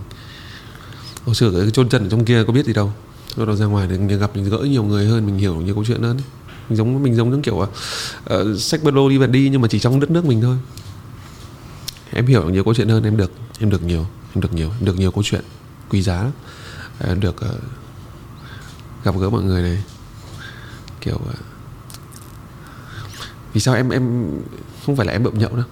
Hồi 1.25 1.35
xưa 1.35 1.51
cái 1.51 1.71
chôn 1.71 1.89
chân 1.89 2.03
ở 2.03 2.09
trong 2.09 2.25
kia 2.25 2.43
có 2.47 2.53
biết 2.53 2.65
gì 2.65 2.73
đâu. 2.73 2.93
Lúc 3.35 3.47
đó 3.47 3.55
ra 3.55 3.65
ngoài 3.65 3.87
thì 3.89 4.15
gặp 4.15 4.35
mình 4.35 4.49
gỡ 4.49 4.57
nhiều 4.57 4.83
người 4.83 5.07
hơn 5.07 5.25
mình 5.25 5.37
hiểu 5.37 5.55
nhiều 5.55 5.75
câu 5.75 5.85
chuyện 5.85 6.01
hơn 6.01 6.17
ấy. 6.17 6.23
mình 6.69 6.77
giống 6.77 7.03
mình 7.03 7.15
giống 7.15 7.29
những 7.29 7.41
kiểu 7.41 7.55
uh, 7.55 7.69
sách 8.57 8.83
bơ 8.83 8.91
đi 9.09 9.17
và 9.17 9.27
đi 9.27 9.49
nhưng 9.49 9.61
mà 9.61 9.67
chỉ 9.67 9.79
trong 9.79 9.99
đất 9.99 10.11
nước 10.11 10.25
mình 10.25 10.41
thôi. 10.41 10.57
Em 12.11 12.25
hiểu 12.25 12.49
nhiều 12.49 12.63
câu 12.63 12.73
chuyện 12.73 12.89
hơn 12.89 13.03
em 13.03 13.17
được 13.17 13.31
em 13.59 13.69
được 13.69 13.83
nhiều 13.83 14.05
em 14.35 14.41
được 14.41 14.53
nhiều 14.53 14.69
em 14.79 14.85
được 14.85 14.97
nhiều 14.97 15.11
câu 15.11 15.23
chuyện 15.23 15.43
quý 15.89 16.01
giá 16.01 16.31
em 16.99 17.19
được 17.19 17.35
uh, 17.45 17.61
gặp 19.03 19.15
gỡ 19.19 19.29
mọi 19.29 19.43
người 19.43 19.61
này. 19.61 19.83
Kiểu 21.01 21.15
uh, 21.15 21.35
vì 23.53 23.61
sao 23.61 23.75
em 23.75 23.89
em 23.89 24.31
không 24.85 24.95
phải 24.95 25.05
là 25.05 25.13
em 25.13 25.23
bậm 25.23 25.39
nhậu 25.39 25.55
đâu? 25.55 25.65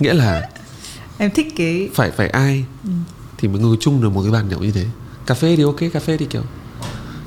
Nghĩa 0.00 0.12
là 0.14 0.50
em 1.18 1.30
thích 1.30 1.52
cái 1.56 1.90
phải 1.94 2.10
phải 2.10 2.28
ai 2.28 2.64
ừ. 2.84 2.90
thì 3.38 3.48
mới 3.48 3.60
ngồi 3.60 3.76
chung 3.80 4.02
được 4.02 4.10
một 4.10 4.22
cái 4.22 4.32
bàn 4.32 4.48
nhậu 4.48 4.60
như 4.60 4.72
thế? 4.72 4.86
Cà 5.26 5.34
phê 5.34 5.56
thì 5.56 5.62
ok 5.62 5.80
cà 5.92 6.00
phê 6.00 6.16
thì 6.16 6.26
kiểu 6.26 6.42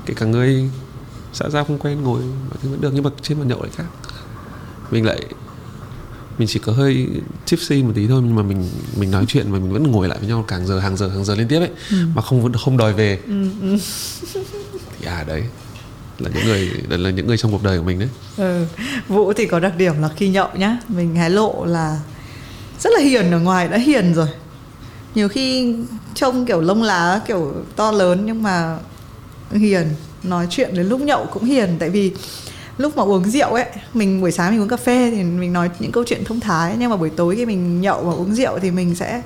kể 0.06 0.14
cả 0.14 0.26
người 0.26 0.70
xã 1.32 1.48
giao 1.48 1.64
không 1.64 1.78
quen 1.78 2.02
ngồi 2.02 2.22
mọi 2.22 2.58
thứ 2.62 2.70
vẫn 2.70 2.80
được 2.80 2.90
nhưng 2.94 3.04
mà 3.04 3.10
trên 3.22 3.38
bàn 3.38 3.48
nhậu 3.48 3.62
lại 3.62 3.70
khác. 3.76 3.86
Mình 4.90 5.04
lại 5.04 5.20
mình 6.38 6.48
chỉ 6.48 6.58
có 6.58 6.72
hơi 6.72 7.06
tipsy 7.50 7.82
một 7.82 7.92
tí 7.94 8.06
thôi 8.06 8.22
nhưng 8.24 8.36
mà 8.36 8.42
mình 8.42 8.68
mình 8.96 9.10
nói 9.10 9.24
chuyện 9.28 9.52
mà 9.52 9.58
mình 9.58 9.72
vẫn 9.72 9.82
ngồi 9.82 10.08
lại 10.08 10.18
với 10.18 10.28
nhau 10.28 10.44
càng 10.48 10.66
giờ 10.66 10.78
hàng 10.78 10.96
giờ 10.96 11.08
hàng 11.08 11.24
giờ 11.24 11.34
liên 11.34 11.48
tiếp 11.48 11.58
ấy 11.58 11.70
ừ. 11.90 11.96
mà 12.14 12.22
không 12.22 12.52
không 12.52 12.76
đòi 12.76 12.92
về 12.92 13.18
ừ, 13.26 13.48
ừ. 13.62 13.76
thì 15.00 15.06
à 15.06 15.24
đấy 15.26 15.42
là 16.18 16.30
những 16.34 16.44
người 16.44 16.70
là, 16.88 16.96
là 16.96 17.10
những 17.10 17.26
người 17.26 17.36
trong 17.36 17.52
cuộc 17.52 17.62
đời 17.62 17.78
của 17.78 17.84
mình 17.84 17.98
đấy 17.98 18.08
ừ. 18.36 18.64
vũ 19.08 19.32
thì 19.32 19.46
có 19.46 19.60
đặc 19.60 19.76
điểm 19.76 20.02
là 20.02 20.08
khi 20.16 20.28
nhậu 20.28 20.48
nhá 20.54 20.78
mình 20.88 21.14
hé 21.14 21.28
lộ 21.28 21.64
là 21.64 22.00
rất 22.80 22.90
là 22.96 23.00
hiền 23.00 23.32
ở 23.32 23.38
ngoài 23.38 23.68
đã 23.68 23.78
hiền 23.78 24.14
rồi 24.14 24.28
nhiều 25.14 25.28
khi 25.28 25.76
trông 26.14 26.46
kiểu 26.46 26.60
lông 26.60 26.82
lá 26.82 27.20
kiểu 27.26 27.54
to 27.76 27.92
lớn 27.92 28.22
nhưng 28.26 28.42
mà 28.42 28.78
hiền 29.52 29.88
nói 30.22 30.46
chuyện 30.50 30.74
đến 30.74 30.88
lúc 30.88 31.00
nhậu 31.00 31.26
cũng 31.26 31.44
hiền 31.44 31.76
tại 31.78 31.90
vì 31.90 32.12
lúc 32.78 32.96
mà 32.96 33.02
uống 33.02 33.24
rượu 33.24 33.48
ấy 33.48 33.64
mình 33.94 34.20
buổi 34.20 34.32
sáng 34.32 34.50
mình 34.50 34.62
uống 34.62 34.68
cà 34.68 34.76
phê 34.76 35.10
thì 35.10 35.22
mình 35.22 35.52
nói 35.52 35.70
những 35.78 35.92
câu 35.92 36.04
chuyện 36.06 36.24
thông 36.24 36.40
thái. 36.40 36.74
Nhưng 36.78 36.90
mà 36.90 36.96
buổi 36.96 37.10
tối 37.10 37.36
khi 37.36 37.46
mình 37.46 37.80
nhậu 37.80 38.02
và 38.02 38.12
uống 38.12 38.34
rượu 38.34 38.58
thì 38.58 38.70
mình 38.70 38.94
sẽ 38.94 39.22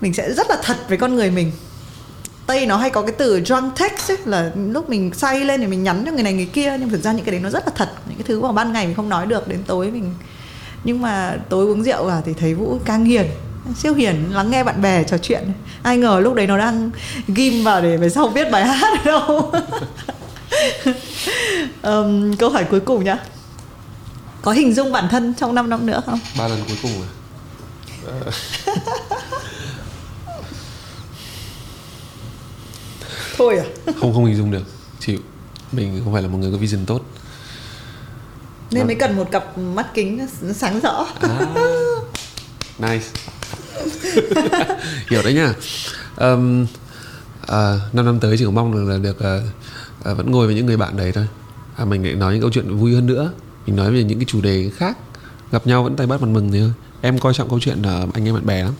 mình 0.00 0.14
sẽ 0.14 0.32
rất 0.32 0.50
là 0.50 0.56
thật 0.62 0.76
với 0.88 0.98
con 0.98 1.14
người 1.14 1.30
mình. 1.30 1.52
Tây 2.46 2.66
nó 2.66 2.76
hay 2.76 2.90
có 2.90 3.02
cái 3.02 3.12
từ 3.18 3.40
drunk 3.44 3.78
text 3.78 4.10
ấy, 4.10 4.18
là 4.24 4.52
lúc 4.56 4.90
mình 4.90 5.10
say 5.14 5.44
lên 5.44 5.60
thì 5.60 5.66
mình 5.66 5.82
nhắn 5.82 6.02
cho 6.06 6.12
người 6.12 6.22
này 6.22 6.32
người 6.32 6.46
kia. 6.52 6.76
Nhưng 6.80 6.88
thực 6.88 7.02
ra 7.02 7.12
những 7.12 7.24
cái 7.24 7.32
đấy 7.32 7.40
nó 7.40 7.50
rất 7.50 7.66
là 7.66 7.72
thật. 7.76 7.88
Những 8.06 8.18
cái 8.18 8.24
thứ 8.28 8.40
mà 8.40 8.52
ban 8.52 8.72
ngày 8.72 8.86
mình 8.86 8.96
không 8.96 9.08
nói 9.08 9.26
được. 9.26 9.48
Đến 9.48 9.62
tối 9.66 9.90
mình 9.90 10.14
nhưng 10.84 11.02
mà 11.02 11.38
tối 11.48 11.66
uống 11.66 11.82
rượu 11.82 12.08
à 12.08 12.22
thì 12.24 12.32
thấy 12.32 12.54
vũ 12.54 12.78
càng 12.84 13.04
hiền 13.04 13.26
siêu 13.74 13.94
hiền 13.94 14.34
lắng 14.34 14.50
nghe 14.50 14.64
bạn 14.64 14.82
bè 14.82 15.04
trò 15.04 15.18
chuyện. 15.18 15.52
Ai 15.82 15.98
ngờ 15.98 16.20
lúc 16.22 16.34
đấy 16.34 16.46
nó 16.46 16.58
đang 16.58 16.90
ghim 17.28 17.64
vào 17.64 17.80
để 17.80 17.96
về 17.96 18.08
sau 18.08 18.28
viết 18.28 18.50
bài 18.50 18.64
hát 18.64 19.00
đâu. 19.04 19.52
um, 21.82 22.36
câu 22.36 22.50
hỏi 22.50 22.64
cuối 22.70 22.80
cùng 22.80 23.04
nhá. 23.04 23.18
Có 24.42 24.52
hình 24.52 24.74
dung 24.74 24.92
bản 24.92 25.08
thân 25.10 25.34
trong 25.34 25.54
5 25.54 25.70
năm 25.70 25.86
nữa 25.86 26.02
không? 26.06 26.18
Ba 26.38 26.48
lần 26.48 26.60
cuối 26.66 26.76
cùng 26.82 26.92
à? 27.02 27.08
Thôi 33.36 33.58
à? 33.58 33.64
Không 34.00 34.14
không 34.14 34.24
hình 34.24 34.36
dung 34.36 34.50
được. 34.50 34.62
Chịu. 35.00 35.18
Mình 35.72 36.00
không 36.04 36.12
phải 36.12 36.22
là 36.22 36.28
một 36.28 36.38
người 36.38 36.52
có 36.52 36.58
vision 36.58 36.86
tốt. 36.86 37.00
Nên 38.70 38.82
Mà... 38.82 38.86
mới 38.86 38.94
cần 38.94 39.16
một 39.16 39.28
cặp 39.30 39.58
mắt 39.58 39.94
kính 39.94 40.26
sáng 40.54 40.80
rõ. 40.80 41.06
À, 41.20 41.46
nice. 42.78 43.06
Hiểu 45.10 45.22
đấy 45.22 45.34
nha 45.34 45.54
um, 46.16 46.66
uh, 47.42 47.48
năm 47.92 48.06
năm 48.06 48.20
tới 48.20 48.36
chỉ 48.38 48.44
có 48.44 48.50
mong 48.50 48.72
được 48.72 48.84
là 48.84 48.98
được 48.98 49.16
uh, 49.16 49.42
à, 50.06 50.14
vẫn 50.14 50.30
ngồi 50.30 50.46
với 50.46 50.54
những 50.54 50.66
người 50.66 50.76
bạn 50.76 50.96
đấy 50.96 51.12
thôi. 51.12 51.28
À, 51.76 51.84
mình 51.84 52.04
lại 52.04 52.14
nói 52.14 52.32
những 52.32 52.40
câu 52.42 52.50
chuyện 52.50 52.76
vui 52.76 52.94
hơn 52.94 53.06
nữa. 53.06 53.32
Mình 53.66 53.76
nói 53.76 53.92
về 53.92 54.04
những 54.04 54.18
cái 54.18 54.24
chủ 54.24 54.40
đề 54.40 54.70
khác. 54.76 54.98
Gặp 55.52 55.66
nhau 55.66 55.82
vẫn 55.82 55.96
tay 55.96 56.06
bắt 56.06 56.20
mặt 56.20 56.28
mừng 56.28 56.52
thì 56.52 56.60
thôi. 56.60 56.72
Em 57.00 57.18
coi 57.18 57.34
trọng 57.34 57.48
câu 57.48 57.60
chuyện 57.60 57.82
là 57.82 58.06
anh 58.14 58.24
em 58.24 58.34
bạn 58.34 58.46
bè 58.46 58.64
lắm. 58.64 58.72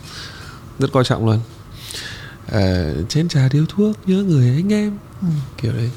Rất 0.79 0.91
coi 0.91 1.03
trọng 1.03 1.25
luôn. 1.25 1.39
À, 2.51 2.91
chén 3.09 3.27
trà 3.27 3.49
điếu 3.51 3.65
thuốc 3.69 3.95
nhớ 4.05 4.23
người 4.23 4.49
anh 4.49 4.73
em. 4.73 4.97
Ừ. 5.21 5.27
kiểu 5.57 5.73
đấy. 5.73 5.91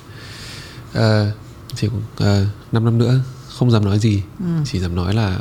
À, 0.95 1.33
chỉ 1.75 1.89
à, 2.19 2.45
5 2.73 2.85
năm 2.85 2.99
nữa 2.99 3.21
không 3.59 3.71
dám 3.71 3.85
nói 3.85 3.99
gì. 3.99 4.23
Ừ. 4.39 4.47
chỉ 4.65 4.81
dám 4.81 4.95
nói 4.95 5.15
là 5.15 5.39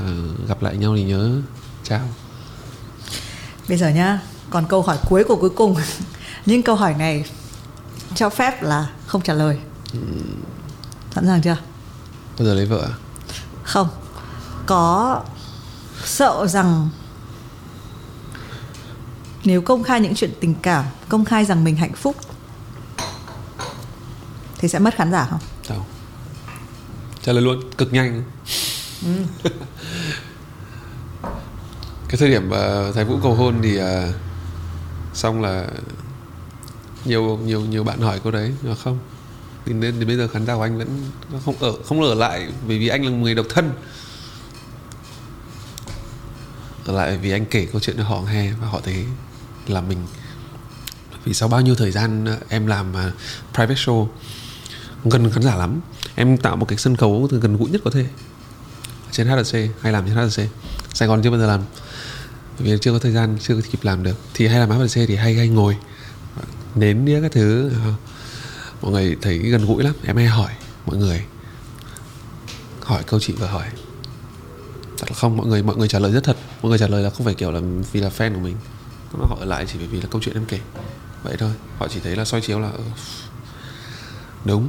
gặp 0.48 0.64
lại 0.64 0.78
nhau 0.78 0.96
thì 0.96 1.04
nhớ. 1.04 1.42
Chào. 1.84 2.10
Bây 3.70 3.78
giờ 3.78 3.90
nhá 3.90 4.20
còn 4.50 4.66
câu 4.70 4.82
hỏi 4.82 4.98
cuối 5.10 5.24
của 5.24 5.36
cuối 5.36 5.50
cùng. 5.50 5.76
Nhưng 6.46 6.64
câu 6.64 6.76
hỏi 6.76 6.94
này 6.94 7.24
cho 8.16 8.30
phép 8.30 8.64
là 8.64 8.90
không 9.08 9.22
trả 9.22 9.34
lời. 9.34 9.60
Sẵn 11.16 11.26
sàng 11.28 11.42
chưa? 11.42 11.58
Bao 12.38 12.48
giờ 12.48 12.54
lấy 12.54 12.66
vợ 12.66 12.82
à? 12.82 12.94
không. 13.64 13.90
Có 14.66 15.24
sợ 16.04 16.48
rằng 16.48 16.90
nếu 19.44 19.62
công 19.62 19.84
khai 19.84 20.02
những 20.02 20.16
chuyện 20.16 20.32
tình 20.40 20.56
cảm 20.62 20.86
công 21.10 21.26
khai 21.26 21.46
rằng 21.46 21.64
mình 21.64 21.76
hạnh 21.76 21.94
phúc 21.94 22.16
thì 24.58 24.68
sẽ 24.68 24.80
mất 24.80 24.96
khán 24.96 25.12
giả 25.12 25.28
không? 25.30 25.40
Đâu. 25.70 25.86
trả 27.22 27.34
lời 27.34 27.42
luôn 27.42 27.72
cực 27.78 27.94
nhanh. 27.94 28.24
Cái 32.08 32.18
thời 32.18 32.30
điểm 32.30 32.50
uh, 32.50 32.96
thái 32.96 33.06
vũ 33.06 33.20
cầu 33.24 33.36
hôn 33.36 33.60
thì 33.64 33.82
uh, 33.82 33.86
xong 35.14 35.42
là 35.42 35.68
nhiều 37.06 37.40
nhiều 37.46 37.62
nhiều 37.62 37.84
bạn 37.84 38.00
hỏi 38.00 38.20
câu 38.24 38.32
đấy 38.32 38.54
mà 38.64 38.76
không 38.76 39.00
thì 39.66 39.74
nên 39.74 40.00
đến 40.00 40.08
bây 40.08 40.18
giờ 40.18 40.28
khán 40.28 40.46
giả 40.46 40.56
của 40.56 40.62
anh 40.62 40.78
vẫn 40.78 40.88
không 41.46 41.56
ở 41.60 41.74
không 41.86 42.02
ở 42.02 42.16
lại 42.16 42.48
bởi 42.68 42.80
vì 42.80 42.88
anh 42.88 43.06
là 43.06 43.12
người 43.12 43.36
độc 43.36 43.46
thân. 43.50 43.72
Ở 46.86 46.94
lại 46.94 47.18
vì 47.18 47.32
anh 47.32 47.46
kể 47.46 47.68
câu 47.72 47.82
chuyện 47.82 47.98
cho 47.98 48.04
họ 48.04 48.22
nghe 48.22 48.52
và 48.62 48.68
họ 48.68 48.82
thấy 48.84 49.06
là 49.68 49.82
mình 49.82 49.98
vì 51.26 51.34
sau 51.34 51.50
bao 51.50 51.62
nhiêu 51.62 51.76
thời 51.76 51.92
gian 51.92 52.26
ờ, 52.26 52.38
em 52.50 52.68
làm 52.68 52.94
ờ, 52.94 53.12
private 53.54 53.76
show, 53.76 54.08
gần 55.06 55.32
khán 55.32 55.44
giả 55.44 55.56
lắm. 55.56 55.82
Em 56.16 56.38
tạo 56.38 56.56
một 56.56 56.66
cái 56.66 56.78
sân 56.78 56.96
khấu 56.96 57.28
từ 57.32 57.40
gần 57.40 57.58
gũi 57.58 57.70
nhất 57.70 57.82
có 57.86 57.92
thể. 57.92 58.06
Trên 59.12 59.28
HRC 59.28 59.56
hay 59.82 59.92
làm 59.92 60.06
trên 60.08 60.16
HRC 60.16 60.42
Sài 60.94 61.08
Gòn 61.08 61.22
chưa 61.24 61.30
bao 61.30 61.40
giờ 61.40 61.48
làm. 61.48 61.62
Vì 62.58 62.78
chưa 62.82 62.92
có 62.92 63.00
thời 63.00 63.12
gian, 63.12 63.38
chưa 63.42 63.56
có 63.56 63.62
kịp 63.72 63.80
làm 63.82 64.04
được. 64.04 64.18
Thì 64.34 64.48
hay 64.48 64.60
làm 64.60 64.70
HRC 64.70 64.96
thì 65.08 65.16
hay 65.16 65.36
hay 65.36 65.48
ngồi. 65.48 65.78
Nến 66.76 67.06
đĩa 67.06 67.22
các 67.22 67.32
thứ 67.32 67.70
ờ, 67.70 67.94
mọi 68.82 68.92
người 68.92 69.18
thấy 69.22 69.38
gần 69.38 69.66
gũi 69.66 69.84
lắm, 69.84 69.94
em 70.04 70.16
hay 70.16 70.26
hỏi 70.26 70.52
mọi 70.86 70.98
người. 70.98 71.26
Hỏi 72.82 73.04
câu 73.08 73.20
chị 73.20 73.34
vừa 73.34 73.46
hỏi. 73.46 73.68
Thật 74.98 75.06
là 75.10 75.16
không, 75.16 75.38
mọi 75.38 75.48
người 75.48 75.64
mọi 75.64 75.76
người 75.76 75.88
trả 75.88 76.00
lời 76.00 76.12
rất 76.12 76.24
thật. 76.24 76.38
Mọi 76.62 76.70
người 76.70 76.78
trả 76.78 76.88
lời 76.88 77.04
là 77.04 77.10
không 77.10 77.26
phải 77.26 77.34
kiểu 77.34 77.52
là 77.52 77.60
vì 77.92 78.00
là 78.00 78.10
fan 78.18 78.34
của 78.34 78.40
mình. 78.40 78.56
Nó 79.14 79.26
họ 79.26 79.38
ở 79.40 79.46
lại 79.46 79.66
chỉ 79.68 79.78
bởi 79.78 79.88
vì 79.88 80.02
là 80.02 80.08
câu 80.12 80.22
chuyện 80.22 80.36
em 80.36 80.46
kể. 80.46 80.60
Vậy 81.24 81.36
thôi, 81.40 81.52
họ 81.78 81.88
chỉ 81.88 82.00
thấy 82.00 82.16
là 82.16 82.26
soi 82.26 82.42
chiếu 82.42 82.60
là 82.60 82.70
ừ, 82.70 82.84
đúng. 84.46 84.68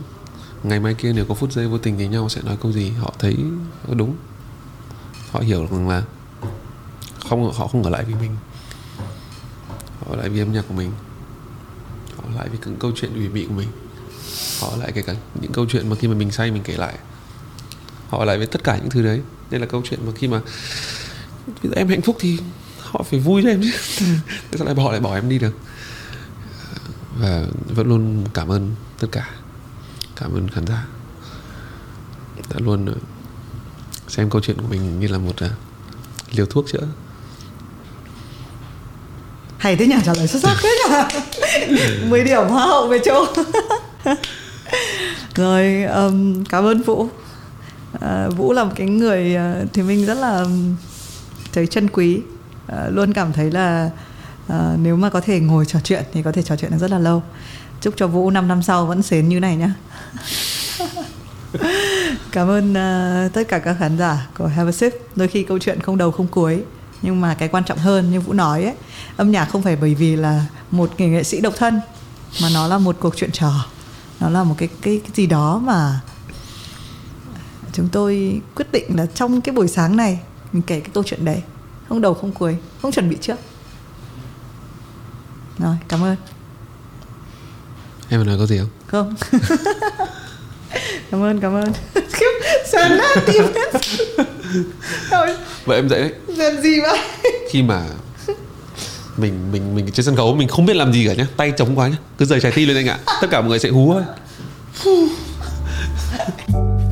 Ngày 0.62 0.80
mai 0.80 0.94
kia 0.94 1.12
nếu 1.12 1.24
có 1.28 1.34
phút 1.34 1.52
giây 1.52 1.68
vô 1.68 1.78
tình 1.78 1.96
với 1.96 2.08
nhau 2.08 2.28
sẽ 2.28 2.42
nói 2.42 2.56
câu 2.62 2.72
gì? 2.72 2.90
Họ 2.90 3.14
thấy 3.18 3.36
ừ, 3.88 3.94
đúng. 3.94 4.16
Họ 5.30 5.40
hiểu 5.40 5.66
rằng 5.70 5.88
là 5.88 6.02
không, 7.28 7.52
họ 7.52 7.66
không 7.66 7.82
ở 7.82 7.90
lại 7.90 8.04
vì 8.04 8.14
mình. 8.14 8.36
Họ 10.00 10.06
ở 10.10 10.16
lại 10.16 10.28
vì 10.28 10.40
âm 10.40 10.52
nhạc 10.52 10.64
của 10.68 10.74
mình. 10.74 10.92
Họ 12.16 12.22
ở 12.26 12.34
lại 12.36 12.48
vì 12.48 12.58
những 12.64 12.76
câu 12.76 12.92
chuyện 12.96 13.14
ủy 13.14 13.28
mị 13.28 13.44
của 13.46 13.54
mình 13.54 13.68
họ 14.60 14.76
lại 14.76 14.92
kể 14.94 15.02
cả 15.02 15.14
những 15.40 15.52
câu 15.52 15.66
chuyện 15.68 15.88
mà 15.88 15.96
khi 15.96 16.08
mà 16.08 16.14
mình 16.14 16.30
say 16.30 16.50
mình 16.50 16.62
kể 16.62 16.76
lại. 16.76 16.94
Họ 18.08 18.24
lại 18.24 18.38
với 18.38 18.46
tất 18.46 18.64
cả 18.64 18.76
những 18.76 18.90
thứ 18.90 19.02
đấy. 19.02 19.20
Đây 19.50 19.60
là 19.60 19.66
câu 19.66 19.82
chuyện 19.90 20.00
mà 20.06 20.12
khi 20.16 20.28
mà 20.28 20.40
em 21.76 21.88
hạnh 21.88 22.02
phúc 22.02 22.16
thì 22.20 22.38
họ 22.78 23.02
phải 23.10 23.20
vui 23.20 23.42
cho 23.42 23.48
em 23.48 23.62
chứ. 23.62 23.70
Thế 24.50 24.58
sao 24.58 24.66
lại 24.66 24.74
họ 24.74 24.90
lại 24.90 25.00
bỏ 25.00 25.14
em 25.14 25.28
đi 25.28 25.38
được? 25.38 25.54
Và 27.18 27.46
vẫn 27.66 27.88
luôn 27.88 28.24
cảm 28.34 28.48
ơn 28.48 28.74
tất 28.98 29.08
cả. 29.12 29.30
Cảm 30.16 30.34
ơn 30.34 30.48
khán 30.48 30.66
giả. 30.66 30.86
Đã 32.50 32.56
luôn 32.58 32.86
ờ, 32.86 32.94
xem 34.08 34.30
câu 34.30 34.40
chuyện 34.40 34.56
của 34.56 34.68
mình 34.70 35.00
như 35.00 35.08
là 35.08 35.18
một 35.18 35.44
uh, 35.44 35.50
liều 36.32 36.46
thuốc 36.46 36.66
chữa. 36.72 36.86
Hay 39.58 39.76
thế 39.76 39.86
nhỉ? 39.86 39.96
Trả 40.04 40.14
lời 40.14 40.26
xuất 40.26 40.42
sắc 40.42 40.56
thế 40.62 40.78
nhỉ? 40.78 40.96
10 42.08 42.24
điểm 42.24 42.48
hoa 42.48 42.66
hậu 42.66 42.88
về 42.88 42.98
chỗ 43.04 43.26
rồi 45.34 45.82
um, 45.82 46.44
cảm 46.44 46.64
ơn 46.64 46.82
vũ. 46.82 47.08
Uh, 47.94 48.36
vũ 48.36 48.52
là 48.52 48.64
một 48.64 48.72
cái 48.76 48.86
người 48.86 49.36
uh, 49.36 49.72
thì 49.72 49.82
mình 49.82 50.06
rất 50.06 50.14
là 50.14 50.44
thấy 51.52 51.66
chân 51.66 51.88
quý. 51.90 52.20
Uh, 52.72 52.78
luôn 52.90 53.12
cảm 53.12 53.32
thấy 53.32 53.50
là 53.50 53.90
uh, 54.46 54.54
nếu 54.78 54.96
mà 54.96 55.10
có 55.10 55.20
thể 55.20 55.40
ngồi 55.40 55.66
trò 55.66 55.80
chuyện 55.84 56.04
thì 56.12 56.22
có 56.22 56.32
thể 56.32 56.42
trò 56.42 56.56
chuyện 56.56 56.70
được 56.70 56.78
rất 56.80 56.90
là 56.90 56.98
lâu. 56.98 57.22
Chúc 57.80 57.94
cho 57.96 58.06
vũ 58.06 58.30
5 58.30 58.48
năm 58.48 58.62
sau 58.62 58.86
vẫn 58.86 59.02
xến 59.02 59.28
như 59.28 59.40
này 59.40 59.56
nhá. 59.56 59.74
Cảm 62.32 62.48
ơn 62.48 62.70
uh, 62.70 63.32
tất 63.32 63.48
cả 63.48 63.58
các 63.58 63.76
khán 63.78 63.98
giả 63.98 64.26
của 64.38 64.46
Have 64.46 64.68
a 64.68 64.72
Sip. 64.72 64.92
Đôi 65.16 65.28
khi 65.28 65.42
câu 65.42 65.58
chuyện 65.58 65.80
không 65.80 65.98
đầu 65.98 66.10
không 66.10 66.26
cuối 66.26 66.62
nhưng 67.02 67.20
mà 67.20 67.34
cái 67.34 67.48
quan 67.48 67.64
trọng 67.64 67.78
hơn 67.78 68.10
như 68.10 68.20
vũ 68.20 68.32
nói 68.32 68.64
ấy 68.64 68.74
âm 69.16 69.30
nhạc 69.30 69.44
không 69.44 69.62
phải 69.62 69.76
bởi 69.76 69.94
vì 69.94 70.16
là 70.16 70.46
một 70.70 70.90
người 70.98 71.08
nghệ 71.08 71.22
sĩ 71.22 71.40
độc 71.40 71.54
thân 71.56 71.80
mà 72.42 72.48
nó 72.54 72.66
là 72.66 72.78
một 72.78 72.96
cuộc 73.00 73.16
chuyện 73.16 73.30
trò 73.32 73.66
nó 74.20 74.30
là 74.30 74.44
một 74.44 74.54
cái 74.58 74.68
cái, 74.82 75.00
cái 75.04 75.10
gì 75.14 75.26
đó 75.26 75.60
mà 75.64 76.00
chúng 77.72 77.88
tôi 77.92 78.40
quyết 78.54 78.72
định 78.72 78.96
là 78.96 79.06
trong 79.06 79.40
cái 79.40 79.54
buổi 79.54 79.68
sáng 79.68 79.96
này 79.96 80.20
mình 80.52 80.62
kể 80.62 80.80
cái 80.80 80.90
câu 80.94 81.02
chuyện 81.06 81.24
đấy. 81.24 81.42
Không 81.88 82.00
đầu 82.00 82.14
không 82.14 82.32
cuối 82.32 82.56
không 82.82 82.92
chuẩn 82.92 83.10
bị 83.10 83.16
trước. 83.20 83.36
Rồi 85.58 85.76
cảm 85.88 86.04
ơn. 86.04 86.16
Em 88.08 88.26
nói 88.26 88.38
có 88.38 88.46
gì 88.46 88.58
không? 88.58 88.68
Không. 88.86 89.14
Cảm 91.10 91.22
ơn 91.22 91.40
cảm 91.40 91.54
ơn. 91.54 91.72
Sờn 92.72 92.98
nát 92.98 93.16
tim 93.26 93.44
hết 93.54 93.80
vậy 95.64 95.76
em 95.78 95.88
dậy 95.88 96.00
đấy. 96.00 96.12
Sờn 96.36 96.62
gì 96.62 96.80
vậy? 96.80 96.98
Khi 97.50 97.62
mà 97.62 97.86
mình 99.20 99.52
mình 99.52 99.74
mình 99.74 99.90
trên 99.92 100.06
sân 100.06 100.16
khấu, 100.16 100.34
mình 100.34 100.48
không 100.48 100.66
biết 100.66 100.76
làm 100.76 100.92
gì 100.92 101.06
cả 101.06 101.14
nhá. 101.14 101.26
Tay 101.36 101.52
trống 101.56 101.78
quá 101.78 101.88
nhá. 101.88 101.96
Cứ 102.18 102.24
rời 102.24 102.40
trái 102.40 102.52
tim 102.54 102.68
lên 102.68 102.76
anh 102.76 102.86
ạ. 102.86 102.98
Tất 103.20 103.26
cả 103.30 103.40
mọi 103.40 103.50
người 103.50 103.58
sẽ 103.58 103.68
hú 103.68 103.92
thôi. 103.92 104.02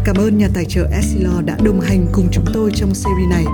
Cảm 0.04 0.16
ơn 0.16 0.38
nhà 0.38 0.48
tài 0.54 0.64
trợ 0.64 0.86
Essilor 0.92 1.44
đã 1.44 1.56
đồng 1.62 1.80
hành 1.80 2.06
cùng 2.12 2.28
chúng 2.32 2.44
tôi 2.54 2.70
trong 2.74 2.94
series 2.94 3.28
này. 3.30 3.44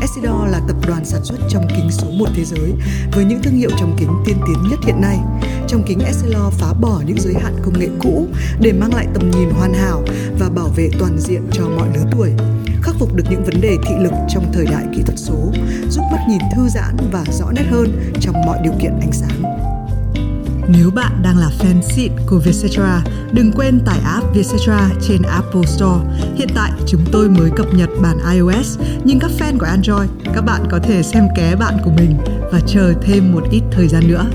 Essilor 0.00 0.52
là 0.52 0.60
tập 0.68 0.76
đoàn 0.86 1.04
sản 1.04 1.24
xuất 1.24 1.36
trong 1.48 1.68
kính 1.68 1.90
số 1.90 2.10
1 2.10 2.26
thế 2.34 2.44
giới, 2.44 2.72
với 3.12 3.24
những 3.24 3.42
thương 3.42 3.54
hiệu 3.54 3.70
trong 3.78 3.96
kính 3.98 4.10
tiên 4.26 4.36
tiến 4.46 4.70
nhất 4.70 4.78
hiện 4.86 5.00
nay. 5.00 5.18
Trong 5.68 5.82
kính 5.86 5.98
Essilor 5.98 6.54
phá 6.58 6.72
bỏ 6.80 7.02
những 7.06 7.20
giới 7.20 7.34
hạn 7.42 7.56
công 7.64 7.78
nghệ 7.78 7.88
cũ 7.98 8.26
để 8.60 8.72
mang 8.72 8.94
lại 8.94 9.06
tầm 9.14 9.30
nhìn 9.30 9.50
hoàn 9.50 9.74
hảo 9.74 10.04
và 10.38 10.48
bảo 10.48 10.68
vệ 10.76 10.90
toàn 10.98 11.18
diện 11.18 11.42
cho 11.52 11.64
mọi 11.68 11.88
lứa 11.94 12.04
tuổi 12.12 12.30
khắc 12.84 12.94
phục 12.98 13.14
được 13.14 13.24
những 13.30 13.44
vấn 13.44 13.60
đề 13.60 13.76
thị 13.86 13.94
lực 14.00 14.12
trong 14.28 14.52
thời 14.52 14.66
đại 14.66 14.84
kỹ 14.96 15.02
thuật 15.06 15.18
số, 15.18 15.52
giúp 15.88 16.02
mắt 16.12 16.20
nhìn 16.28 16.40
thư 16.56 16.68
giãn 16.68 16.96
và 17.12 17.24
rõ 17.32 17.50
nét 17.50 17.64
hơn 17.70 18.12
trong 18.20 18.42
mọi 18.46 18.58
điều 18.62 18.72
kiện 18.80 18.92
ánh 19.00 19.12
sáng. 19.12 19.42
Nếu 20.68 20.90
bạn 20.90 21.22
đang 21.22 21.38
là 21.38 21.50
fan 21.58 21.82
xịn 21.82 22.12
của 22.26 22.38
Vietcetera, 22.38 23.02
đừng 23.32 23.52
quên 23.52 23.80
tải 23.86 23.98
app 24.04 24.34
Vietcetera 24.34 24.90
trên 25.08 25.22
Apple 25.22 25.62
Store. 25.66 26.06
Hiện 26.34 26.48
tại 26.54 26.72
chúng 26.86 27.04
tôi 27.12 27.28
mới 27.28 27.50
cập 27.56 27.74
nhật 27.74 27.88
bản 28.02 28.18
iOS, 28.32 28.78
nhưng 29.04 29.18
các 29.18 29.30
fan 29.38 29.58
của 29.58 29.66
Android, 29.66 30.10
các 30.34 30.40
bạn 30.40 30.62
có 30.70 30.78
thể 30.78 31.02
xem 31.02 31.28
ké 31.36 31.56
bạn 31.56 31.74
của 31.84 31.90
mình 31.90 32.16
và 32.52 32.60
chờ 32.66 32.94
thêm 33.02 33.32
một 33.32 33.42
ít 33.50 33.62
thời 33.70 33.88
gian 33.88 34.08
nữa. 34.08 34.26